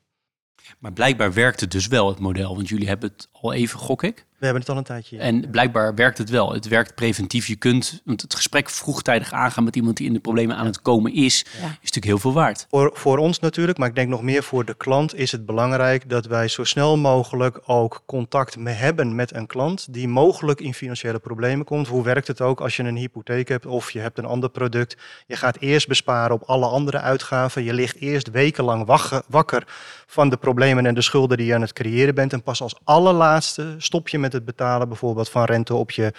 Maar 0.79 0.92
blijkbaar 0.92 1.33
werkt 1.33 1.61
het 1.61 1.70
dus 1.70 1.87
wel, 1.87 2.09
het 2.09 2.18
model. 2.18 2.55
Want 2.55 2.68
jullie 2.68 2.88
hebben 2.88 3.11
het 3.11 3.29
al 3.33 3.53
even, 3.53 3.79
gok 3.79 4.03
ik. 4.03 4.26
We 4.40 4.46
hebben 4.46 4.62
het 4.62 4.70
al 4.70 4.79
een 4.79 4.85
tijdje. 4.85 5.18
En 5.18 5.50
blijkbaar 5.50 5.94
werkt 5.94 6.18
het 6.18 6.31
wel. 6.31 6.53
Het 6.53 6.68
werkt 6.68 6.94
preventief. 6.94 7.46
Je 7.46 7.57
kunt 7.57 8.03
het 8.05 8.35
gesprek 8.35 8.70
vroegtijdig 8.70 9.33
aangaan 9.33 9.64
met 9.64 9.76
iemand 9.76 9.96
die 9.96 10.07
in 10.07 10.12
de 10.12 10.18
problemen 10.18 10.57
aan 10.57 10.66
het 10.66 10.83
komen 10.83 11.14
is. 11.14 11.44
Is 11.44 11.61
natuurlijk 11.62 12.05
heel 12.05 12.18
veel 12.18 12.33
waard. 12.33 12.66
Voor, 12.70 12.90
voor 12.94 13.18
ons 13.18 13.38
natuurlijk, 13.38 13.79
maar 13.79 13.88
ik 13.88 13.94
denk 13.94 14.09
nog 14.09 14.22
meer 14.22 14.42
voor 14.42 14.64
de 14.64 14.74
klant 14.74 15.14
is 15.14 15.33
het 15.33 15.46
belangrijk 15.46 16.09
dat 16.09 16.26
wij 16.26 16.48
zo 16.48 16.64
snel 16.64 16.96
mogelijk 16.96 17.61
ook 17.66 18.03
contact 18.07 18.57
hebben 18.62 19.14
met 19.14 19.35
een 19.35 19.46
klant 19.46 19.92
die 19.92 20.09
mogelijk 20.09 20.61
in 20.61 20.74
financiële 20.74 21.18
problemen 21.18 21.64
komt. 21.64 21.87
Hoe 21.87 22.05
werkt 22.05 22.26
het 22.26 22.40
ook 22.40 22.61
als 22.61 22.76
je 22.76 22.83
een 22.83 22.96
hypotheek 22.96 23.48
hebt 23.48 23.66
of 23.66 23.90
je 23.90 23.98
hebt 23.98 24.18
een 24.18 24.24
ander 24.24 24.50
product? 24.50 24.96
Je 25.26 25.37
gaat 25.37 25.57
eerst 25.59 25.88
besparen 25.88 26.35
op 26.35 26.42
alle 26.42 26.66
andere 26.66 27.00
uitgaven. 27.00 27.64
Je 27.64 27.74
ligt 27.74 27.96
eerst 27.96 28.31
wekenlang 28.31 28.87
wakker 29.29 29.64
van 30.07 30.29
de 30.29 30.37
problemen 30.37 30.87
en 30.87 30.94
de 30.94 31.03
schulden 31.03 31.37
die 31.37 31.46
je 31.46 31.55
aan 31.55 31.61
het 31.61 31.72
creëren 31.72 32.14
bent. 32.14 32.33
En 32.33 32.42
pas 32.42 32.62
als 32.62 32.74
allerlaatste 32.85 33.74
stop 33.79 34.09
je 34.09 34.18
met 34.18 34.29
het 34.32 34.44
betalen 34.44 34.88
bijvoorbeeld 34.88 35.30
van 35.30 35.44
rente 35.44 35.74
op 35.74 35.90
je 35.90 36.12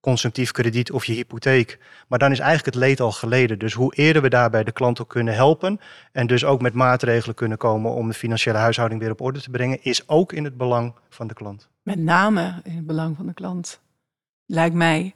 consumptief 0.00 0.50
krediet 0.50 0.92
of 0.92 1.04
je 1.04 1.12
hypotheek. 1.12 1.78
Maar 2.08 2.18
dan 2.18 2.30
is 2.30 2.38
eigenlijk 2.38 2.74
het 2.74 2.84
leed 2.84 3.00
al 3.00 3.12
geleden. 3.12 3.58
Dus 3.58 3.72
hoe 3.72 3.94
eerder 3.94 4.22
we 4.22 4.28
daarbij 4.28 4.64
de 4.64 4.72
klant 4.72 5.00
ook 5.00 5.08
kunnen 5.08 5.34
helpen 5.34 5.80
en 6.12 6.26
dus 6.26 6.44
ook 6.44 6.60
met 6.60 6.74
maatregelen 6.74 7.34
kunnen 7.34 7.58
komen 7.58 7.92
om 7.92 8.08
de 8.08 8.14
financiële 8.14 8.58
huishouding 8.58 9.00
weer 9.00 9.10
op 9.10 9.20
orde 9.20 9.40
te 9.40 9.50
brengen, 9.50 9.82
is 9.82 10.08
ook 10.08 10.32
in 10.32 10.44
het 10.44 10.56
belang 10.56 10.94
van 11.08 11.26
de 11.26 11.34
klant. 11.34 11.68
Met 11.82 11.98
name 11.98 12.60
in 12.62 12.76
het 12.76 12.86
belang 12.86 13.16
van 13.16 13.26
de 13.26 13.34
klant, 13.34 13.80
lijkt 14.46 14.74
mij. 14.74 15.14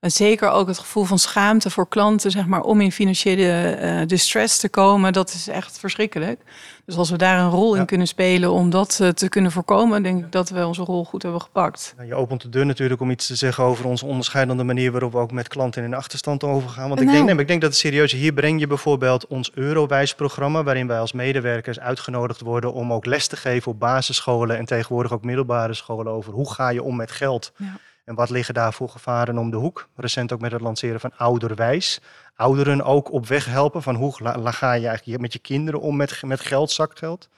En 0.00 0.10
zeker 0.10 0.50
ook 0.50 0.66
het 0.66 0.78
gevoel 0.78 1.04
van 1.04 1.18
schaamte 1.18 1.70
voor 1.70 1.88
klanten, 1.88 2.30
zeg 2.30 2.46
maar, 2.46 2.60
om 2.60 2.80
in 2.80 2.92
financiële 2.92 3.78
uh, 3.82 4.06
distress 4.06 4.58
te 4.58 4.68
komen, 4.68 5.12
dat 5.12 5.32
is 5.32 5.48
echt 5.48 5.78
verschrikkelijk. 5.78 6.40
Dus 6.84 6.96
als 6.96 7.10
we 7.10 7.16
daar 7.16 7.38
een 7.38 7.50
rol 7.50 7.74
in 7.74 7.86
kunnen 7.86 8.06
spelen 8.06 8.50
om 8.50 8.70
dat 8.70 8.98
uh, 9.02 9.08
te 9.08 9.28
kunnen 9.28 9.52
voorkomen, 9.52 10.02
denk 10.02 10.24
ik 10.24 10.32
dat 10.32 10.48
we 10.48 10.66
onze 10.66 10.82
rol 10.82 11.04
goed 11.04 11.22
hebben 11.22 11.40
gepakt. 11.40 11.94
Je 12.06 12.14
opent 12.14 12.42
de 12.42 12.48
deur 12.48 12.66
natuurlijk 12.66 13.00
om 13.00 13.10
iets 13.10 13.26
te 13.26 13.34
zeggen 13.34 13.64
over 13.64 13.84
onze 13.84 14.06
onderscheidende 14.06 14.64
manier 14.64 14.90
waarop 14.90 15.12
we 15.12 15.18
ook 15.18 15.32
met 15.32 15.48
klanten 15.48 15.84
in 15.84 15.94
achterstand 15.94 16.44
overgaan. 16.44 16.88
Want 16.88 17.00
ik, 17.00 17.10
denk, 17.10 17.24
nee, 17.24 17.38
ik 17.38 17.48
denk 17.48 17.60
dat 17.60 17.70
het 17.70 17.78
serieus 17.78 18.12
Hier 18.12 18.32
breng 18.32 18.60
je 18.60 18.66
bijvoorbeeld 18.66 19.26
ons 19.26 19.50
Eurowijs-programma, 19.54 20.62
waarin 20.62 20.86
wij 20.86 20.98
als 20.98 21.12
medewerkers 21.12 21.80
uitgenodigd 21.80 22.40
worden 22.40 22.72
om 22.72 22.92
ook 22.92 23.06
les 23.06 23.26
te 23.26 23.36
geven 23.36 23.72
op 23.72 23.78
basisscholen 23.78 24.56
en 24.56 24.64
tegenwoordig 24.64 25.12
ook 25.12 25.24
middelbare 25.24 25.74
scholen 25.74 26.12
over 26.12 26.32
hoe 26.32 26.52
ga 26.52 26.68
je 26.68 26.82
om 26.82 26.96
met 26.96 27.10
geld. 27.10 27.52
Ja. 27.56 27.78
En 28.08 28.14
wat 28.14 28.30
liggen 28.30 28.54
daar 28.54 28.72
voor 28.72 28.88
gevaren 28.88 29.38
om 29.38 29.50
de 29.50 29.56
hoek? 29.56 29.88
Recent 29.96 30.32
ook 30.32 30.40
met 30.40 30.52
het 30.52 30.60
lanceren 30.60 31.00
van 31.00 31.16
Ouderwijs. 31.16 32.00
Ouderen 32.34 32.82
ook 32.84 33.12
op 33.12 33.26
weg 33.26 33.44
helpen 33.44 33.82
van 33.82 33.94
hoe 33.94 34.12
ga 34.44 34.72
je 34.72 34.86
eigenlijk 34.86 35.20
met 35.20 35.32
je 35.32 35.38
kinderen 35.38 35.80
om 35.80 35.96
met, 35.96 36.22
met 36.22 36.40
geld, 36.40 36.70
zakgeld. 36.70 37.28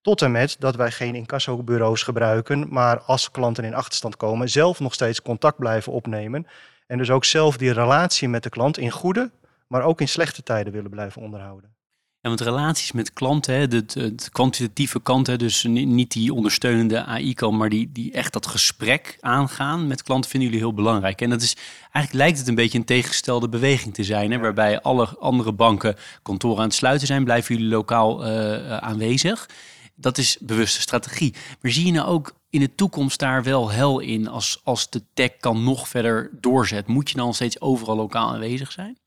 Tot 0.00 0.22
en 0.22 0.30
met 0.30 0.56
dat 0.58 0.76
wij 0.76 0.90
geen 0.90 1.14
incassobureaus 1.14 2.02
gebruiken, 2.02 2.66
maar 2.68 3.00
als 3.00 3.30
klanten 3.30 3.64
in 3.64 3.74
achterstand 3.74 4.16
komen, 4.16 4.48
zelf 4.48 4.80
nog 4.80 4.94
steeds 4.94 5.22
contact 5.22 5.58
blijven 5.58 5.92
opnemen. 5.92 6.46
En 6.86 6.98
dus 6.98 7.10
ook 7.10 7.24
zelf 7.24 7.56
die 7.56 7.72
relatie 7.72 8.28
met 8.28 8.42
de 8.42 8.50
klant 8.50 8.78
in 8.78 8.90
goede, 8.90 9.30
maar 9.66 9.82
ook 9.82 10.00
in 10.00 10.08
slechte 10.08 10.42
tijden 10.42 10.72
willen 10.72 10.90
blijven 10.90 11.22
onderhouden. 11.22 11.74
Ja, 12.22 12.28
want 12.28 12.40
relaties 12.40 12.92
met 12.92 13.12
klanten, 13.12 13.54
hè, 13.54 13.68
de, 13.68 13.84
de, 13.84 14.14
kwantitatieve 14.32 15.00
kant, 15.00 15.26
hè, 15.26 15.36
dus 15.36 15.64
niet 15.64 16.12
die 16.12 16.34
ondersteunende 16.34 17.04
AI-kant, 17.04 17.58
maar 17.58 17.68
die, 17.68 17.92
die 17.92 18.12
echt 18.12 18.32
dat 18.32 18.46
gesprek 18.46 19.16
aangaan 19.20 19.86
met 19.86 20.02
klanten 20.02 20.30
vinden 20.30 20.48
jullie 20.48 20.64
heel 20.64 20.74
belangrijk. 20.74 21.20
En 21.20 21.30
dat 21.30 21.42
is 21.42 21.56
eigenlijk 21.82 22.12
lijkt 22.12 22.38
het 22.38 22.48
een 22.48 22.54
beetje 22.54 22.78
een 22.78 22.84
tegengestelde 22.84 23.48
beweging 23.48 23.94
te 23.94 24.04
zijn, 24.04 24.30
hè, 24.30 24.38
waarbij 24.38 24.80
alle 24.80 25.18
andere 25.18 25.52
banken 25.52 25.96
kantoren 26.22 26.58
aan 26.58 26.64
het 26.64 26.74
sluiten 26.74 27.06
zijn, 27.06 27.24
blijven 27.24 27.54
jullie 27.54 27.70
lokaal 27.70 28.26
uh, 28.26 28.76
aanwezig. 28.76 29.48
Dat 29.94 30.18
is 30.18 30.38
bewuste 30.40 30.80
strategie. 30.80 31.34
Maar 31.60 31.70
zie 31.70 31.86
je 31.86 31.92
nou 31.92 32.08
ook 32.08 32.34
in 32.50 32.60
de 32.60 32.74
toekomst 32.74 33.18
daar 33.18 33.42
wel 33.42 33.70
hel 33.70 34.00
in 34.00 34.28
als, 34.28 34.60
als 34.64 34.90
de 34.90 35.02
tech 35.14 35.36
kan 35.36 35.64
nog 35.64 35.88
verder 35.88 36.30
doorzet? 36.40 36.86
Moet 36.86 37.10
je 37.10 37.16
dan 37.16 37.34
steeds 37.34 37.60
overal 37.60 37.96
lokaal 37.96 38.28
aanwezig 38.28 38.72
zijn? 38.72 39.01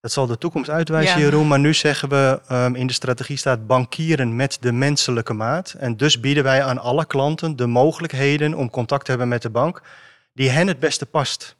Dat 0.00 0.12
zal 0.12 0.26
de 0.26 0.38
toekomst 0.38 0.70
uitwijzen, 0.70 1.20
Jeroen. 1.20 1.48
Maar 1.48 1.58
nu 1.58 1.74
zeggen 1.74 2.08
we 2.08 2.40
um, 2.52 2.74
in 2.74 2.86
de 2.86 2.92
strategie 2.92 3.36
staat 3.36 3.66
bankieren 3.66 4.36
met 4.36 4.56
de 4.60 4.72
menselijke 4.72 5.32
maat. 5.32 5.74
En 5.78 5.96
dus 5.96 6.20
bieden 6.20 6.42
wij 6.42 6.64
aan 6.64 6.78
alle 6.78 7.06
klanten 7.06 7.56
de 7.56 7.66
mogelijkheden 7.66 8.54
om 8.54 8.70
contact 8.70 9.04
te 9.04 9.10
hebben 9.10 9.28
met 9.28 9.42
de 9.42 9.50
bank 9.50 9.82
die 10.34 10.50
hen 10.50 10.66
het 10.66 10.78
beste 10.78 11.06
past. 11.06 11.56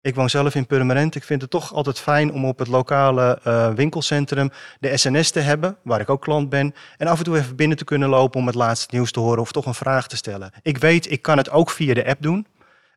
Ik 0.00 0.14
woon 0.14 0.30
zelf 0.30 0.54
in 0.54 0.66
Purmerend. 0.66 1.14
Ik 1.14 1.24
vind 1.24 1.42
het 1.42 1.50
toch 1.50 1.74
altijd 1.74 1.98
fijn 1.98 2.32
om 2.32 2.44
op 2.44 2.58
het 2.58 2.68
lokale 2.68 3.38
uh, 3.46 3.72
winkelcentrum 3.74 4.50
de 4.80 4.96
SNS 4.96 5.30
te 5.30 5.40
hebben, 5.40 5.76
waar 5.82 6.00
ik 6.00 6.10
ook 6.10 6.22
klant 6.22 6.48
ben. 6.48 6.74
En 6.96 7.06
af 7.06 7.18
en 7.18 7.24
toe 7.24 7.38
even 7.38 7.56
binnen 7.56 7.76
te 7.76 7.84
kunnen 7.84 8.08
lopen 8.08 8.40
om 8.40 8.46
het 8.46 8.54
laatste 8.54 8.94
nieuws 8.94 9.12
te 9.12 9.20
horen 9.20 9.40
of 9.40 9.52
toch 9.52 9.66
een 9.66 9.74
vraag 9.74 10.08
te 10.08 10.16
stellen. 10.16 10.52
Ik 10.62 10.78
weet, 10.78 11.10
ik 11.10 11.22
kan 11.22 11.36
het 11.36 11.50
ook 11.50 11.70
via 11.70 11.94
de 11.94 12.06
app 12.06 12.22
doen. 12.22 12.46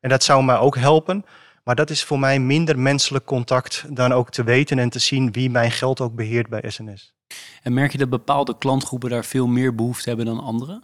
En 0.02 0.10
dat 0.10 0.24
zou 0.24 0.44
mij 0.44 0.58
ook 0.58 0.78
helpen. 0.78 1.26
Maar 1.65 1.75
dat 1.75 1.89
is 1.89 2.04
voor 2.04 2.19
mij 2.19 2.39
minder 2.39 2.80
menselijk 2.80 3.25
contact 3.25 3.86
dan 3.89 4.12
ook 4.12 4.30
te 4.30 4.43
weten 4.43 4.80
en 4.80 4.89
te 4.89 4.99
zien 4.99 5.32
wie 5.32 5.49
mijn 5.49 5.71
geld 5.71 6.01
ook 6.01 6.15
beheert 6.15 6.49
bij 6.49 6.69
SNS. 6.69 7.13
En 7.62 7.73
merk 7.73 7.91
je 7.91 7.97
dat 7.97 8.10
bepaalde 8.10 8.58
klantgroepen 8.58 9.10
daar 9.10 9.25
veel 9.25 9.47
meer 9.47 9.75
behoefte 9.75 10.08
hebben 10.08 10.25
dan 10.25 10.39
andere? 10.39 10.82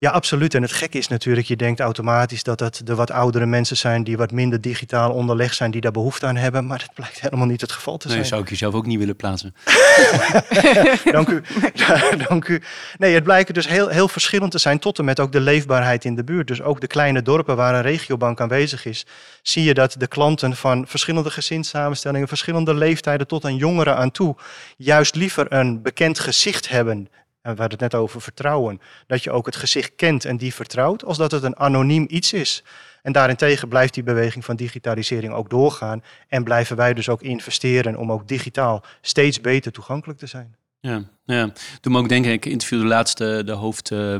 Ja, 0.00 0.10
absoluut. 0.10 0.54
En 0.54 0.62
het 0.62 0.72
gekke 0.72 0.98
is 0.98 1.08
natuurlijk, 1.08 1.46
je 1.46 1.56
denkt 1.56 1.80
automatisch 1.80 2.42
dat 2.42 2.60
het 2.60 2.86
de 2.86 2.94
wat 2.94 3.10
oudere 3.10 3.46
mensen 3.46 3.76
zijn 3.76 4.04
die 4.04 4.16
wat 4.16 4.30
minder 4.30 4.60
digitaal 4.60 5.12
onderlegd 5.12 5.56
zijn, 5.56 5.70
die 5.70 5.80
daar 5.80 5.92
behoefte 5.92 6.26
aan 6.26 6.36
hebben. 6.36 6.66
Maar 6.66 6.78
dat 6.78 6.94
blijkt 6.94 7.20
helemaal 7.20 7.46
niet 7.46 7.60
het 7.60 7.72
geval 7.72 7.96
te 7.96 8.08
zijn. 8.08 8.20
Nee, 8.20 8.28
zou 8.28 8.42
ik 8.42 8.48
jezelf 8.48 8.74
ook 8.74 8.86
niet 8.86 8.98
willen 8.98 9.16
plaatsen. 9.16 9.54
dank 11.12 11.28
u. 11.28 11.42
dank 12.28 12.48
u. 12.48 12.62
Nee, 12.98 13.14
het 13.14 13.24
blijkt 13.24 13.54
dus 13.54 13.68
heel, 13.68 13.88
heel 13.88 14.08
verschillend 14.08 14.50
te 14.50 14.58
zijn 14.58 14.78
tot 14.78 14.98
en 14.98 15.04
met 15.04 15.20
ook 15.20 15.32
de 15.32 15.40
leefbaarheid 15.40 16.04
in 16.04 16.14
de 16.14 16.24
buurt. 16.24 16.46
Dus 16.46 16.62
ook 16.62 16.80
de 16.80 16.86
kleine 16.86 17.22
dorpen 17.22 17.56
waar 17.56 17.74
een 17.74 17.82
regiobank 17.82 18.40
aanwezig 18.40 18.84
is, 18.84 19.06
zie 19.42 19.64
je 19.64 19.74
dat 19.74 19.94
de 19.98 20.06
klanten 20.06 20.56
van 20.56 20.86
verschillende 20.86 21.30
gezinssamenstellingen, 21.30 22.28
verschillende 22.28 22.74
leeftijden 22.74 23.26
tot 23.26 23.44
aan 23.44 23.56
jongeren 23.56 23.96
aan 23.96 24.10
toe, 24.10 24.36
juist 24.76 25.14
liever 25.14 25.52
een 25.52 25.82
bekend 25.82 26.18
gezicht 26.18 26.68
hebben 26.68 27.08
en 27.42 27.54
we 27.54 27.60
hadden 27.60 27.78
het 27.78 27.92
net 27.92 28.00
over 28.00 28.20
vertrouwen, 28.20 28.80
dat 29.06 29.22
je 29.22 29.30
ook 29.30 29.46
het 29.46 29.56
gezicht 29.56 29.94
kent 29.94 30.24
en 30.24 30.36
die 30.36 30.54
vertrouwt, 30.54 31.04
als 31.04 31.16
dat 31.16 31.30
het 31.30 31.42
een 31.42 31.56
anoniem 31.56 32.06
iets 32.08 32.32
is. 32.32 32.64
En 33.02 33.12
daarentegen 33.12 33.68
blijft 33.68 33.94
die 33.94 34.02
beweging 34.02 34.44
van 34.44 34.56
digitalisering 34.56 35.32
ook 35.32 35.50
doorgaan 35.50 36.02
en 36.28 36.44
blijven 36.44 36.76
wij 36.76 36.94
dus 36.94 37.08
ook 37.08 37.22
investeren 37.22 37.96
om 37.96 38.12
ook 38.12 38.28
digitaal 38.28 38.84
steeds 39.00 39.40
beter 39.40 39.72
toegankelijk 39.72 40.18
te 40.18 40.26
zijn. 40.26 40.56
Ja, 40.80 41.02
ja. 41.24 41.52
Toen 41.80 41.92
me 41.92 41.98
ook 41.98 42.08
denken, 42.08 42.32
ik 42.32 42.44
interviewde 42.44 42.86
laatst 42.86 43.18
de, 43.18 43.42
de 43.44 43.52
hoofd 43.52 43.90
uh, 43.90 44.16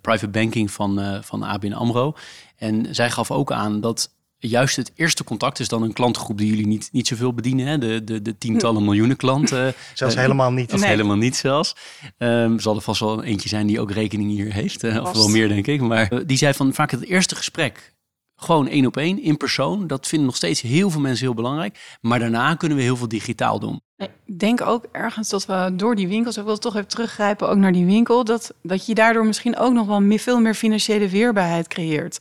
private 0.00 0.28
banking 0.28 0.70
van, 0.70 1.22
van 1.24 1.42
ABN 1.42 1.72
AMRO. 1.72 2.14
En 2.56 2.94
zij 2.94 3.10
gaf 3.10 3.30
ook 3.30 3.52
aan 3.52 3.80
dat 3.80 4.10
juist 4.40 4.76
het 4.76 4.92
eerste 4.94 5.24
contact 5.24 5.60
is 5.60 5.68
dan 5.68 5.82
een 5.82 5.92
klantgroep 5.92 6.38
die 6.38 6.48
jullie 6.48 6.66
niet, 6.66 6.88
niet 6.92 7.06
zoveel 7.06 7.34
bedienen. 7.34 7.66
Hè? 7.66 7.78
De, 7.78 8.04
de, 8.04 8.22
de 8.22 8.38
tientallen 8.38 8.84
miljoenen 8.84 9.16
klanten. 9.16 9.74
zelfs 9.94 10.14
uh, 10.14 10.20
helemaal 10.20 10.52
niet. 10.52 10.72
Of 10.72 10.84
helemaal 10.84 11.16
niet 11.16 11.36
zelfs. 11.36 11.76
Um, 12.18 12.60
zal 12.60 12.76
er 12.76 12.82
vast 12.82 13.00
wel 13.00 13.24
eentje 13.24 13.48
zijn 13.48 13.66
die 13.66 13.80
ook 13.80 13.90
rekening 13.90 14.30
hier 14.30 14.52
heeft. 14.52 14.84
Uh, 14.84 15.02
of 15.02 15.12
wel 15.12 15.28
meer, 15.28 15.48
denk 15.48 15.66
ik. 15.66 15.80
Maar 15.80 16.12
uh, 16.12 16.20
die 16.26 16.36
zei 16.36 16.54
van 16.54 16.74
vaak 16.74 16.90
het 16.90 17.04
eerste 17.04 17.36
gesprek. 17.36 17.94
Gewoon 18.36 18.68
één 18.68 18.86
op 18.86 18.96
één, 18.96 19.22
in 19.22 19.36
persoon. 19.36 19.86
Dat 19.86 20.06
vinden 20.06 20.26
nog 20.26 20.36
steeds 20.36 20.60
heel 20.60 20.90
veel 20.90 21.00
mensen 21.00 21.24
heel 21.24 21.34
belangrijk. 21.34 21.98
Maar 22.00 22.18
daarna 22.18 22.54
kunnen 22.54 22.78
we 22.78 22.84
heel 22.84 22.96
veel 22.96 23.08
digitaal 23.08 23.58
doen. 23.58 23.80
Ik 23.96 24.38
denk 24.38 24.60
ook 24.60 24.84
ergens 24.92 25.28
dat 25.28 25.46
we 25.46 25.72
door 25.72 25.96
die 25.96 26.08
winkels, 26.08 26.36
ik 26.36 26.44
wil 26.44 26.58
toch 26.58 26.76
even 26.76 26.88
teruggrijpen 26.88 27.48
ook 27.48 27.56
naar 27.56 27.72
die 27.72 27.84
winkel, 27.84 28.24
dat, 28.24 28.54
dat 28.62 28.86
je 28.86 28.94
daardoor 28.94 29.26
misschien 29.26 29.56
ook 29.56 29.72
nog 29.72 29.86
wel 29.86 30.00
meer, 30.00 30.18
veel 30.18 30.40
meer 30.40 30.54
financiële 30.54 31.08
weerbaarheid 31.08 31.68
creëert 31.68 32.18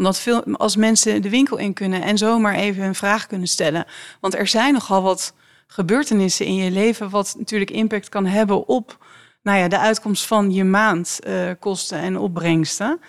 omdat 0.00 0.20
veel, 0.20 0.44
als 0.56 0.76
mensen 0.76 1.22
de 1.22 1.30
winkel 1.30 1.56
in 1.56 1.72
kunnen 1.72 2.02
en 2.02 2.18
zomaar 2.18 2.54
even 2.54 2.84
een 2.84 2.94
vraag 2.94 3.26
kunnen 3.26 3.48
stellen. 3.48 3.84
Want 4.20 4.34
er 4.34 4.46
zijn 4.46 4.72
nogal 4.72 5.02
wat 5.02 5.34
gebeurtenissen 5.66 6.46
in 6.46 6.54
je 6.54 6.70
leven 6.70 7.10
wat 7.10 7.34
natuurlijk 7.38 7.70
impact 7.70 8.08
kan 8.08 8.26
hebben 8.26 8.68
op 8.68 9.06
nou 9.42 9.58
ja, 9.58 9.68
de 9.68 9.78
uitkomst 9.78 10.26
van 10.26 10.52
je 10.52 10.64
maandkosten 10.64 11.98
uh, 11.98 12.04
en 12.04 12.18
opbrengsten. 12.18 13.00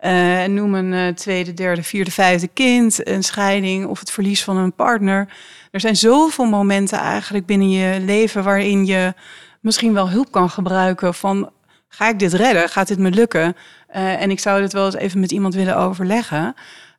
Uh, 0.00 0.44
noem 0.44 0.74
een 0.74 0.92
uh, 0.92 1.08
tweede, 1.08 1.54
derde, 1.54 1.82
vierde, 1.82 2.10
vijfde 2.10 2.48
kind, 2.48 3.08
een 3.08 3.24
scheiding 3.24 3.86
of 3.86 3.98
het 3.98 4.10
verlies 4.10 4.44
van 4.44 4.56
een 4.56 4.74
partner. 4.74 5.28
Er 5.70 5.80
zijn 5.80 5.96
zoveel 5.96 6.44
momenten 6.44 6.98
eigenlijk 6.98 7.46
binnen 7.46 7.70
je 7.70 8.00
leven 8.00 8.44
waarin 8.44 8.86
je 8.86 9.14
misschien 9.60 9.92
wel 9.92 10.10
hulp 10.10 10.30
kan 10.30 10.50
gebruiken 10.50 11.14
van 11.14 11.50
ga 11.88 12.08
ik 12.08 12.18
dit 12.18 12.32
redden? 12.32 12.68
Gaat 12.68 12.88
dit 12.88 12.98
me 12.98 13.10
lukken? 13.10 13.56
Uh, 13.90 14.22
en 14.22 14.30
ik 14.30 14.40
zou 14.40 14.60
dit 14.60 14.72
wel 14.72 14.84
eens 14.84 14.94
even 14.94 15.20
met 15.20 15.32
iemand 15.32 15.54
willen 15.54 15.76
overleggen. 15.76 16.54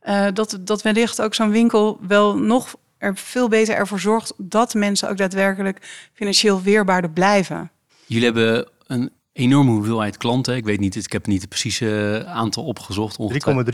Uh, 0.08 0.28
dat, 0.34 0.58
dat 0.62 0.82
wellicht 0.82 1.22
ook 1.22 1.34
zo'n 1.34 1.52
winkel 1.52 2.00
wel 2.08 2.38
nog 2.38 2.76
er 2.98 3.16
veel 3.16 3.48
beter 3.48 3.76
ervoor 3.76 4.00
zorgt 4.00 4.34
dat 4.38 4.74
mensen 4.74 5.10
ook 5.10 5.18
daadwerkelijk 5.18 6.10
financieel 6.14 6.62
weerbaarder 6.62 7.10
blijven. 7.10 7.72
Jullie 8.06 8.26
hebben 8.26 8.68
een 8.88 9.12
enorme 9.34 9.72
hoeveelheid 9.72 10.18
klanten. 10.18 10.56
Ik 10.56 10.66
weet 10.66 10.80
niet, 10.80 10.96
ik 10.96 11.12
heb 11.12 11.28
niet 11.28 11.42
het 11.42 11.50
precieze 11.50 12.24
aantal 12.28 12.64
opgezocht. 12.64 13.18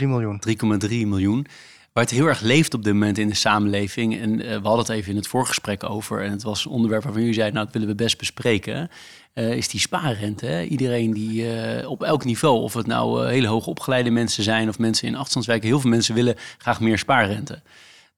3,3 0.00 0.06
miljoen. 0.06 0.42
3,3 0.48 0.88
miljoen. 0.88 1.46
Waar 1.92 2.04
het 2.04 2.12
heel 2.12 2.26
erg 2.26 2.40
leeft 2.40 2.74
op 2.74 2.84
dit 2.84 2.92
moment 2.92 3.18
in 3.18 3.28
de 3.28 3.34
samenleving. 3.34 4.20
En 4.20 4.30
uh, 4.30 4.46
we 4.46 4.52
hadden 4.52 4.78
het 4.78 4.88
even 4.88 5.10
in 5.10 5.16
het 5.16 5.26
voorgesprek 5.26 5.84
over. 5.84 6.22
En 6.22 6.30
het 6.30 6.42
was 6.42 6.64
een 6.64 6.70
onderwerp 6.70 7.02
waarvan 7.02 7.20
jullie 7.20 7.36
zeiden, 7.36 7.54
nou, 7.54 7.66
dat 7.66 7.74
willen 7.74 7.96
we 7.96 8.02
best 8.02 8.18
bespreken. 8.18 8.90
Uh, 9.34 9.56
is 9.56 9.68
die 9.68 9.80
spaarrente. 9.80 10.66
Iedereen 10.68 11.12
die 11.12 11.54
uh, 11.54 11.90
op 11.90 12.02
elk 12.02 12.24
niveau, 12.24 12.62
of 12.62 12.74
het 12.74 12.86
nou 12.86 13.28
hele 13.28 13.46
hoog 13.46 13.66
opgeleide 13.66 14.10
mensen 14.10 14.42
zijn 14.42 14.68
of 14.68 14.78
mensen 14.78 15.06
in 15.06 15.14
achterstandswijken, 15.14 15.68
heel 15.68 15.80
veel 15.80 15.90
mensen 15.90 16.14
willen 16.14 16.36
graag 16.58 16.80
meer 16.80 16.98
spaarrente. 16.98 17.62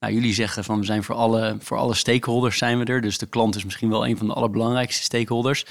Nou, 0.01 0.12
jullie 0.12 0.35
zeggen 0.35 0.64
van 0.64 0.79
we 0.79 0.85
zijn 0.85 1.05
voor 1.05 1.14
alle, 1.14 1.57
voor 1.61 1.77
alle 1.77 1.95
stakeholders 1.95 2.59
zijn 2.59 2.79
we 2.79 2.85
er. 2.85 3.01
Dus 3.01 3.19
de 3.19 3.27
klant 3.27 3.57
is 3.57 3.64
misschien 3.64 3.89
wel 3.89 4.07
een 4.07 4.17
van 4.17 4.27
de 4.27 4.33
allerbelangrijkste 4.33 5.03
stakeholders. 5.03 5.67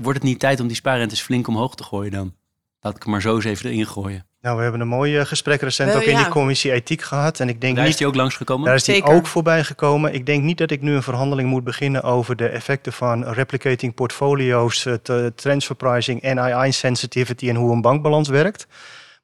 wordt 0.00 0.18
het 0.18 0.22
niet 0.22 0.38
tijd 0.38 0.60
om 0.60 0.66
die 0.66 0.76
spaarrentes 0.76 1.20
flink 1.20 1.48
omhoog 1.48 1.74
te 1.74 1.84
gooien 1.84 2.12
dan? 2.12 2.34
Laat 2.80 2.96
ik 2.96 3.02
hem 3.02 3.12
maar 3.12 3.20
zo 3.20 3.34
eens 3.34 3.44
even 3.44 3.70
erin 3.70 3.86
gooien. 3.86 4.27
Nou, 4.40 4.56
we 4.56 4.62
hebben 4.62 4.80
een 4.80 4.88
mooi 4.88 5.24
gesprek 5.24 5.60
recent 5.60 5.94
ook 5.94 6.02
in 6.02 6.16
die 6.16 6.28
commissie 6.28 6.72
ethiek 6.72 7.02
gehad. 7.02 7.40
En 7.40 7.48
ik 7.48 7.60
denk 7.60 7.74
daar 7.74 7.84
niet, 7.84 7.92
is 7.92 7.98
die 7.98 8.06
ook 8.06 8.14
langsgekomen? 8.14 8.66
Daar 8.66 8.74
is 8.74 8.84
die 8.84 9.04
ook 9.04 9.26
voorbij 9.26 9.64
gekomen. 9.64 10.14
Ik 10.14 10.26
denk 10.26 10.42
niet 10.42 10.58
dat 10.58 10.70
ik 10.70 10.80
nu 10.80 10.94
een 10.94 11.02
verhandeling 11.02 11.48
moet 11.48 11.64
beginnen 11.64 12.02
over 12.02 12.36
de 12.36 12.48
effecten 12.48 12.92
van 12.92 13.24
replicating 13.24 13.94
portfolio's, 13.94 14.86
transfer 15.34 15.76
pricing, 15.76 16.22
NII 16.22 16.72
sensitivity 16.72 17.48
en 17.48 17.56
hoe 17.56 17.72
een 17.72 17.80
bankbalans 17.80 18.28
werkt. 18.28 18.66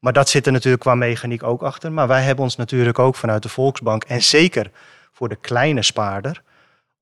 Maar 0.00 0.12
dat 0.12 0.28
zit 0.28 0.46
er 0.46 0.52
natuurlijk 0.52 0.82
qua 0.82 0.94
mechaniek 0.94 1.42
ook 1.42 1.62
achter. 1.62 1.92
Maar 1.92 2.08
wij 2.08 2.22
hebben 2.22 2.44
ons 2.44 2.56
natuurlijk 2.56 2.98
ook 2.98 3.16
vanuit 3.16 3.42
de 3.42 3.48
Volksbank 3.48 4.04
en 4.04 4.22
zeker 4.22 4.70
voor 5.12 5.28
de 5.28 5.36
kleine 5.36 5.82
spaarder 5.82 6.42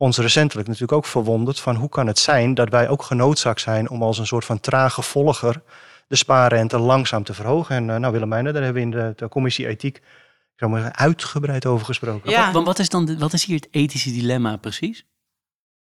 ons 0.03 0.19
recentelijk 0.19 0.67
natuurlijk 0.67 0.93
ook 0.93 1.07
verwonderd 1.07 1.61
van 1.61 1.77
hoe 1.77 1.89
kan 1.89 2.07
het 2.07 2.19
zijn 2.19 2.55
dat 2.55 2.69
wij 2.69 2.89
ook 2.89 3.03
genoodzaakt 3.03 3.61
zijn 3.61 3.91
om 3.91 4.03
als 4.03 4.19
een 4.19 4.27
soort 4.27 4.45
van 4.45 4.61
trage 4.61 5.03
volger 5.03 5.63
de 6.13 6.19
spaarrente 6.19 6.79
langzaam 6.79 7.25
te 7.25 7.35
verhogen. 7.35 7.77
En 7.77 7.89
uh, 7.89 7.97
nou 7.97 8.13
Willemijn, 8.13 8.45
daar 8.45 8.55
hebben 8.55 8.75
we 8.75 8.81
in 8.81 8.91
de, 8.91 9.13
de 9.17 9.29
commissie 9.29 9.67
ethiek 9.67 9.97
ik 9.97 10.59
zou 10.59 10.71
maar 10.71 10.93
uitgebreid 10.93 11.67
over 11.67 11.87
gesproken. 11.87 12.31
Ja. 12.31 12.53
Want 12.53 12.67
wat 12.67 12.79
is 12.79 12.89
dan 12.89 13.19
wat 13.19 13.33
is 13.33 13.45
hier 13.45 13.57
het 13.57 13.69
ethische 13.71 14.13
dilemma 14.13 14.57
precies? 14.57 15.07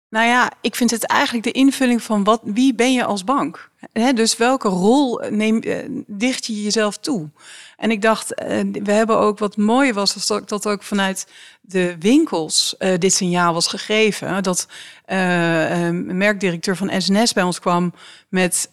Nou 0.09 0.27
ja, 0.27 0.51
ik 0.61 0.75
vind 0.75 0.91
het 0.91 1.05
eigenlijk 1.05 1.43
de 1.43 1.51
invulling 1.51 2.01
van 2.01 2.23
wat, 2.23 2.41
wie 2.43 2.75
ben 2.75 2.93
je 2.93 3.05
als 3.05 3.23
bank? 3.23 3.71
He, 3.93 4.13
dus 4.13 4.37
welke 4.37 4.67
rol 4.67 5.21
neem, 5.29 5.61
uh, 5.63 6.03
dicht 6.07 6.45
je 6.45 6.63
jezelf 6.63 6.97
toe? 6.97 7.29
En 7.77 7.91
ik 7.91 8.01
dacht, 8.01 8.41
uh, 8.41 8.47
we 8.83 8.91
hebben 8.91 9.17
ook 9.17 9.39
wat 9.39 9.57
mooi 9.57 9.93
was, 9.93 10.27
dat, 10.27 10.49
dat 10.49 10.67
ook 10.67 10.83
vanuit 10.83 11.27
de 11.61 11.95
winkels 11.99 12.75
uh, 12.79 12.97
dit 12.97 13.13
signaal 13.13 13.53
was 13.53 13.67
gegeven. 13.67 14.43
Dat 14.43 14.67
een 15.05 16.17
merkdirecteur 16.17 16.77
van 16.77 17.01
SNS 17.01 17.33
bij 17.33 17.43
ons 17.43 17.59
kwam 17.59 17.93
met 18.29 18.69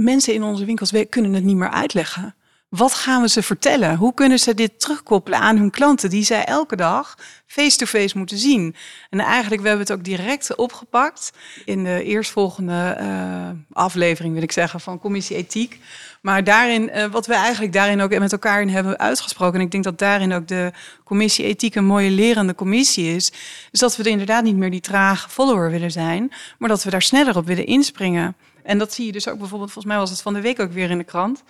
mensen 0.00 0.34
in 0.34 0.42
onze 0.42 0.64
winkels 0.64 0.92
kunnen 1.08 1.34
het 1.34 1.44
niet 1.44 1.56
meer 1.56 1.70
uitleggen. 1.70 2.34
Wat 2.70 2.94
gaan 2.94 3.22
we 3.22 3.28
ze 3.28 3.42
vertellen? 3.42 3.96
Hoe 3.96 4.14
kunnen 4.14 4.38
ze 4.38 4.54
dit 4.54 4.80
terugkoppelen 4.80 5.38
aan 5.38 5.56
hun 5.56 5.70
klanten 5.70 6.10
die 6.10 6.24
zij 6.24 6.44
elke 6.44 6.76
dag 6.76 7.18
face-to-face 7.46 8.18
moeten 8.18 8.38
zien? 8.38 8.74
En 9.10 9.20
eigenlijk, 9.20 9.62
we 9.62 9.68
hebben 9.68 9.86
het 9.86 9.96
ook 9.96 10.04
direct 10.04 10.54
opgepakt 10.54 11.32
in 11.64 11.84
de 11.84 12.02
eerstvolgende 12.04 12.96
uh, 13.00 13.48
aflevering, 13.72 14.34
wil 14.34 14.42
ik 14.42 14.52
zeggen, 14.52 14.80
van 14.80 14.98
Commissie 14.98 15.36
Ethiek. 15.36 15.78
Maar 16.20 16.44
daarin, 16.44 16.90
uh, 16.94 17.04
wat 17.04 17.26
we 17.26 17.34
eigenlijk 17.34 17.72
daarin 17.72 18.00
ook 18.00 18.18
met 18.18 18.32
elkaar 18.32 18.60
in 18.60 18.68
hebben 18.68 18.98
uitgesproken, 18.98 19.58
en 19.58 19.64
ik 19.64 19.70
denk 19.70 19.84
dat 19.84 19.98
daarin 19.98 20.32
ook 20.32 20.48
de 20.48 20.72
Commissie 21.04 21.44
Ethiek 21.44 21.74
een 21.74 21.84
mooie 21.84 22.10
lerende 22.10 22.54
commissie 22.54 23.14
is, 23.14 23.32
is 23.70 23.80
dat 23.80 23.96
we 23.96 24.02
er 24.02 24.10
inderdaad 24.10 24.44
niet 24.44 24.56
meer 24.56 24.70
die 24.70 24.80
trage 24.80 25.28
follower 25.28 25.70
willen 25.70 25.90
zijn, 25.90 26.32
maar 26.58 26.68
dat 26.68 26.82
we 26.82 26.90
daar 26.90 27.02
sneller 27.02 27.36
op 27.36 27.46
willen 27.46 27.66
inspringen. 27.66 28.36
En 28.70 28.78
dat 28.78 28.92
zie 28.92 29.06
je 29.06 29.12
dus 29.12 29.28
ook 29.28 29.38
bijvoorbeeld, 29.38 29.72
volgens 29.72 29.92
mij 29.94 30.02
was 30.02 30.10
het 30.10 30.22
van 30.22 30.34
de 30.34 30.40
week 30.40 30.60
ook 30.60 30.72
weer 30.72 30.90
in 30.90 30.98
de 30.98 31.04
krant. 31.04 31.42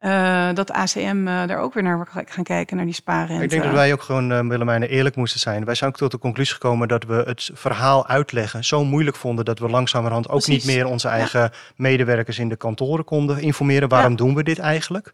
Uh, 0.00 0.48
dat 0.54 0.70
ACM 0.70 1.16
uh, 1.26 1.46
daar 1.46 1.58
ook 1.58 1.74
weer 1.74 1.82
naar 1.82 2.08
gaan 2.26 2.44
kijken, 2.44 2.76
naar 2.76 2.84
die 2.84 2.94
sparen. 2.94 3.42
Ik 3.42 3.50
denk 3.50 3.62
dat 3.62 3.72
wij 3.72 3.92
ook 3.92 4.02
gewoon, 4.02 4.32
uh, 4.32 4.40
Willemijn, 4.40 4.82
eerlijk 4.82 5.16
moesten 5.16 5.40
zijn. 5.40 5.64
Wij 5.64 5.74
zijn 5.74 5.90
ook 5.90 5.96
tot 5.96 6.10
de 6.10 6.18
conclusie 6.18 6.54
gekomen 6.54 6.88
dat 6.88 7.04
we 7.04 7.14
het 7.26 7.50
verhaal 7.54 8.06
uitleggen 8.06 8.64
zo 8.64 8.84
moeilijk 8.84 9.16
vonden 9.16 9.44
dat 9.44 9.58
we 9.58 9.68
langzamerhand 9.68 10.28
ook 10.28 10.46
niet 10.46 10.64
meer 10.64 10.86
onze 10.86 11.08
eigen 11.08 11.40
ja. 11.40 11.50
medewerkers 11.76 12.38
in 12.38 12.48
de 12.48 12.56
kantoren 12.56 13.04
konden 13.04 13.40
informeren. 13.40 13.88
Waarom 13.88 14.10
ja. 14.10 14.16
doen 14.16 14.34
we 14.34 14.42
dit 14.42 14.58
eigenlijk? 14.58 15.12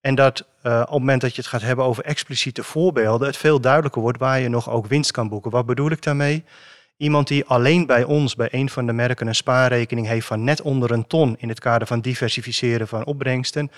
En 0.00 0.14
dat 0.14 0.46
uh, 0.62 0.72
op 0.80 0.88
het 0.88 0.98
moment 0.98 1.20
dat 1.20 1.34
je 1.34 1.40
het 1.40 1.50
gaat 1.50 1.62
hebben 1.62 1.84
over 1.84 2.04
expliciete 2.04 2.62
voorbeelden, 2.62 3.26
het 3.26 3.36
veel 3.36 3.60
duidelijker 3.60 4.02
wordt 4.02 4.18
waar 4.18 4.40
je 4.40 4.48
nog 4.48 4.70
ook 4.70 4.86
winst 4.86 5.10
kan 5.10 5.28
boeken. 5.28 5.50
Wat 5.50 5.66
bedoel 5.66 5.90
ik 5.90 6.02
daarmee? 6.02 6.44
Iemand 7.02 7.28
die 7.28 7.44
alleen 7.44 7.86
bij 7.86 8.04
ons, 8.04 8.34
bij 8.34 8.48
een 8.50 8.70
van 8.70 8.86
de 8.86 8.92
merken, 8.92 9.26
een 9.26 9.34
spaarrekening 9.34 10.06
heeft 10.06 10.26
van 10.26 10.44
net 10.44 10.60
onder 10.60 10.90
een 10.90 11.06
ton 11.06 11.36
in 11.38 11.48
het 11.48 11.60
kader 11.60 11.86
van 11.86 12.00
diversificeren 12.00 12.88
van 12.88 13.04
opbrengsten. 13.04 13.70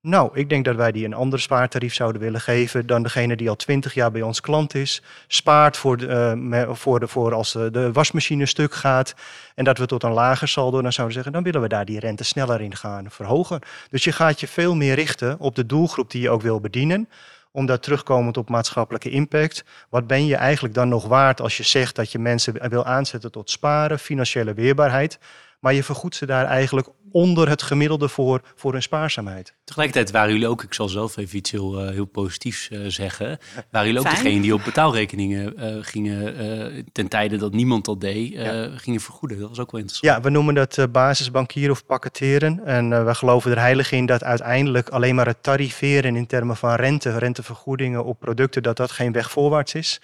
Nou, 0.00 0.30
ik 0.32 0.48
denk 0.48 0.64
dat 0.64 0.76
wij 0.76 0.92
die 0.92 1.04
een 1.04 1.14
ander 1.14 1.40
spaartarief 1.40 1.94
zouden 1.94 2.20
willen 2.20 2.40
geven 2.40 2.86
dan 2.86 3.02
degene 3.02 3.36
die 3.36 3.48
al 3.48 3.56
twintig 3.56 3.94
jaar 3.94 4.10
bij 4.10 4.22
ons 4.22 4.40
klant 4.40 4.74
is. 4.74 5.02
Spaart 5.26 5.76
voor, 5.76 5.96
de, 5.96 6.34
uh, 6.36 6.74
voor, 6.74 7.08
voor 7.08 7.34
als 7.34 7.52
de 7.52 7.92
wasmachine 7.92 8.46
stuk 8.46 8.74
gaat 8.74 9.14
en 9.54 9.64
dat 9.64 9.78
we 9.78 9.86
tot 9.86 10.02
een 10.02 10.12
lager 10.12 10.48
saldo, 10.48 10.82
dan 10.82 10.92
zouden 10.92 11.16
we 11.16 11.22
zeggen, 11.22 11.32
dan 11.32 11.42
willen 11.42 11.60
we 11.60 11.74
daar 11.74 11.84
die 11.84 12.00
rente 12.00 12.24
sneller 12.24 12.60
in 12.60 12.76
gaan 12.76 13.10
verhogen. 13.10 13.60
Dus 13.90 14.04
je 14.04 14.12
gaat 14.12 14.40
je 14.40 14.48
veel 14.48 14.74
meer 14.74 14.94
richten 14.94 15.38
op 15.38 15.54
de 15.54 15.66
doelgroep 15.66 16.10
die 16.10 16.22
je 16.22 16.30
ook 16.30 16.42
wil 16.42 16.60
bedienen 16.60 17.08
omdat 17.54 17.82
terugkomend 17.82 18.36
op 18.36 18.48
maatschappelijke 18.48 19.10
impact, 19.10 19.64
wat 19.88 20.06
ben 20.06 20.26
je 20.26 20.36
eigenlijk 20.36 20.74
dan 20.74 20.88
nog 20.88 21.06
waard 21.06 21.40
als 21.40 21.56
je 21.56 21.62
zegt 21.62 21.96
dat 21.96 22.12
je 22.12 22.18
mensen 22.18 22.68
wil 22.70 22.84
aanzetten 22.84 23.32
tot 23.32 23.50
sparen, 23.50 23.98
financiële 23.98 24.54
weerbaarheid, 24.54 25.18
maar 25.64 25.74
je 25.74 25.82
vergoedt 25.82 26.16
ze 26.16 26.26
daar 26.26 26.44
eigenlijk 26.44 26.88
onder 27.10 27.48
het 27.48 27.62
gemiddelde 27.62 28.08
voor, 28.08 28.40
voor 28.54 28.72
hun 28.72 28.82
spaarzaamheid. 28.82 29.54
Tegelijkertijd 29.64 30.10
waren 30.10 30.32
jullie 30.32 30.48
ook, 30.48 30.62
ik 30.62 30.74
zal 30.74 30.88
zelf 30.88 31.16
even 31.16 31.36
iets 31.36 31.50
heel, 31.50 31.84
uh, 31.84 31.90
heel 31.90 32.04
positiefs 32.04 32.68
uh, 32.70 32.80
zeggen, 32.86 33.38
waren 33.70 33.86
jullie 33.86 34.02
ook 34.02 34.12
Fijn. 34.12 34.22
degene 34.24 34.40
die 34.40 34.54
op 34.54 34.64
betaalrekeningen 34.64 35.54
uh, 35.58 35.76
gingen, 35.80 36.86
ten 36.92 37.08
tijde 37.08 37.36
dat 37.36 37.52
niemand 37.52 37.84
dat 37.84 38.00
deed, 38.00 38.32
ja. 38.32 38.68
gingen 38.76 39.00
vergoeden. 39.00 39.38
Dat 39.38 39.48
was 39.48 39.58
ook 39.58 39.70
wel 39.70 39.80
interessant. 39.80 40.16
Ja, 40.16 40.22
we 40.22 40.30
noemen 40.30 40.54
dat 40.54 40.86
basisbankieren 40.92 41.70
of 41.70 41.86
pakketteren. 41.86 42.64
En 42.64 43.06
we 43.06 43.14
geloven 43.14 43.50
er 43.50 43.58
heilig 43.58 43.92
in 43.92 44.06
dat 44.06 44.24
uiteindelijk 44.24 44.88
alleen 44.88 45.14
maar 45.14 45.26
het 45.26 45.42
tariveren 45.42 46.16
in 46.16 46.26
termen 46.26 46.56
van 46.56 46.74
rente, 46.74 47.18
rentevergoedingen 47.18 48.04
op 48.04 48.18
producten, 48.18 48.62
dat 48.62 48.76
dat 48.76 48.90
geen 48.90 49.12
weg 49.12 49.30
voorwaarts 49.30 49.74
is. 49.74 50.00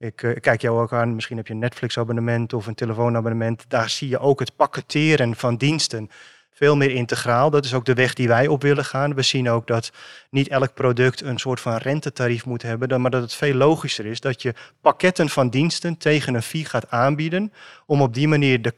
Ik, 0.00 0.22
uh, 0.22 0.30
ik, 0.30 0.42
kijk 0.42 0.60
jou 0.60 0.80
ook 0.80 0.92
aan, 0.92 1.14
misschien 1.14 1.36
heb 1.36 1.46
je 1.46 1.52
een 1.52 1.58
Netflix-abonnement 1.58 2.52
of 2.52 2.66
een 2.66 2.74
telefoonabonnement. 2.74 3.64
Daar 3.68 3.90
zie 3.90 4.08
je 4.08 4.18
ook 4.18 4.40
het 4.40 4.56
pakketteren 4.56 5.36
van 5.36 5.56
diensten 5.56 6.10
veel 6.50 6.76
meer 6.76 6.90
integraal. 6.90 7.50
Dat 7.50 7.64
is 7.64 7.74
ook 7.74 7.84
de 7.84 7.94
weg 7.94 8.14
die 8.14 8.28
wij 8.28 8.46
op 8.46 8.62
willen 8.62 8.84
gaan. 8.84 9.14
We 9.14 9.22
zien 9.22 9.50
ook 9.50 9.66
dat 9.66 9.92
niet 10.30 10.48
elk 10.48 10.74
product 10.74 11.22
een 11.22 11.38
soort 11.38 11.60
van 11.60 11.76
rentetarief 11.76 12.44
moet 12.44 12.62
hebben, 12.62 13.00
maar 13.00 13.10
dat 13.10 13.22
het 13.22 13.34
veel 13.34 13.54
logischer 13.54 14.06
is 14.06 14.20
dat 14.20 14.42
je 14.42 14.54
pakketten 14.80 15.28
van 15.28 15.48
diensten 15.48 15.96
tegen 15.96 16.34
een 16.34 16.42
fee 16.42 16.64
gaat 16.64 16.90
aanbieden, 16.90 17.52
om 17.86 18.02
op 18.02 18.14
die 18.14 18.28
manier 18.28 18.62
de 18.62 18.70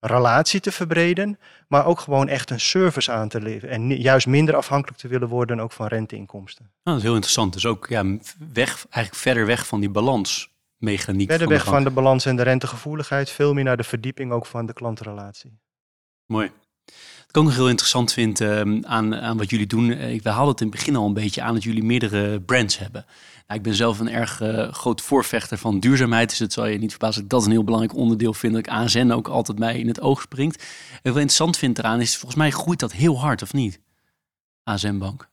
klantrelatie 0.00 0.60
te 0.60 0.72
verbreden, 0.72 1.38
maar 1.68 1.86
ook 1.86 2.00
gewoon 2.00 2.28
echt 2.28 2.50
een 2.50 2.60
service 2.60 3.12
aan 3.12 3.28
te 3.28 3.40
leveren 3.40 3.74
en 3.74 3.96
juist 3.96 4.26
minder 4.26 4.56
afhankelijk 4.56 4.98
te 4.98 5.08
willen 5.08 5.28
worden 5.28 5.60
ook 5.60 5.72
van 5.72 5.86
renteinkomsten. 5.86 6.64
Nou, 6.64 6.74
dat 6.82 6.96
is 6.96 7.02
heel 7.02 7.14
interessant. 7.14 7.52
Dus 7.52 7.66
ook 7.66 7.86
ja, 7.88 8.04
weg, 8.52 8.86
eigenlijk 8.90 9.14
verder 9.14 9.46
weg 9.46 9.66
van 9.66 9.80
die 9.80 9.90
balansmechaniek. 9.90 11.30
Verder 11.30 11.48
weg 11.48 11.64
van 11.64 11.84
de 11.84 11.90
balans 11.90 12.26
en 12.26 12.36
de 12.36 12.42
rentegevoeligheid, 12.42 13.30
veel 13.30 13.54
meer 13.54 13.64
naar 13.64 13.76
de 13.76 13.84
verdieping 13.84 14.32
ook 14.32 14.46
van 14.46 14.66
de 14.66 14.72
klantrelatie. 14.72 15.58
Mooi. 16.26 16.50
Wat 16.84 17.28
ik 17.28 17.36
ook 17.36 17.44
nog 17.44 17.54
heel 17.54 17.68
interessant 17.68 18.12
vind 18.12 18.40
uh, 18.40 18.60
aan, 18.82 19.16
aan 19.16 19.36
wat 19.36 19.50
jullie 19.50 19.66
doen. 19.66 19.90
Uh, 19.90 20.22
we 20.22 20.28
haalden 20.28 20.52
het 20.52 20.60
in 20.60 20.66
het 20.66 20.76
begin 20.76 20.96
al 20.96 21.06
een 21.06 21.12
beetje 21.12 21.42
aan 21.42 21.54
dat 21.54 21.62
jullie 21.62 21.84
meerdere 21.84 22.40
brands 22.40 22.78
hebben. 22.78 23.04
Ik 23.54 23.62
ben 23.62 23.74
zelf 23.74 23.98
een 23.98 24.10
erg 24.10 24.40
uh, 24.40 24.72
groot 24.72 25.00
voorvechter 25.00 25.58
van 25.58 25.80
duurzaamheid. 25.80 26.28
Dus 26.28 26.38
het 26.38 26.52
zal 26.52 26.66
je 26.66 26.78
niet 26.78 26.90
verbazen 26.90 27.20
dat 27.20 27.30
dat 27.30 27.44
een 27.44 27.50
heel 27.50 27.64
belangrijk 27.64 27.96
onderdeel 27.96 28.34
vind. 28.34 28.52
Dat 28.52 28.66
ik 28.66 28.72
ASN 28.72 29.10
ook 29.10 29.28
altijd 29.28 29.58
mij 29.58 29.78
in 29.78 29.88
het 29.88 30.00
oog 30.00 30.20
springt. 30.20 30.62
En 30.92 31.12
wat 31.12 31.14
interessant 31.14 31.56
vind 31.56 31.78
eraan 31.78 32.00
is, 32.00 32.16
volgens 32.16 32.40
mij 32.40 32.50
groeit 32.50 32.80
dat 32.80 32.92
heel 32.92 33.20
hard, 33.20 33.42
of 33.42 33.52
niet? 33.52 33.80
ASN 34.64 34.98
Bank. 34.98 35.29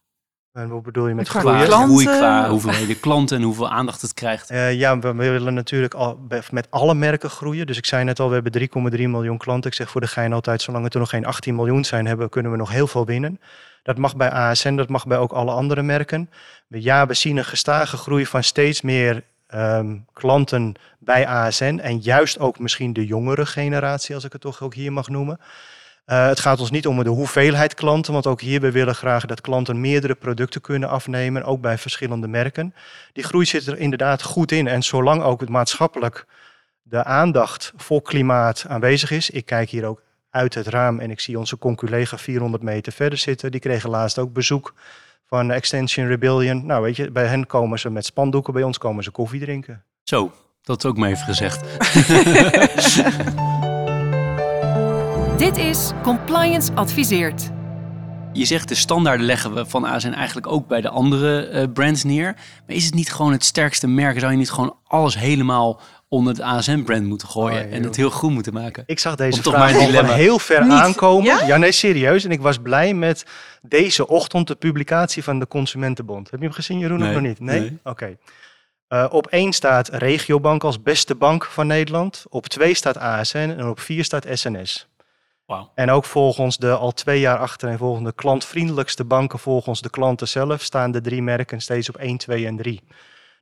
En 0.57 0.69
wat 0.69 0.83
bedoel 0.83 1.07
je 1.07 1.15
met 1.15 1.29
qua 1.29 1.39
groeien? 1.39 1.71
Groei 1.71 2.05
qua 2.05 2.49
hoeveel 2.49 2.87
de 2.87 2.99
klanten 2.99 3.37
en 3.37 3.43
hoeveel 3.43 3.69
aandacht 3.69 4.01
het 4.01 4.13
krijgt. 4.13 4.51
Uh, 4.51 4.73
ja, 4.73 4.99
we 4.99 5.13
willen 5.13 5.53
natuurlijk 5.53 5.93
al 5.93 6.19
met 6.51 6.67
alle 6.69 6.93
merken 6.93 7.29
groeien. 7.29 7.67
Dus 7.67 7.77
ik 7.77 7.85
zei 7.85 8.03
net 8.03 8.19
al, 8.19 8.27
we 8.27 8.33
hebben 8.33 8.91
3,3 8.93 8.97
miljoen 8.97 9.37
klanten. 9.37 9.69
Ik 9.69 9.75
zeg 9.75 9.89
voor 9.89 10.01
de 10.01 10.07
gein 10.07 10.33
altijd, 10.33 10.61
zolang 10.61 10.83
het 10.83 10.93
er 10.93 10.99
nog 10.99 11.09
geen 11.09 11.25
18 11.25 11.55
miljoen 11.55 11.85
zijn 11.85 12.05
hebben, 12.05 12.29
kunnen 12.29 12.51
we 12.51 12.57
nog 12.57 12.71
heel 12.71 12.87
veel 12.87 13.05
winnen. 13.05 13.39
Dat 13.83 13.97
mag 13.97 14.15
bij 14.15 14.31
ASN, 14.31 14.75
dat 14.75 14.89
mag 14.89 15.07
bij 15.07 15.17
ook 15.17 15.31
alle 15.31 15.51
andere 15.51 15.81
merken. 15.81 16.29
Ja, 16.67 17.05
we 17.05 17.13
zien 17.13 17.37
een 17.37 17.45
gestage 17.45 17.97
groei 17.97 18.25
van 18.25 18.43
steeds 18.43 18.81
meer 18.81 19.23
um, 19.55 20.05
klanten 20.13 20.75
bij 20.99 21.27
ASN. 21.27 21.79
En 21.83 21.99
juist 21.99 22.39
ook 22.39 22.59
misschien 22.59 22.93
de 22.93 23.05
jongere 23.05 23.45
generatie, 23.45 24.15
als 24.15 24.23
ik 24.23 24.31
het 24.31 24.41
toch 24.41 24.61
ook 24.61 24.73
hier 24.73 24.93
mag 24.93 25.09
noemen. 25.09 25.39
Uh, 26.07 26.27
het 26.27 26.39
gaat 26.39 26.59
ons 26.59 26.71
niet 26.71 26.87
om 26.87 27.03
de 27.03 27.09
hoeveelheid 27.09 27.73
klanten, 27.73 28.13
want 28.13 28.27
ook 28.27 28.41
hier 28.41 28.61
we 28.61 28.71
willen 28.71 28.95
graag 28.95 29.25
dat 29.25 29.41
klanten 29.41 29.81
meerdere 29.81 30.15
producten 30.15 30.61
kunnen 30.61 30.89
afnemen, 30.89 31.43
ook 31.43 31.61
bij 31.61 31.77
verschillende 31.77 32.27
merken. 32.27 32.73
Die 33.13 33.23
groei 33.23 33.45
zit 33.45 33.67
er 33.67 33.77
inderdaad 33.77 34.21
goed 34.21 34.51
in. 34.51 34.67
En 34.67 34.83
zolang 34.83 35.23
ook 35.23 35.39
het 35.39 35.49
maatschappelijk 35.49 36.25
de 36.81 37.03
aandacht 37.03 37.73
voor 37.75 38.01
klimaat 38.01 38.65
aanwezig 38.67 39.11
is, 39.11 39.29
ik 39.29 39.45
kijk 39.45 39.69
hier 39.69 39.85
ook 39.85 40.01
uit 40.29 40.53
het 40.53 40.67
raam 40.67 40.99
en 40.99 41.11
ik 41.11 41.19
zie 41.19 41.39
onze 41.39 41.57
conculega 41.57 42.17
400 42.17 42.63
meter 42.63 42.93
verder 42.93 43.17
zitten. 43.17 43.51
Die 43.51 43.59
kregen 43.59 43.89
laatst 43.89 44.19
ook 44.19 44.33
bezoek 44.33 44.73
van 45.25 45.51
Extension 45.51 46.07
Rebellion. 46.07 46.65
Nou, 46.65 46.83
weet 46.83 46.95
je, 46.95 47.11
bij 47.11 47.25
hen 47.25 47.47
komen 47.47 47.79
ze 47.79 47.89
met 47.89 48.05
spandoeken, 48.05 48.53
bij 48.53 48.63
ons 48.63 48.77
komen 48.77 49.03
ze 49.03 49.11
koffie 49.11 49.39
drinken. 49.39 49.83
Zo, 50.03 50.31
dat 50.61 50.85
ook 50.85 50.97
maar 50.97 51.09
even 51.09 51.25
gezegd. 51.25 51.61
Dit 55.37 55.57
is 55.57 55.91
Compliance 56.03 56.73
Adviseert. 56.73 57.49
Je 58.33 58.45
zegt 58.45 58.67
de 58.67 58.75
standaarden 58.75 59.25
leggen 59.25 59.53
we 59.53 59.65
van 59.65 59.83
ASN 59.83 60.07
eigenlijk 60.07 60.47
ook 60.47 60.67
bij 60.67 60.81
de 60.81 60.89
andere 60.89 61.49
uh, 61.51 61.63
brands 61.73 62.03
neer. 62.03 62.35
Maar 62.67 62.75
is 62.75 62.85
het 62.85 62.93
niet 62.93 63.13
gewoon 63.13 63.31
het 63.31 63.43
sterkste 63.43 63.87
merk? 63.87 64.19
Zou 64.19 64.31
je 64.31 64.37
niet 64.37 64.51
gewoon 64.51 64.75
alles 64.83 65.17
helemaal 65.17 65.79
onder 66.07 66.33
het 66.33 66.41
ASN-brand 66.41 67.05
moeten 67.05 67.27
gooien 67.27 67.65
oh, 67.65 67.73
en 67.73 67.83
het 67.83 67.95
heel 67.95 68.09
goed 68.09 68.31
moeten 68.31 68.53
maken? 68.53 68.83
Ik 68.85 68.99
zag 68.99 69.15
deze 69.15 69.37
Om 69.37 69.53
vraag 69.53 69.75
al 69.75 69.91
van 69.91 70.05
heel 70.05 70.39
ver 70.39 70.61
aankomen. 70.61 71.45
Ja? 71.45 71.57
nee, 71.57 71.71
serieus. 71.71 72.23
En 72.23 72.31
ik 72.31 72.41
was 72.41 72.57
blij 72.57 72.93
met 72.93 73.25
deze 73.61 74.07
ochtend 74.07 74.47
de 74.47 74.55
publicatie 74.55 75.23
van 75.23 75.39
de 75.39 75.47
Consumentenbond. 75.47 76.31
Heb 76.31 76.39
je 76.39 76.45
hem 76.45 76.55
gezien, 76.55 76.79
Jeroen, 76.79 77.03
of 77.03 77.11
nog 77.11 77.21
niet? 77.21 77.39
Nee? 77.39 77.77
Oké. 77.83 78.17
Uh, 78.89 79.05
op 79.09 79.27
één 79.27 79.53
staat 79.53 79.89
Regiobank 79.89 80.63
als 80.63 80.81
beste 80.81 81.15
bank 81.15 81.45
van 81.45 81.67
Nederland. 81.67 82.25
Op 82.29 82.47
twee 82.47 82.73
staat 82.73 82.97
ASN 82.97 83.37
en 83.37 83.67
op 83.67 83.79
vier 83.79 84.03
staat 84.03 84.25
SNS. 84.31 84.87
En 85.75 85.89
ook 85.89 86.05
volgens 86.05 86.57
de 86.57 86.71
al 86.71 86.91
twee 86.91 87.19
jaar 87.19 87.37
achtereenvolgende 87.37 88.13
klantvriendelijkste 88.13 89.03
banken, 89.03 89.39
volgens 89.39 89.81
de 89.81 89.89
klanten 89.89 90.27
zelf, 90.27 90.61
staan 90.61 90.91
de 90.91 91.01
drie 91.01 91.21
merken 91.21 91.61
steeds 91.61 91.89
op 91.89 91.95
1, 91.95 92.17
2 92.17 92.45
en 92.45 92.57
3. 92.57 92.83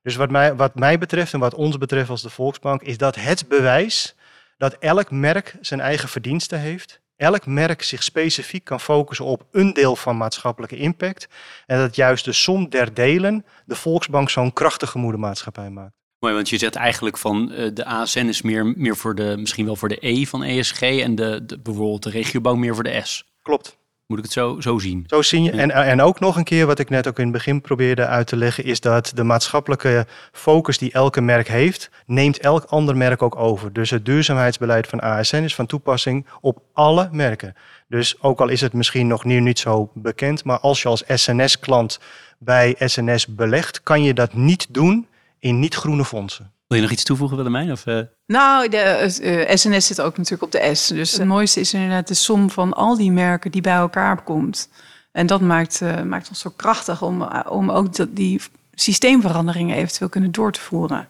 Dus 0.02 0.16
wat 0.16 0.30
mij, 0.30 0.56
wat 0.56 0.76
mij 0.76 0.98
betreft 0.98 1.34
en 1.34 1.40
wat 1.40 1.54
ons 1.54 1.78
betreft 1.78 2.10
als 2.10 2.22
de 2.22 2.30
Volksbank, 2.30 2.82
is 2.82 2.98
dat 2.98 3.16
het 3.16 3.48
bewijs 3.48 4.16
dat 4.58 4.74
elk 4.74 5.12
merk 5.12 5.58
zijn 5.62 5.80
eigen 5.80 6.10
verdiensten 6.10 6.60
heeft. 6.60 7.02
Elk 7.16 7.46
merk 7.46 7.82
zich 7.82 8.04
specifiek 8.04 8.64
kan 8.64 8.80
focussen 8.80 9.26
op 9.26 9.46
een 9.52 9.74
deel 9.74 9.96
van 9.96 10.18
maatschappelijke 10.18 10.78
impact. 10.78 11.28
En 11.66 11.78
dat 11.78 11.96
juist 11.96 12.26
de 12.26 12.34
som 12.34 12.70
der 12.70 12.94
delen 12.94 13.46
de 13.66 13.76
Volksbank 13.76 14.30
zo'n 14.30 14.54
krachtige 14.54 14.98
moedermaatschappij 14.98 15.70
maakt. 15.70 16.05
Mooi, 16.26 16.38
want 16.38 16.50
je 16.50 16.58
zegt 16.58 16.76
eigenlijk 16.76 17.18
van 17.18 17.52
uh, 17.52 17.70
de 17.74 17.86
ASN 17.86 18.26
is 18.26 18.42
meer, 18.42 18.66
meer 18.66 18.98
voor 18.98 19.16
de, 19.16 19.36
misschien 19.38 19.66
wel 19.66 19.76
voor 19.76 19.90
de 19.90 19.98
E 20.00 20.26
van 20.26 20.44
ESG 20.44 20.82
en 20.82 21.16
de, 21.16 21.46
de 21.46 21.60
bijvoorbeeld 21.60 22.04
de 22.04 22.10
regiobank 22.10 22.58
meer 22.58 22.74
voor 22.76 22.84
de 22.84 23.02
S. 23.04 23.26
Klopt. 23.42 23.78
Moet 24.08 24.18
ik 24.18 24.24
het 24.24 24.34
zo, 24.34 24.60
zo 24.60 24.80
zien? 24.80 25.04
Zo 25.08 25.22
zien 25.22 25.44
je. 25.44 25.52
En, 25.52 25.72
en 25.72 26.02
ook 26.02 26.20
nog 26.20 26.36
een 26.36 26.44
keer, 26.44 26.66
wat 26.66 26.80
ik 26.80 26.90
net 26.90 27.08
ook 27.08 27.18
in 27.18 27.24
het 27.24 27.34
begin 27.34 27.62
probeerde 27.62 28.06
uit 28.06 28.28
te 28.28 28.36
leggen, 28.36 28.64
is 28.64 28.80
dat 28.80 29.12
de 29.16 29.24
maatschappelijke 29.24 30.08
focus 30.32 30.78
die 30.78 30.92
elke 30.92 31.22
merk 31.22 31.48
heeft, 31.48 31.90
neemt 32.06 32.40
elk 32.40 32.64
ander 32.64 32.98
merk 32.98 33.22
ook 33.22 33.36
over. 33.36 33.74
Dus 33.74 33.90
het 33.90 34.06
duurzaamheidsbeleid 34.06 34.88
van 34.88 35.00
ASN 35.00 35.36
is 35.36 35.56
van 35.56 35.66
toepassing 35.66 36.28
op 36.42 36.62
alle 36.74 37.10
merken. 37.12 37.56
Dus 37.88 38.22
ook 38.22 38.40
al 38.40 38.50
is 38.50 38.62
het 38.62 38.74
misschien 38.74 39.08
nog 39.08 39.24
nu 39.24 39.40
niet 39.40 39.60
zo 39.60 39.92
bekend, 39.94 40.44
maar 40.44 40.60
als 40.60 40.82
je 40.82 40.88
als 40.88 41.04
SNS-klant 41.08 42.00
bij 42.40 42.76
SNS 42.80 43.28
belegt, 43.28 43.84
kan 43.84 44.04
je 44.04 44.14
dat 44.14 44.34
niet 44.34 44.68
doen 44.70 45.08
in 45.46 45.60
niet-groene 45.60 46.06
fondsen. 46.06 46.54
Wil 46.68 46.78
je 46.78 46.84
nog 46.84 46.92
iets 46.92 47.04
toevoegen, 47.04 47.38
Willemijn? 47.38 47.72
Of, 47.72 47.86
uh... 47.86 48.00
Nou, 48.26 48.70
de 48.70 49.06
SNS 49.54 49.66
eh, 49.66 49.80
zit 49.80 50.02
ook 50.02 50.18
natuurlijk 50.18 50.44
op 50.44 50.52
de 50.52 50.76
S. 50.76 50.88
Dus 50.88 51.12
het 51.12 51.28
mooiste 51.28 51.60
is 51.60 51.74
inderdaad 51.74 52.08
de 52.08 52.14
som 52.14 52.50
van 52.50 52.74
al 52.74 52.98
die 52.98 53.12
merken 53.12 53.52
die 53.52 53.62
bij 53.62 53.76
elkaar 53.76 54.22
komt. 54.22 54.70
En 55.12 55.28
dat 55.28 55.42
maakt, 55.42 55.82
uh, 55.82 56.02
maakt 56.02 56.30
ons 56.30 56.40
zo 56.40 56.54
krachtig 56.56 57.02
om, 57.02 57.22
om 57.50 57.70
ook 57.70 57.96
dat, 57.96 58.16
die 58.16 58.42
systeemveranderingen 58.74 59.76
eventueel 59.76 60.10
kunnen 60.10 60.32
door 60.32 60.52
te 60.52 60.60
voeren. 60.60 61.08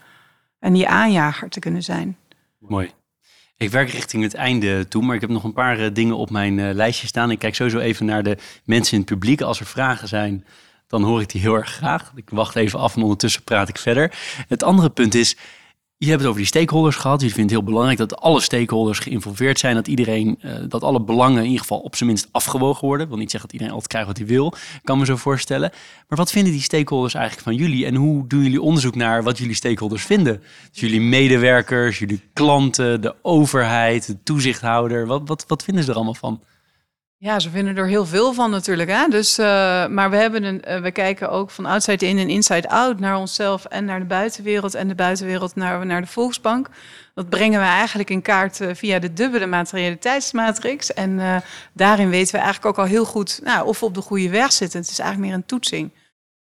En 0.59 0.73
die 0.73 0.87
aanjager 0.87 1.49
te 1.49 1.59
kunnen 1.59 1.83
zijn. 1.83 2.17
Mooi. 2.59 2.91
Ik 3.57 3.69
werk 3.69 3.89
richting 3.89 4.23
het 4.23 4.33
einde 4.33 4.87
toe, 4.87 5.03
maar 5.03 5.15
ik 5.15 5.21
heb 5.21 5.29
nog 5.29 5.43
een 5.43 5.53
paar 5.53 5.93
dingen 5.93 6.17
op 6.17 6.29
mijn 6.29 6.73
lijstje 6.73 7.07
staan. 7.07 7.31
Ik 7.31 7.39
kijk 7.39 7.55
sowieso 7.55 7.79
even 7.79 8.05
naar 8.05 8.23
de 8.23 8.37
mensen 8.65 8.93
in 8.93 8.99
het 8.99 9.09
publiek. 9.09 9.41
Als 9.41 9.59
er 9.59 9.65
vragen 9.65 10.07
zijn, 10.07 10.45
dan 10.87 11.03
hoor 11.03 11.21
ik 11.21 11.29
die 11.29 11.41
heel 11.41 11.55
erg 11.55 11.69
graag. 11.69 12.11
Ik 12.15 12.29
wacht 12.29 12.55
even 12.55 12.79
af 12.79 12.95
en 12.95 13.01
ondertussen 13.01 13.43
praat 13.43 13.69
ik 13.69 13.77
verder. 13.77 14.17
Het 14.47 14.63
andere 14.63 14.89
punt 14.89 15.15
is, 15.15 15.37
je 15.97 16.07
hebt 16.07 16.19
het 16.19 16.29
over 16.29 16.41
die 16.41 16.49
stakeholders 16.49 16.95
gehad. 16.95 17.21
Je 17.21 17.27
vindt 17.27 17.41
het 17.41 17.59
heel 17.59 17.63
belangrijk 17.63 17.97
dat 17.97 18.15
alle 18.15 18.41
stakeholders 18.41 18.99
geïnvolveerd 18.99 19.59
zijn. 19.59 19.75
Dat 19.75 19.87
iedereen, 19.87 20.39
uh, 20.41 20.53
dat 20.67 20.83
alle 20.83 21.01
belangen 21.01 21.37
in 21.37 21.43
ieder 21.43 21.59
geval 21.59 21.79
op 21.79 21.95
zijn 21.95 22.09
minst 22.09 22.27
afgewogen 22.31 22.87
worden. 22.87 23.09
Ik 23.09 23.15
niet 23.15 23.31
zeggen 23.31 23.49
dat 23.49 23.51
iedereen 23.51 23.73
altijd 23.73 23.91
krijgt 23.91 24.07
wat 24.07 24.17
hij 24.17 24.27
wil. 24.27 24.53
Kan 24.83 24.97
me 24.97 25.05
zo 25.05 25.15
voorstellen. 25.15 25.71
Maar 26.07 26.17
wat 26.17 26.31
vinden 26.31 26.51
die 26.51 26.61
stakeholders 26.61 27.13
eigenlijk 27.13 27.43
van 27.43 27.55
jullie? 27.55 27.85
En 27.85 27.95
hoe 27.95 28.27
doen 28.27 28.43
jullie 28.43 28.61
onderzoek 28.61 28.95
naar 28.95 29.23
wat 29.23 29.37
jullie 29.37 29.55
stakeholders 29.55 30.03
vinden? 30.03 30.43
Dus 30.71 30.81
jullie 30.81 31.01
medewerkers, 31.01 31.99
jullie 31.99 32.21
klanten, 32.33 33.01
de 33.01 33.15
overheid, 33.21 34.05
de 34.07 34.23
toezichthouder. 34.23 35.07
Wat, 35.07 35.21
wat, 35.25 35.45
wat 35.47 35.63
vinden 35.63 35.83
ze 35.83 35.89
er 35.89 35.95
allemaal 35.95 36.13
van? 36.13 36.41
Ja, 37.17 37.39
ze 37.39 37.49
vinden 37.49 37.77
er 37.77 37.87
heel 37.87 38.05
veel 38.05 38.33
van 38.33 38.51
natuurlijk. 38.51 38.89
Hè? 38.89 39.07
Dus, 39.07 39.39
uh, 39.39 39.45
maar 39.87 40.09
we, 40.09 40.15
hebben 40.15 40.43
een, 40.43 40.61
uh, 40.67 40.81
we 40.81 40.91
kijken 40.91 41.29
ook 41.29 41.49
van 41.49 41.65
outside 41.65 42.07
in 42.07 42.17
en 42.17 42.29
inside 42.29 42.69
out 42.69 42.99
naar 42.99 43.17
onszelf 43.17 43.65
en 43.65 43.85
naar 43.85 43.99
de 43.99 44.05
buitenwereld 44.05 44.73
en 44.73 44.87
de 44.87 44.95
buitenwereld 44.95 45.55
naar, 45.55 45.85
naar 45.85 46.01
de 46.01 46.07
Volksbank. 46.07 46.69
Dat 47.13 47.29
brengen 47.29 47.59
we 47.59 47.65
eigenlijk 47.65 48.09
in 48.09 48.21
kaart 48.21 48.59
uh, 48.59 48.69
via 48.73 48.99
de 48.99 49.13
dubbele 49.13 49.45
materialiteitsmatrix. 49.45 50.93
En 50.93 51.43
daarin 51.73 52.09
weten 52.09 52.31
we 52.31 52.41
eigenlijk 52.41 52.65
ook 52.65 52.85
al 52.85 52.91
heel 52.91 53.05
goed 53.05 53.39
nou, 53.43 53.67
of 53.67 53.79
we 53.79 53.85
op 53.85 53.93
de 53.93 54.01
goede 54.01 54.29
weg 54.29 54.51
zitten. 54.51 54.79
Het 54.79 54.89
is 54.89 54.99
eigenlijk 54.99 55.29
meer 55.29 55.39
een 55.39 55.45
toetsing. 55.45 55.91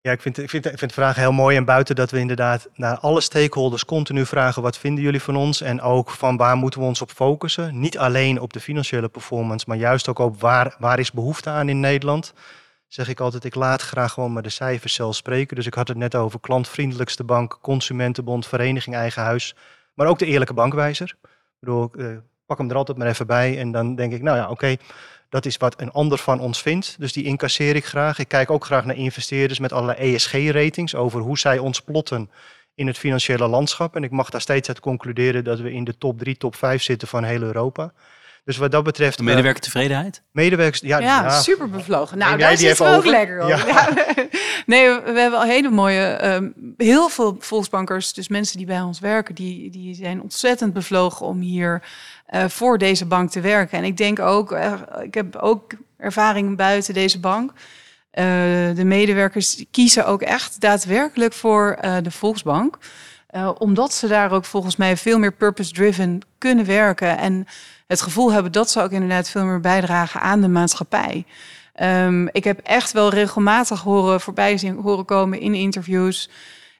Ja, 0.06 0.12
ik 0.12 0.22
vind, 0.22 0.38
ik, 0.38 0.49
vind, 0.49 0.66
ik 0.66 0.78
vind 0.78 0.93
de 0.93 1.01
vraag 1.01 1.16
heel 1.16 1.32
mooi. 1.32 1.58
En 1.58 1.66
buiten 1.66 1.95
dat 1.95 2.12
we 2.12 2.20
inderdaad 2.20 2.70
naar 2.74 2.97
alle 2.97 3.22
stakeholders 3.22 3.86
continu 3.86 4.26
vragen: 4.26 4.62
wat 4.62 4.78
vinden 4.78 5.04
jullie 5.04 5.22
van 5.22 5.36
ons? 5.36 5.62
En 5.62 5.82
ook 5.82 6.10
van 6.10 6.38
waar 6.38 6.56
moeten 6.56 6.80
we 6.80 6.86
ons 6.86 7.01
op 7.01 7.12
focussen? 7.12 7.80
Niet 7.80 7.97
alleen 7.97 8.39
op 8.39 8.54
de 8.54 8.60
financiële 8.60 9.10
performance, 9.10 9.66
maar 9.68 9.78
juist 9.78 10.08
ook 10.08 10.20
op 10.20 10.41
waar, 10.41 10.76
waar 10.80 10.99
is 10.99 11.12
behoefte 11.12 11.49
aan 11.49 11.70
in 11.70 11.80
Nederland. 11.80 12.34
Zeg 12.88 13.08
ik 13.08 13.20
altijd: 13.20 13.43
ik 13.43 13.56
laat 13.56 13.82
graag 13.82 14.14
gewoon 14.14 14.34
met 14.34 14.43
de 14.43 14.49
cijfers 14.49 14.93
zelf 14.93 15.16
spreken. 15.16 15.56
Dus 15.56 15.66
ik 15.66 15.74
had 15.74 15.88
het 15.88 15.97
net 15.97 16.16
over 16.16 16.39
klantvriendelijkste 16.39 17.24
bank, 17.24 17.58
Consumentenbond, 17.62 18.47
Vereniging 18.47 18.95
Eigen 18.95 19.24
Huis. 19.24 19.56
Maar 19.93 20.08
ook 20.08 20.20
de 20.20 20.26
Eerlijke 20.26 20.54
Bankwijzer. 20.54 21.16
Ik 21.22 21.30
bedoel, 21.60 21.84
ik 21.84 21.95
uh, 21.95 22.18
pak 22.45 22.58
hem 22.58 22.70
er 22.70 22.76
altijd 22.76 22.97
maar 22.97 23.08
even 23.08 23.28
bij. 23.28 23.60
En 23.60 23.72
dan 23.72 23.95
denk 23.95 24.14
ik: 24.14 24.22
nou 24.22 24.38
ja, 24.38 24.49
oké. 24.49 24.76
Dat 25.34 25.45
is 25.45 25.57
wat 25.57 25.81
een 25.81 25.91
ander 25.91 26.17
van 26.17 26.39
ons 26.39 26.61
vindt. 26.61 26.95
Dus 26.99 27.13
die 27.13 27.23
incasseer 27.23 27.75
ik 27.75 27.86
graag. 27.86 28.19
Ik 28.19 28.27
kijk 28.27 28.51
ook 28.51 28.65
graag 28.65 28.86
naar 28.86 28.95
investeerders 28.95 29.59
met 29.59 29.73
allerlei 29.73 30.13
ESG-ratings 30.13 30.95
over 30.95 31.21
hoe 31.21 31.38
zij 31.38 31.57
ons 31.57 31.81
plotten 31.81 32.29
in 32.75 32.88
het 32.88 32.97
financiële 32.97 33.47
landschap. 33.47 33.95
En 33.95 34.03
ik 34.03 34.11
mag 34.11 34.29
daar 34.29 34.41
steeds 34.41 34.67
uit 34.67 34.79
concluderen 34.79 35.43
dat 35.43 35.59
we 35.59 35.71
in 35.71 35.84
de 35.84 35.97
top 35.97 36.19
3, 36.19 36.38
top 36.38 36.55
5 36.55 36.84
zitten 36.84 37.07
van 37.07 37.23
heel 37.23 37.41
Europa. 37.41 37.93
Dus 38.46 38.58
wat 38.58 38.72
dat 38.72 38.84
betreft. 38.84 39.18
De 39.18 39.24
medewerkertevredenheid? 39.24 40.22
Medewerkers, 40.32 40.82
ja, 40.82 41.00
ja, 41.00 41.41
super 41.41 41.70
bevlogen. 41.70 42.18
Nou, 42.18 42.38
daar 42.38 42.58
we 42.58 42.84
ook 42.86 43.06
lekker 43.06 43.41
op. 43.41 43.48
Ja. 43.48 43.89
Nee, 44.66 44.88
we 44.89 45.20
hebben 45.20 45.39
al 45.39 45.46
hele 45.46 45.70
mooie. 45.70 46.26
Um, 46.34 46.74
heel 46.78 47.10
veel 47.10 47.36
volksbankers, 47.39 48.14
dus 48.14 48.28
mensen 48.28 48.58
die 48.58 48.66
bij 48.66 48.82
ons 48.82 49.00
werken, 49.00 49.36
die, 49.36 49.70
die 49.70 49.96
zijn 49.96 50.22
ontzettend 50.22 50.74
bevlogen 50.74 51.26
om 51.26 51.39
hier 51.39 51.84
uh, 52.34 52.46
voor 52.48 52.78
deze 52.78 53.06
bank 53.06 53.30
te 53.30 53.41
werken. 53.41 53.78
En 53.78 53.84
ik 53.84 53.98
denk 53.98 54.20
ook, 54.20 54.52
uh, 54.52 54.74
ik 55.02 55.14
heb 55.14 55.36
ook 55.36 55.72
ervaring 55.98 56.58
buiten 56.58 56.94
deze 56.94 57.20
bank. 57.20 57.52
Uh, 57.52 58.24
de 58.76 58.84
medewerkers 58.84 59.66
kiezen 59.72 60.06
ook 60.06 60.22
echt 60.22 60.62
daadwerkelijk 60.62 61.34
voor 61.34 61.78
de 62.04 62.12
Volksbank. 62.12 62.78
omdat 63.58 63.94
ze 63.94 64.08
daar 64.08 64.32
ook 64.32 64.46
volgens 64.46 64.76
mij 64.76 64.98
veel 64.98 65.20
meer 65.20 65.34
purpose-driven 65.34 66.22
kunnen 66.38 66.66
werken. 66.66 67.18
En 67.18 67.48
het 67.88 68.01
gevoel 68.01 68.31
hebben 68.31 68.51
dat 68.51 68.69
ze 68.69 68.81
ook 68.81 68.91
inderdaad 68.91 69.29
veel 69.29 69.45
meer 69.45 69.59
bijdragen 69.59 70.21
aan 70.21 70.41
de 70.41 70.47
maatschappij. 70.47 71.25
Um, 71.81 72.29
ik 72.31 72.43
heb 72.43 72.59
echt 72.59 72.91
wel 72.91 73.09
regelmatig 73.09 73.81
horen 73.81 74.21
voorbij 74.21 74.57
zien, 74.57 74.75
horen 74.75 75.05
komen 75.05 75.39
in 75.39 75.53
interviews. 75.53 76.29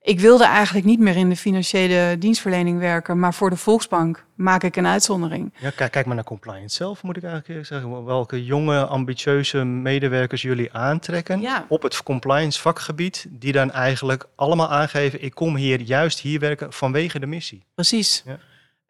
Ik 0.02 0.20
wilde 0.20 0.46
eigenlijk 0.46 0.86
niet 0.86 1.00
meer 1.00 1.16
in 1.16 1.30
de 1.30 1.36
financiële 1.36 2.16
dienstverlening 2.20 2.80
werken, 2.80 3.20
maar 3.20 3.34
voor 3.34 3.50
de 3.50 3.56
Volksbank 3.56 4.26
maak 4.36 4.64
ik 4.64 4.76
een 4.76 4.88
uitzondering. 4.88 5.54
Ja, 5.60 5.70
kijk, 5.70 5.92
kijk 5.92 6.06
maar 6.06 6.16
naar 6.16 6.24
compliance 6.24 6.76
zelf, 6.76 7.04
moet 7.04 7.18
ik 7.18 7.24
eigenlijk 7.24 7.66
zeggen. 7.66 8.06
Welke 8.06 8.46
jonge, 8.46 8.86
ambitieuze 8.86 9.64
medewerkers 9.64 10.42
jullie 10.42 10.74
aantrekken 10.74 11.42
ja. 11.42 11.66
op 11.70 11.82
het 11.82 12.04
compliance 12.04 12.62
vakgebied, 12.62 13.26
die 13.30 13.52
dan 13.52 13.72
eigenlijk 13.72 14.26
allemaal 14.36 14.72
aangeven: 14.72 15.24
ik 15.24 15.34
kom 15.34 15.56
hier 15.56 15.82
juist 15.82 16.20
hier 16.20 16.40
werken 16.40 16.74
vanwege 16.74 17.20
de 17.20 17.28
missie. 17.28 17.64
Precies. 17.76 18.24
Ja. 18.26 18.40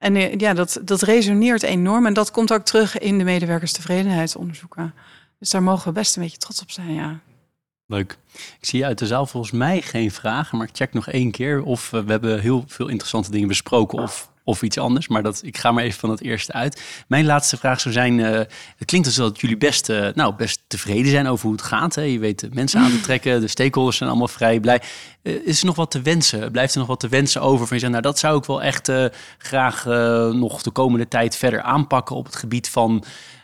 En 0.03 0.15
eh, 0.15 0.35
ja, 0.37 0.53
dat, 0.53 0.79
dat 0.83 1.01
resoneert 1.01 1.63
enorm 1.63 2.05
en 2.05 2.13
dat 2.13 2.31
komt 2.31 2.53
ook 2.53 2.65
terug 2.65 2.97
in 2.97 3.17
de 3.17 3.23
medewerkerstevredenheidsonderzoeken. 3.23 4.93
Dus 5.39 5.49
daar 5.49 5.63
mogen 5.63 5.87
we 5.87 5.91
best 5.91 6.15
een 6.15 6.23
beetje 6.23 6.37
trots 6.37 6.61
op 6.61 6.71
zijn, 6.71 6.93
ja. 6.93 7.19
Leuk. 7.85 8.17
Ik 8.59 8.65
zie 8.65 8.85
uit 8.85 8.97
de 8.97 9.07
zaal 9.07 9.25
volgens 9.25 9.51
mij 9.51 9.81
geen 9.81 10.11
vragen, 10.11 10.57
maar 10.57 10.67
ik 10.67 10.75
check 10.75 10.93
nog 10.93 11.07
één 11.07 11.31
keer 11.31 11.63
of 11.63 11.91
uh, 11.93 12.01
we 12.01 12.11
hebben 12.11 12.39
heel 12.39 12.63
veel 12.67 12.87
interessante 12.87 13.31
dingen 13.31 13.47
besproken 13.47 14.01
of 14.01 14.31
of 14.43 14.61
iets 14.61 14.77
anders. 14.77 15.07
Maar 15.07 15.23
dat, 15.23 15.41
ik 15.43 15.57
ga 15.57 15.71
maar 15.71 15.83
even 15.83 15.99
van 15.99 16.09
het 16.09 16.21
eerste 16.21 16.51
uit. 16.51 16.81
Mijn 17.07 17.25
laatste 17.25 17.57
vraag 17.57 17.79
zou 17.79 17.93
zijn, 17.93 18.17
uh, 18.17 18.29
het 18.77 18.85
klinkt 18.85 19.07
alsof 19.07 19.27
dat 19.27 19.41
jullie 19.41 19.57
best, 19.57 19.89
uh, 19.89 20.07
nou, 20.13 20.35
best 20.35 20.61
tevreden 20.67 21.11
zijn 21.11 21.27
over 21.27 21.45
hoe 21.45 21.55
het 21.55 21.65
gaat. 21.65 21.95
Hè? 21.95 22.01
Je 22.01 22.19
weet 22.19 22.39
de 22.39 22.49
mensen 22.53 22.79
aan 22.79 22.91
te 22.91 23.01
trekken, 23.01 23.41
de 23.41 23.47
stakeholders 23.47 23.97
zijn 23.97 24.09
allemaal 24.09 24.27
vrij 24.27 24.59
blij. 24.59 24.81
Uh, 25.23 25.47
is 25.47 25.59
er 25.59 25.65
nog 25.65 25.75
wat 25.75 25.91
te 25.91 26.01
wensen? 26.01 26.51
Blijft 26.51 26.73
er 26.73 26.79
nog 26.79 26.87
wat 26.87 26.99
te 26.99 27.07
wensen 27.07 27.41
over? 27.41 27.67
Van 27.67 27.75
je 27.75 27.81
zegt, 27.81 27.91
nou, 27.91 28.03
dat 28.03 28.19
zou 28.19 28.37
ik 28.37 28.45
wel 28.45 28.61
echt 28.61 28.91
graag 29.37 29.85
nog 30.33 30.61
de 30.61 30.71
komende 30.71 31.07
tijd 31.07 31.35
verder 31.35 31.61
aanpakken 31.61 32.15
op 32.15 32.25
het 32.25 32.35
gebied 32.35 32.69
van 32.69 33.03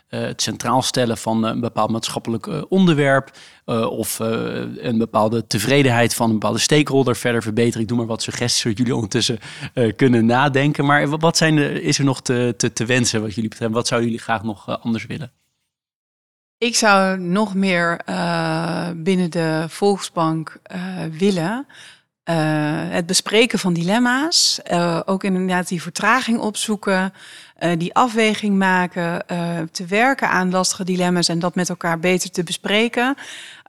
het 0.10 0.42
centraal 0.42 0.82
stellen 0.82 1.18
van 1.18 1.44
een 1.44 1.60
bepaald 1.60 1.92
maatschappelijk 1.92 2.46
uh, 2.46 2.62
onderwerp. 2.70 3.32
Of 3.90 4.20
een 4.20 4.98
bepaalde 4.98 5.48
tevredenheid 5.48 6.14
van 6.14 6.26
een 6.28 6.34
bepaalde 6.40 6.60
stakeholder 6.60 7.16
verder 7.16 7.42
verbeteren. 7.44 7.82
Ik 7.82 7.88
doe 7.88 7.98
maar 7.98 8.06
wat 8.06 8.22
suggesties 8.22 8.62
zodat 8.62 8.78
jullie 8.78 8.96
ondertussen 8.96 9.40
kunnen 9.96 10.26
nadenken. 10.26 10.86
Maar 10.86 11.10
wat 11.10 11.38
zijn 11.38 11.58
er, 11.58 11.84
is 11.84 11.98
er 11.98 12.06
nog 12.06 12.22
te, 12.22 12.54
te, 12.58 12.74
te 12.74 12.86
wensen 12.86 13.22
wat 13.22 13.36
jullie 13.36 13.50
betreft? 13.50 13.74
Wat 13.74 13.88
zouden 13.88 14.10
jullie 14.10 14.24
graag 14.24 14.44
nog 14.44 14.82
anders 14.82 15.06
willen? 15.06 15.32
Ik 16.58 16.76
zou 16.76 17.20
nog 17.20 17.56
meer 17.56 18.02
binnen 18.96 19.32
de 19.32 19.66
Volksbank 19.68 20.62
willen. 21.18 21.68
het 22.90 23.06
bespreken 23.06 23.60
van 23.60 23.74
dilemma's. 23.74 24.60
ook 25.06 25.24
inderdaad 25.24 25.68
die 25.68 25.82
vertraging 25.82 26.40
opzoeken. 26.40 27.14
Uh, 27.60 27.72
die 27.78 27.94
afweging 27.94 28.58
maken, 28.58 29.24
uh, 29.32 29.60
te 29.72 29.86
werken 29.86 30.30
aan 30.30 30.52
lastige 30.52 30.84
dilemma's 30.84 31.28
en 31.28 31.40
dat 31.40 31.56
met 31.56 31.70
elkaar 31.70 32.00
beter 32.00 32.32
te 32.32 32.44
bespreken. 32.44 33.16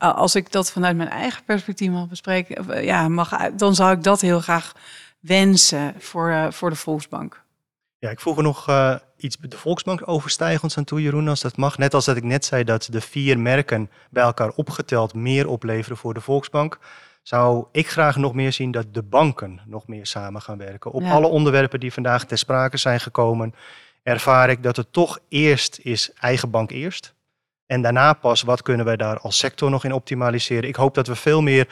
Uh, 0.02 0.14
als 0.14 0.34
ik 0.34 0.52
dat 0.52 0.70
vanuit 0.70 0.96
mijn 0.96 1.08
eigen 1.08 1.44
perspectief 1.44 1.90
mag 1.90 2.08
bespreken, 2.08 2.84
ja, 2.84 3.08
mag, 3.08 3.50
dan 3.52 3.74
zou 3.74 3.92
ik 3.92 4.02
dat 4.02 4.20
heel 4.20 4.40
graag 4.40 4.72
wensen 5.20 5.94
voor, 5.98 6.52
voor 6.52 6.70
de 6.70 6.76
Volksbank. 6.76 7.42
Ja, 7.98 8.10
ik 8.10 8.20
voeg 8.20 8.36
er 8.36 8.42
nog 8.42 8.68
iets 9.16 9.36
de 9.40 9.58
Volksbank 9.58 10.08
overstijgends 10.08 10.76
aan 10.76 10.84
toe, 10.84 11.02
Jeroen, 11.02 11.28
als 11.28 11.40
dat 11.40 11.56
mag. 11.56 11.78
Net 11.78 11.94
als 11.94 12.04
dat 12.04 12.16
ik 12.16 12.24
net 12.24 12.44
zei 12.44 12.64
dat 12.64 12.88
de 12.90 13.00
vier 13.00 13.38
merken 13.38 13.90
bij 14.10 14.22
elkaar 14.22 14.50
opgeteld 14.50 15.14
meer 15.14 15.48
opleveren 15.48 15.96
voor 15.96 16.14
de 16.14 16.20
Volksbank 16.20 16.78
zou 17.22 17.66
ik 17.72 17.88
graag 17.88 18.16
nog 18.16 18.34
meer 18.34 18.52
zien 18.52 18.70
dat 18.70 18.94
de 18.94 19.02
banken 19.02 19.60
nog 19.66 19.86
meer 19.86 20.06
samen 20.06 20.42
gaan 20.42 20.58
werken. 20.58 20.90
Op 20.90 21.02
alle 21.02 21.26
onderwerpen 21.26 21.80
die 21.80 21.92
vandaag 21.92 22.24
ter 22.24 22.38
sprake 22.38 22.76
zijn 22.76 23.00
gekomen, 23.00 23.54
ervaar 24.02 24.50
ik 24.50 24.62
dat 24.62 24.76
het 24.76 24.92
toch 24.92 25.18
eerst 25.28 25.78
is 25.82 26.12
eigen 26.12 26.50
bank 26.50 26.70
eerst. 26.70 27.14
En 27.66 27.82
daarna 27.82 28.12
pas 28.12 28.42
wat 28.42 28.62
kunnen 28.62 28.86
wij 28.86 28.96
daar 28.96 29.18
als 29.18 29.38
sector 29.38 29.70
nog 29.70 29.84
in 29.84 29.92
optimaliseren. 29.92 30.68
Ik 30.68 30.76
hoop 30.76 30.94
dat 30.94 31.06
we 31.06 31.14
veel 31.14 31.42
meer 31.42 31.68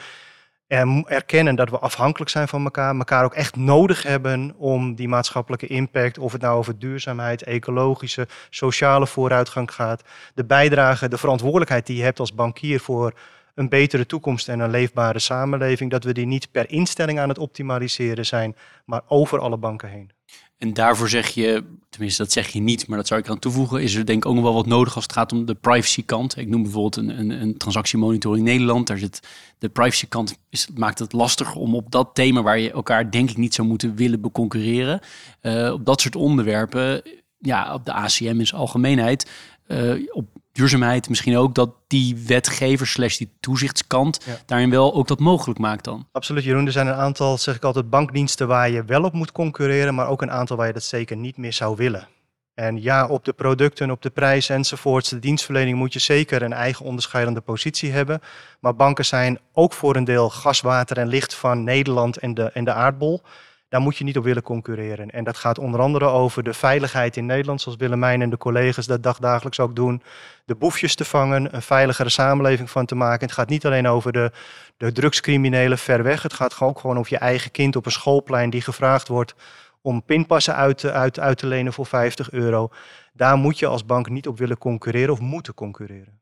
erkennen 1.05 1.55
dat 1.55 1.69
we 1.69 1.79
afhankelijk 1.79 2.31
zijn 2.31 2.47
van 2.47 2.63
elkaar, 2.63 2.95
elkaar 2.95 3.23
ook 3.23 3.33
echt 3.33 3.55
nodig 3.55 4.03
hebben 4.03 4.53
om 4.57 4.95
die 4.95 5.07
maatschappelijke 5.07 5.67
impact, 5.67 6.17
of 6.17 6.31
het 6.31 6.41
nou 6.41 6.57
over 6.57 6.79
duurzaamheid, 6.79 7.43
ecologische, 7.43 8.27
sociale 8.49 9.07
vooruitgang 9.07 9.73
gaat, 9.73 10.03
de 10.33 10.45
bijdrage, 10.45 11.07
de 11.07 11.17
verantwoordelijkheid 11.17 11.85
die 11.85 11.97
je 11.97 12.03
hebt 12.03 12.19
als 12.19 12.33
bankier 12.33 12.79
voor 12.79 13.13
een 13.59 13.69
betere 13.69 14.05
toekomst 14.05 14.49
en 14.49 14.59
een 14.59 14.69
leefbare 14.69 15.19
samenleving, 15.19 15.91
dat 15.91 16.03
we 16.03 16.13
die 16.13 16.25
niet 16.25 16.51
per 16.51 16.71
instelling 16.71 17.19
aan 17.19 17.29
het 17.29 17.37
optimaliseren 17.37 18.25
zijn, 18.25 18.55
maar 18.85 19.01
over 19.07 19.39
alle 19.39 19.57
banken 19.57 19.89
heen. 19.89 20.11
En 20.57 20.73
daarvoor 20.73 21.09
zeg 21.09 21.27
je, 21.27 21.63
tenminste 21.89 22.23
dat 22.23 22.31
zeg 22.31 22.47
je 22.47 22.59
niet, 22.59 22.87
maar 22.87 22.97
dat 22.97 23.07
zou 23.07 23.19
ik 23.19 23.29
aan 23.29 23.39
toevoegen, 23.39 23.81
is 23.81 23.95
er 23.95 24.05
denk 24.05 24.23
ik 24.23 24.29
ook 24.29 24.35
nog 24.35 24.43
wel 24.43 24.53
wat 24.53 24.65
nodig 24.65 24.95
als 24.95 25.03
het 25.03 25.13
gaat 25.13 25.31
om 25.31 25.45
de 25.45 25.55
privacy 25.55 26.05
kant. 26.05 26.37
Ik 26.37 26.47
noem 26.47 26.63
bijvoorbeeld 26.63 26.95
een, 26.95 27.19
een, 27.19 27.29
een 27.29 27.57
transactiemonitoring 27.57 28.45
Nederland. 28.45 28.87
Daar 28.87 28.97
zit 28.97 29.19
de 29.57 29.69
privacy 29.69 30.07
kant, 30.07 30.37
maakt 30.75 30.99
het 30.99 31.13
lastig 31.13 31.55
om 31.55 31.75
op 31.75 31.91
dat 31.91 32.09
thema 32.13 32.41
waar 32.41 32.59
je 32.59 32.71
elkaar 32.71 33.11
denk 33.11 33.29
ik 33.29 33.37
niet 33.37 33.53
zou 33.53 33.67
moeten 33.67 33.95
willen 33.95 34.21
beconcurreren. 34.21 34.99
Uh, 35.41 35.71
op 35.71 35.85
dat 35.85 36.01
soort 36.01 36.15
onderwerpen, 36.15 37.01
ja, 37.37 37.73
op 37.73 37.85
de 37.85 37.93
ACM 37.93 38.39
in 38.39 38.47
zijn 38.47 38.61
algemeenheid, 38.61 39.29
uh, 39.67 40.07
op 40.11 40.27
duurzaamheid 40.59 41.09
misschien 41.09 41.37
ook 41.37 41.55
dat 41.55 41.71
die 41.87 42.23
wetgever 42.27 42.87
slash 42.87 43.17
die 43.17 43.31
toezichtskant 43.39 44.25
daarin 44.45 44.69
wel 44.69 44.93
ook 44.93 45.07
dat 45.07 45.19
mogelijk 45.19 45.59
maakt 45.59 45.83
dan. 45.83 46.07
Absoluut 46.11 46.43
Jeroen, 46.43 46.65
er 46.65 46.71
zijn 46.71 46.87
een 46.87 46.93
aantal, 46.93 47.37
zeg 47.37 47.55
ik 47.55 47.63
altijd, 47.63 47.89
bankdiensten 47.89 48.47
waar 48.47 48.69
je 48.69 48.83
wel 48.83 49.03
op 49.03 49.13
moet 49.13 49.31
concurreren, 49.31 49.95
maar 49.95 50.07
ook 50.07 50.21
een 50.21 50.31
aantal 50.31 50.57
waar 50.57 50.67
je 50.67 50.73
dat 50.73 50.83
zeker 50.83 51.17
niet 51.17 51.37
meer 51.37 51.53
zou 51.53 51.75
willen. 51.75 52.07
En 52.53 52.81
ja, 52.81 53.07
op 53.07 53.25
de 53.25 53.33
producten, 53.33 53.91
op 53.91 54.01
de 54.01 54.09
prijs 54.09 54.49
enzovoorts, 54.49 55.09
de 55.09 55.19
dienstverlening 55.19 55.77
moet 55.77 55.93
je 55.93 55.99
zeker 55.99 56.41
een 56.41 56.53
eigen 56.53 56.85
onderscheidende 56.85 57.41
positie 57.41 57.91
hebben. 57.91 58.21
Maar 58.59 58.75
banken 58.75 59.05
zijn 59.05 59.39
ook 59.53 59.73
voor 59.73 59.95
een 59.95 60.03
deel 60.03 60.29
gas, 60.29 60.61
water 60.61 60.97
en 60.97 61.07
licht 61.07 61.33
van 61.33 61.63
Nederland 61.63 62.17
en 62.17 62.33
de, 62.33 62.51
en 62.51 62.63
de 62.63 62.73
aardbol 62.73 63.21
daar 63.69 63.81
moet 63.81 63.97
je 63.97 64.03
niet 64.03 64.17
op 64.17 64.23
willen 64.23 64.43
concurreren. 64.43 65.09
En 65.09 65.23
dat 65.23 65.37
gaat 65.37 65.59
onder 65.59 65.79
andere 65.79 66.05
over 66.05 66.43
de 66.43 66.53
veiligheid 66.53 67.17
in 67.17 67.25
Nederland, 67.25 67.61
zoals 67.61 67.77
Willemijn 67.77 68.21
en 68.21 68.29
de 68.29 68.37
collega's 68.37 68.85
dat 68.85 69.03
dagdagelijks 69.03 69.59
ook 69.59 69.75
doen. 69.75 70.01
De 70.45 70.55
boefjes 70.55 70.95
te 70.95 71.05
vangen, 71.05 71.55
een 71.55 71.61
veiligere 71.61 72.09
samenleving 72.09 72.69
van 72.69 72.85
te 72.85 72.95
maken. 72.95 73.25
Het 73.25 73.35
gaat 73.35 73.49
niet 73.49 73.65
alleen 73.65 73.87
over 73.87 74.11
de, 74.11 74.31
de 74.77 74.91
drugscriminelen 74.91 75.77
ver 75.77 76.03
weg. 76.03 76.21
Het 76.21 76.33
gaat 76.33 76.59
ook 76.59 76.79
gewoon 76.79 76.97
over 76.97 77.13
je 77.13 77.19
eigen 77.19 77.51
kind 77.51 77.75
op 77.75 77.85
een 77.85 77.91
schoolplein 77.91 78.49
die 78.49 78.61
gevraagd 78.61 79.07
wordt 79.07 79.35
om 79.81 80.03
pinpassen 80.03 80.55
uit, 80.55 80.85
uit, 80.85 81.19
uit 81.19 81.37
te 81.37 81.47
lenen 81.47 81.73
voor 81.73 81.85
50 81.85 82.31
euro. 82.31 82.69
Daar 83.13 83.37
moet 83.37 83.59
je 83.59 83.67
als 83.67 83.85
bank 83.85 84.09
niet 84.09 84.27
op 84.27 84.37
willen 84.37 84.57
concurreren 84.57 85.13
of 85.13 85.19
moeten 85.19 85.53
concurreren. 85.53 86.18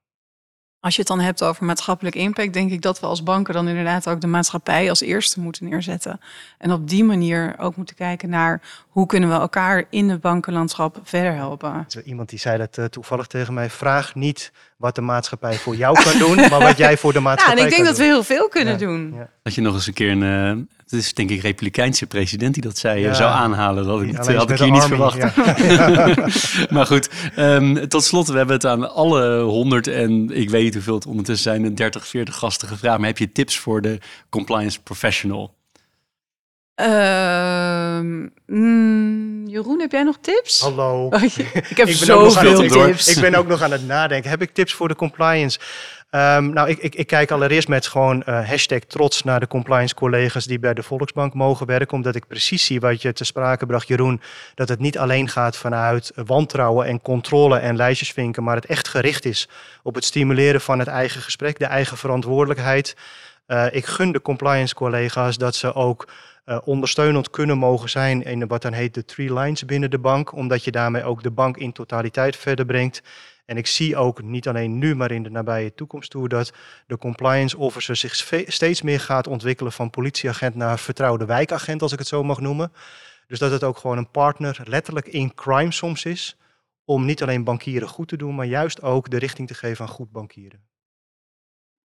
Als 0.80 0.96
je 0.96 1.00
het 1.00 1.10
dan 1.10 1.20
hebt 1.20 1.44
over 1.44 1.66
maatschappelijk 1.66 2.16
impact, 2.16 2.54
denk 2.54 2.72
ik 2.72 2.82
dat 2.82 3.00
we 3.00 3.06
als 3.06 3.24
banken 3.24 3.54
dan 3.54 3.68
inderdaad 3.68 4.08
ook 4.08 4.22
de 4.22 4.28
maatschappij 4.28 4.90
als 4.90 5.02
eerste 5.02 5.40
moeten 5.40 5.70
neerzetten. 5.70 6.20
En 6.58 6.72
op 6.72 6.90
die 6.90 7.04
manier 7.04 7.56
ook 7.58 7.76
moeten 7.76 7.96
kijken 7.96 8.30
naar 8.30 8.62
hoe 8.90 9.06
kunnen 9.06 9.30
we 9.30 9.36
elkaar 9.36 9.84
in 9.90 10.10
het 10.10 10.22
bankenlandschap 10.22 11.00
verder 11.04 11.34
helpen. 11.34 11.88
Iemand 12.06 12.30
die 12.30 12.40
zei 12.40 12.58
dat 12.58 12.78
uh, 12.78 12.86
toevallig 12.86 13.28
tegen 13.28 13.54
mij, 13.54 13.70
vraag 13.70 14.16
niet 14.16 14.52
wat 14.78 14.96
de 14.96 15.02
maatschappij 15.02 15.56
voor 15.56 15.76
jou 15.76 16.04
kan 16.04 16.18
doen, 16.18 16.36
maar 16.36 16.60
wat 16.60 16.78
jij 16.88 16.98
voor 16.98 17.14
de 17.14 17.20
maatschappij 17.20 17.56
ja, 17.56 17.62
en 17.62 17.72
ik 17.72 17.76
denk 17.76 17.88
dat 17.88 17.98
we 17.98 18.04
heel 18.04 18.24
veel 18.24 18.48
kunnen 18.48 18.78
doen. 18.78 19.14
Ja. 19.16 19.30
Dat 19.44 19.56
je 19.56 19.62
nog 19.62 19.74
eens 19.74 19.88
een 19.88 19.94
keer 19.94 20.12
een, 20.12 20.70
het 20.90 21.00
is 21.00 21.14
denk 21.14 21.30
ik 21.30 21.42
Republikeinse 21.42 22.06
president 22.06 22.54
die 22.54 22.64
dat 22.64 22.78
zei, 22.78 23.06
eh, 23.06 23.14
zou 23.14 23.32
aanhalen. 23.32 23.86
Dat 23.86 23.94
had 23.94 24.28
ik, 24.30 24.36
had 24.36 24.50
ik 24.50 24.58
hier 24.58 24.72
niet 24.72 24.84
verwacht. 24.84 25.36
maar 26.76 26.86
goed, 26.86 27.10
um, 27.38 27.88
tot 27.88 28.04
slot, 28.04 28.28
we 28.28 28.38
hebben 28.38 28.56
het 28.56 28.66
aan 28.66 28.94
alle 28.94 29.42
honderd 29.42 29.88
en 29.88 30.30
ik 30.34 30.50
weet 30.50 30.64
niet 30.64 30.74
hoeveel 30.74 30.96
het 30.96 31.06
ondertussen 31.06 31.52
zijn, 31.52 31.76
30, 31.76 32.08
40 32.08 32.36
gasten 32.36 32.68
gevraagd. 32.68 32.98
Maar 32.98 33.08
heb 33.08 33.18
je 33.18 33.32
tips 33.32 33.58
voor 33.58 33.82
de 33.82 34.00
compliance 34.30 34.82
professional? 34.82 35.56
Uh, 36.82 38.00
mm, 38.46 39.48
Jeroen, 39.48 39.80
heb 39.80 39.92
jij 39.92 40.04
nog 40.04 40.18
tips? 40.22 40.60
Hallo. 40.60 41.06
Oh, 41.06 41.24
ik 41.70 41.78
heb 41.78 41.90
zoveel 41.90 42.68
tips. 42.68 43.16
Ik 43.16 43.22
ben 43.22 43.36
ook 43.36 43.48
nog 43.48 43.62
aan 43.62 43.72
het 43.72 43.88
nadenken. 43.88 44.30
Heb 44.30 44.42
ik 44.42 44.54
tips 44.54 44.74
voor 44.74 44.88
de 44.88 44.96
compliance? 44.96 45.60
Um, 46.12 46.54
nou, 46.54 46.70
ik, 46.70 46.78
ik, 46.78 46.96
ik, 46.96 47.08
kijk 47.08 47.32
allereerst 47.32 47.68
met 47.68 47.88
gewoon 47.88 48.24
uh, 48.26 48.48
hashtag 48.48 48.80
trots 48.80 49.24
naar 49.24 49.40
de 49.40 49.48
compliance 49.48 49.96
collega's 49.96 50.46
die 50.46 50.60
bij 50.60 50.74
de 50.74 50.84
Volksbank 50.84 51.34
mogen 51.34 51.66
werken. 51.66 51.98
Omdat 51.98 52.16
ik 52.16 52.28
precies 52.28 52.66
zie 52.66 52.80
wat 52.80 53.02
je 53.02 53.14
te 53.14 53.24
sprake 53.24 53.66
bracht, 53.66 53.88
Jeroen. 53.88 54.22
Dat 54.56 54.70
het 54.70 54.80
niet 54.80 54.98
alleen 54.98 55.30
gaat 55.30 55.58
vanuit 55.58 56.12
wantrouwen 56.16 56.86
en 56.86 57.02
controle 57.02 57.58
en 57.58 57.76
lijstjes 57.76 58.12
vinken. 58.12 58.44
Maar 58.44 58.56
het 58.56 58.66
echt 58.66 58.88
gericht 58.88 59.26
is 59.26 59.50
op 59.84 59.96
het 59.96 60.06
stimuleren 60.06 60.62
van 60.62 60.80
het 60.80 60.88
eigen 60.88 61.22
gesprek, 61.22 61.60
de 61.60 61.66
eigen 61.66 61.98
verantwoordelijkheid. 61.98 62.96
Uh, 63.48 63.66
ik 63.72 63.86
gun 63.86 64.12
de 64.12 64.22
compliance 64.22 64.76
collega's 64.76 65.38
dat 65.38 65.56
ze 65.56 65.74
ook 65.74 66.08
uh, 66.46 66.58
ondersteunend 66.66 67.30
kunnen 67.30 67.58
mogen 67.58 67.90
zijn 67.90 68.24
in 68.24 68.48
wat 68.48 68.62
dan 68.62 68.74
heet 68.74 68.94
de 68.94 69.06
three 69.06 69.34
lines 69.34 69.66
binnen 69.66 69.90
de 69.90 70.00
bank, 70.00 70.34
omdat 70.34 70.64
je 70.64 70.72
daarmee 70.72 71.04
ook 71.04 71.24
de 71.24 71.32
bank 71.32 71.58
in 71.58 71.72
totaliteit 71.72 72.36
verder 72.36 72.66
brengt. 72.66 73.02
En 73.48 73.58
ik 73.58 73.68
zie 73.68 73.96
ook 73.98 74.22
niet 74.22 74.48
alleen 74.48 74.78
nu, 74.78 74.96
maar 74.96 75.12
in 75.12 75.24
de 75.24 75.30
nabije 75.30 75.74
toekomst 75.74 76.10
toe 76.10 76.28
dat 76.28 76.54
de 76.88 76.98
compliance 76.98 77.58
officer 77.58 77.96
zich 77.96 78.16
steeds 78.48 78.82
meer 78.82 79.00
gaat 79.00 79.28
ontwikkelen 79.28 79.72
van 79.72 79.90
politieagent 79.90 80.56
naar 80.56 80.80
vertrouwde 80.80 81.26
wijkagent, 81.26 81.82
als 81.82 81.92
ik 81.92 82.00
het 82.00 82.08
zo 82.08 82.24
mag 82.24 82.40
noemen. 82.40 82.72
Dus 83.28 83.40
dat 83.40 83.52
het 83.52 83.64
ook 83.64 83.78
gewoon 83.78 83.98
een 83.98 84.12
partner 84.12 84.62
letterlijk 84.64 85.08
in 85.08 85.34
crime 85.34 85.72
soms 85.72 86.06
is, 86.06 86.38
om 86.86 87.06
niet 87.06 87.22
alleen 87.22 87.44
bankieren 87.44 87.88
goed 87.88 88.08
te 88.08 88.18
doen, 88.18 88.36
maar 88.36 88.46
juist 88.46 88.82
ook 88.82 89.10
de 89.10 89.18
richting 89.18 89.48
te 89.48 89.54
geven 89.54 89.86
aan 89.86 89.92
goed 89.92 90.12
bankieren. 90.12 90.67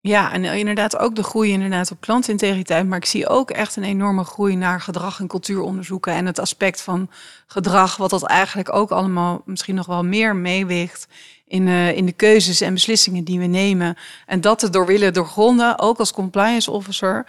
Ja, 0.01 0.33
en 0.33 0.45
inderdaad 0.45 0.99
ook 0.99 1.15
de 1.15 1.23
groei 1.23 1.51
inderdaad 1.51 1.91
op 1.91 2.01
klantintegriteit. 2.01 2.87
Maar 2.87 2.99
ik 2.99 3.05
zie 3.05 3.29
ook 3.29 3.51
echt 3.51 3.77
een 3.77 3.85
enorme 3.85 4.25
groei 4.25 4.57
naar 4.57 4.81
gedrag 4.81 5.21
en 5.21 5.27
cultuuronderzoeken. 5.27 6.13
En 6.13 6.27
het 6.27 6.39
aspect 6.39 6.81
van 6.81 7.11
gedrag, 7.47 7.97
wat 7.97 8.11
dat 8.11 8.23
eigenlijk 8.23 8.75
ook 8.75 8.91
allemaal 8.91 9.43
misschien 9.45 9.75
nog 9.75 9.87
wel 9.87 10.05
meer 10.05 10.37
meeweegt 10.37 11.09
in, 11.47 11.67
uh, 11.67 11.97
in 11.97 12.07
de 12.07 12.13
keuzes 12.13 12.61
en 12.61 12.75
beslissingen 12.75 13.25
die 13.25 13.39
we 13.39 13.47
nemen. 13.47 13.97
En 14.27 14.41
dat 14.41 14.59
te 14.59 14.71
door 14.71 14.87
willen 14.87 15.13
doorgronden, 15.13 15.79
ook 15.79 15.99
als 15.99 16.13
compliance 16.13 16.71
officer. 16.71 17.27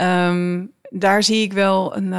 Um, 0.00 0.72
daar 0.90 1.22
zie 1.22 1.42
ik 1.42 1.52
wel 1.52 1.96
een, 1.96 2.12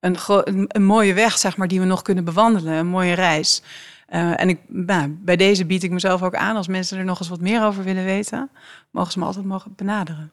een, 0.00 0.16
een, 0.26 0.64
een 0.68 0.84
mooie 0.84 1.14
weg, 1.14 1.38
zeg 1.38 1.56
maar, 1.56 1.68
die 1.68 1.80
we 1.80 1.86
nog 1.86 2.02
kunnen 2.02 2.24
bewandelen. 2.24 2.72
Een 2.72 2.86
mooie 2.86 3.14
reis. 3.14 3.62
Uh, 4.08 4.40
en 4.40 4.48
ik, 4.48 4.58
nou, 4.66 5.18
bij 5.20 5.36
deze 5.36 5.64
bied 5.64 5.82
ik 5.82 5.90
mezelf 5.90 6.22
ook 6.22 6.34
aan. 6.34 6.56
Als 6.56 6.68
mensen 6.68 6.98
er 6.98 7.04
nog 7.04 7.18
eens 7.18 7.28
wat 7.28 7.40
meer 7.40 7.64
over 7.64 7.84
willen 7.84 8.04
weten, 8.04 8.50
mogen 8.90 9.12
ze 9.12 9.18
me 9.18 9.24
altijd 9.24 9.44
mogen 9.44 9.72
benaderen. 9.76 10.32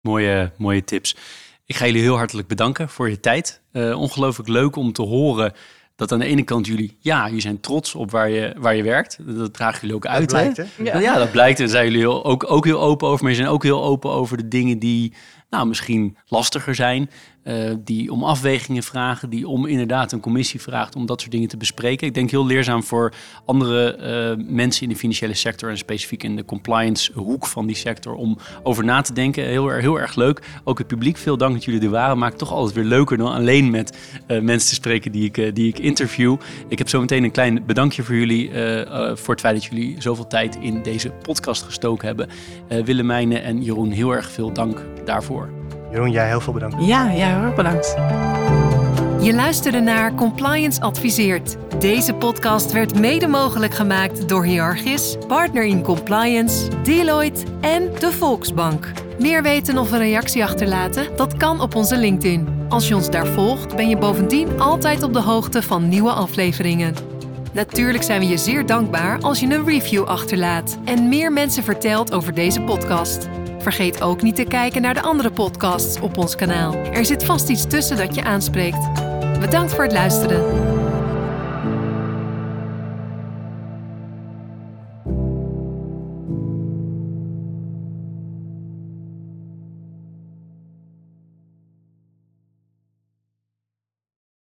Mooie, 0.00 0.52
mooie 0.56 0.84
tips. 0.84 1.16
Ik 1.66 1.76
ga 1.76 1.86
jullie 1.86 2.02
heel 2.02 2.16
hartelijk 2.16 2.48
bedanken 2.48 2.88
voor 2.88 3.10
je 3.10 3.20
tijd. 3.20 3.60
Uh, 3.72 4.00
ongelooflijk 4.00 4.48
leuk 4.48 4.76
om 4.76 4.92
te 4.92 5.02
horen 5.02 5.52
dat 5.96 6.12
aan 6.12 6.18
de 6.18 6.24
ene 6.24 6.42
kant 6.42 6.66
jullie, 6.66 6.96
ja, 7.00 7.26
jullie 7.26 7.40
zijn 7.40 7.60
trots 7.60 7.94
op 7.94 8.10
waar 8.10 8.28
je, 8.28 8.54
waar 8.58 8.76
je 8.76 8.82
werkt. 8.82 9.18
Dat 9.20 9.54
dragen 9.54 9.80
jullie 9.80 9.94
ook 9.96 10.06
uit. 10.06 10.30
Dat 10.30 10.40
blijkt, 10.40 10.56
hè? 10.56 10.98
Ja. 11.00 11.18
dat 11.18 11.30
blijkt. 11.30 11.60
En 11.60 11.68
zijn 11.68 11.90
jullie 11.90 12.08
ook, 12.08 12.50
ook 12.50 12.64
heel 12.64 12.80
open 12.80 13.08
over. 13.08 13.22
Maar 13.22 13.30
je 13.30 13.38
zijn 13.38 13.48
ook 13.48 13.62
heel 13.62 13.84
open 13.84 14.10
over 14.10 14.36
de 14.36 14.48
dingen 14.48 14.78
die 14.78 15.12
nou, 15.50 15.66
misschien 15.66 16.16
lastiger 16.26 16.74
zijn. 16.74 17.10
Uh, 17.44 17.74
die 17.78 18.12
om 18.12 18.24
afwegingen 18.24 18.82
vragen, 18.82 19.30
die 19.30 19.48
om 19.48 19.66
inderdaad 19.66 20.12
een 20.12 20.20
commissie 20.20 20.60
vraagt 20.60 20.96
om 20.96 21.06
dat 21.06 21.20
soort 21.20 21.32
dingen 21.32 21.48
te 21.48 21.56
bespreken. 21.56 22.06
Ik 22.06 22.14
denk 22.14 22.30
heel 22.30 22.46
leerzaam 22.46 22.82
voor 22.82 23.12
andere 23.44 23.98
uh, 24.38 24.46
mensen 24.46 24.82
in 24.82 24.88
de 24.88 24.96
financiële 24.96 25.34
sector 25.34 25.70
en 25.70 25.78
specifiek 25.78 26.22
in 26.22 26.36
de 26.36 26.44
compliance 26.44 27.12
hoek 27.12 27.46
van 27.46 27.66
die 27.66 27.76
sector 27.76 28.14
om 28.14 28.38
over 28.62 28.84
na 28.84 29.00
te 29.00 29.12
denken. 29.12 29.44
Heel, 29.44 29.70
heel 29.70 30.00
erg 30.00 30.14
leuk. 30.14 30.42
Ook 30.64 30.78
het 30.78 30.86
publiek, 30.86 31.16
veel 31.16 31.36
dank 31.36 31.52
dat 31.52 31.64
jullie 31.64 31.80
er 31.80 31.90
waren. 31.90 32.18
Maakt 32.18 32.38
toch 32.38 32.52
altijd 32.52 32.74
weer 32.74 32.84
leuker 32.84 33.16
dan 33.16 33.32
alleen 33.32 33.70
met 33.70 33.98
uh, 34.28 34.40
mensen 34.40 34.68
te 34.68 34.74
spreken 34.74 35.12
die 35.12 35.24
ik, 35.24 35.54
die 35.54 35.68
ik 35.68 35.78
interview. 35.78 36.36
Ik 36.68 36.78
heb 36.78 36.88
zo 36.88 37.00
meteen 37.00 37.24
een 37.24 37.30
klein 37.30 37.66
bedankje 37.66 38.02
voor 38.02 38.14
jullie 38.14 38.50
voor 39.14 39.34
het 39.34 39.40
feit 39.40 39.54
dat 39.54 39.64
jullie 39.64 40.02
zoveel 40.02 40.26
tijd 40.26 40.56
in 40.56 40.82
deze 40.82 41.10
podcast 41.10 41.62
gestoken 41.62 42.06
hebben. 42.06 42.28
Willemijne 42.84 43.38
en 43.38 43.62
Jeroen, 43.62 43.90
heel 43.90 44.10
erg 44.10 44.30
veel 44.30 44.52
dank 44.52 44.84
daarvoor. 45.04 45.43
Jeroen, 45.90 46.10
jij 46.10 46.26
heel 46.28 46.40
veel 46.40 46.52
bedankt. 46.52 46.76
Ja, 46.78 47.12
jij 47.12 47.46
ook 47.46 47.54
bedankt. 47.54 47.96
Je 49.20 49.34
luisterde 49.34 49.80
naar 49.80 50.14
Compliance 50.14 50.80
Adviseert. 50.80 51.56
Deze 51.78 52.14
podcast 52.14 52.72
werd 52.72 52.98
mede 52.98 53.26
mogelijk 53.26 53.74
gemaakt 53.74 54.28
door 54.28 54.44
Hierarchis, 54.44 55.16
Partner 55.28 55.64
in 55.64 55.82
Compliance, 55.82 56.68
Deloitte 56.82 57.42
en 57.60 57.90
de 57.98 58.12
Volksbank. 58.12 58.92
Meer 59.18 59.42
weten 59.42 59.78
of 59.78 59.92
een 59.92 59.98
reactie 59.98 60.44
achterlaten? 60.44 61.16
Dat 61.16 61.36
kan 61.36 61.60
op 61.60 61.74
onze 61.74 61.96
LinkedIn. 61.96 62.48
Als 62.68 62.88
je 62.88 62.94
ons 62.94 63.10
daar 63.10 63.26
volgt, 63.26 63.76
ben 63.76 63.88
je 63.88 63.96
bovendien 63.96 64.60
altijd 64.60 65.02
op 65.02 65.12
de 65.12 65.22
hoogte 65.22 65.62
van 65.62 65.88
nieuwe 65.88 66.12
afleveringen. 66.12 66.94
Natuurlijk 67.52 68.04
zijn 68.04 68.20
we 68.20 68.26
je 68.26 68.36
zeer 68.36 68.66
dankbaar 68.66 69.20
als 69.20 69.40
je 69.40 69.46
een 69.46 69.64
review 69.64 70.04
achterlaat 70.04 70.78
en 70.84 71.08
meer 71.08 71.32
mensen 71.32 71.62
vertelt 71.62 72.12
over 72.12 72.34
deze 72.34 72.60
podcast. 72.60 73.28
Vergeet 73.64 74.02
ook 74.02 74.22
niet 74.22 74.36
te 74.36 74.44
kijken 74.44 74.82
naar 74.82 74.94
de 74.94 75.02
andere 75.02 75.30
podcasts 75.30 76.00
op 76.00 76.18
ons 76.18 76.34
kanaal. 76.36 76.74
Er 76.74 77.04
zit 77.04 77.24
vast 77.24 77.48
iets 77.48 77.66
tussen 77.66 77.96
dat 77.96 78.14
je 78.14 78.24
aanspreekt. 78.24 78.92
Bedankt 79.40 79.74
voor 79.74 79.84
het 79.84 79.92
luisteren. 79.92 80.83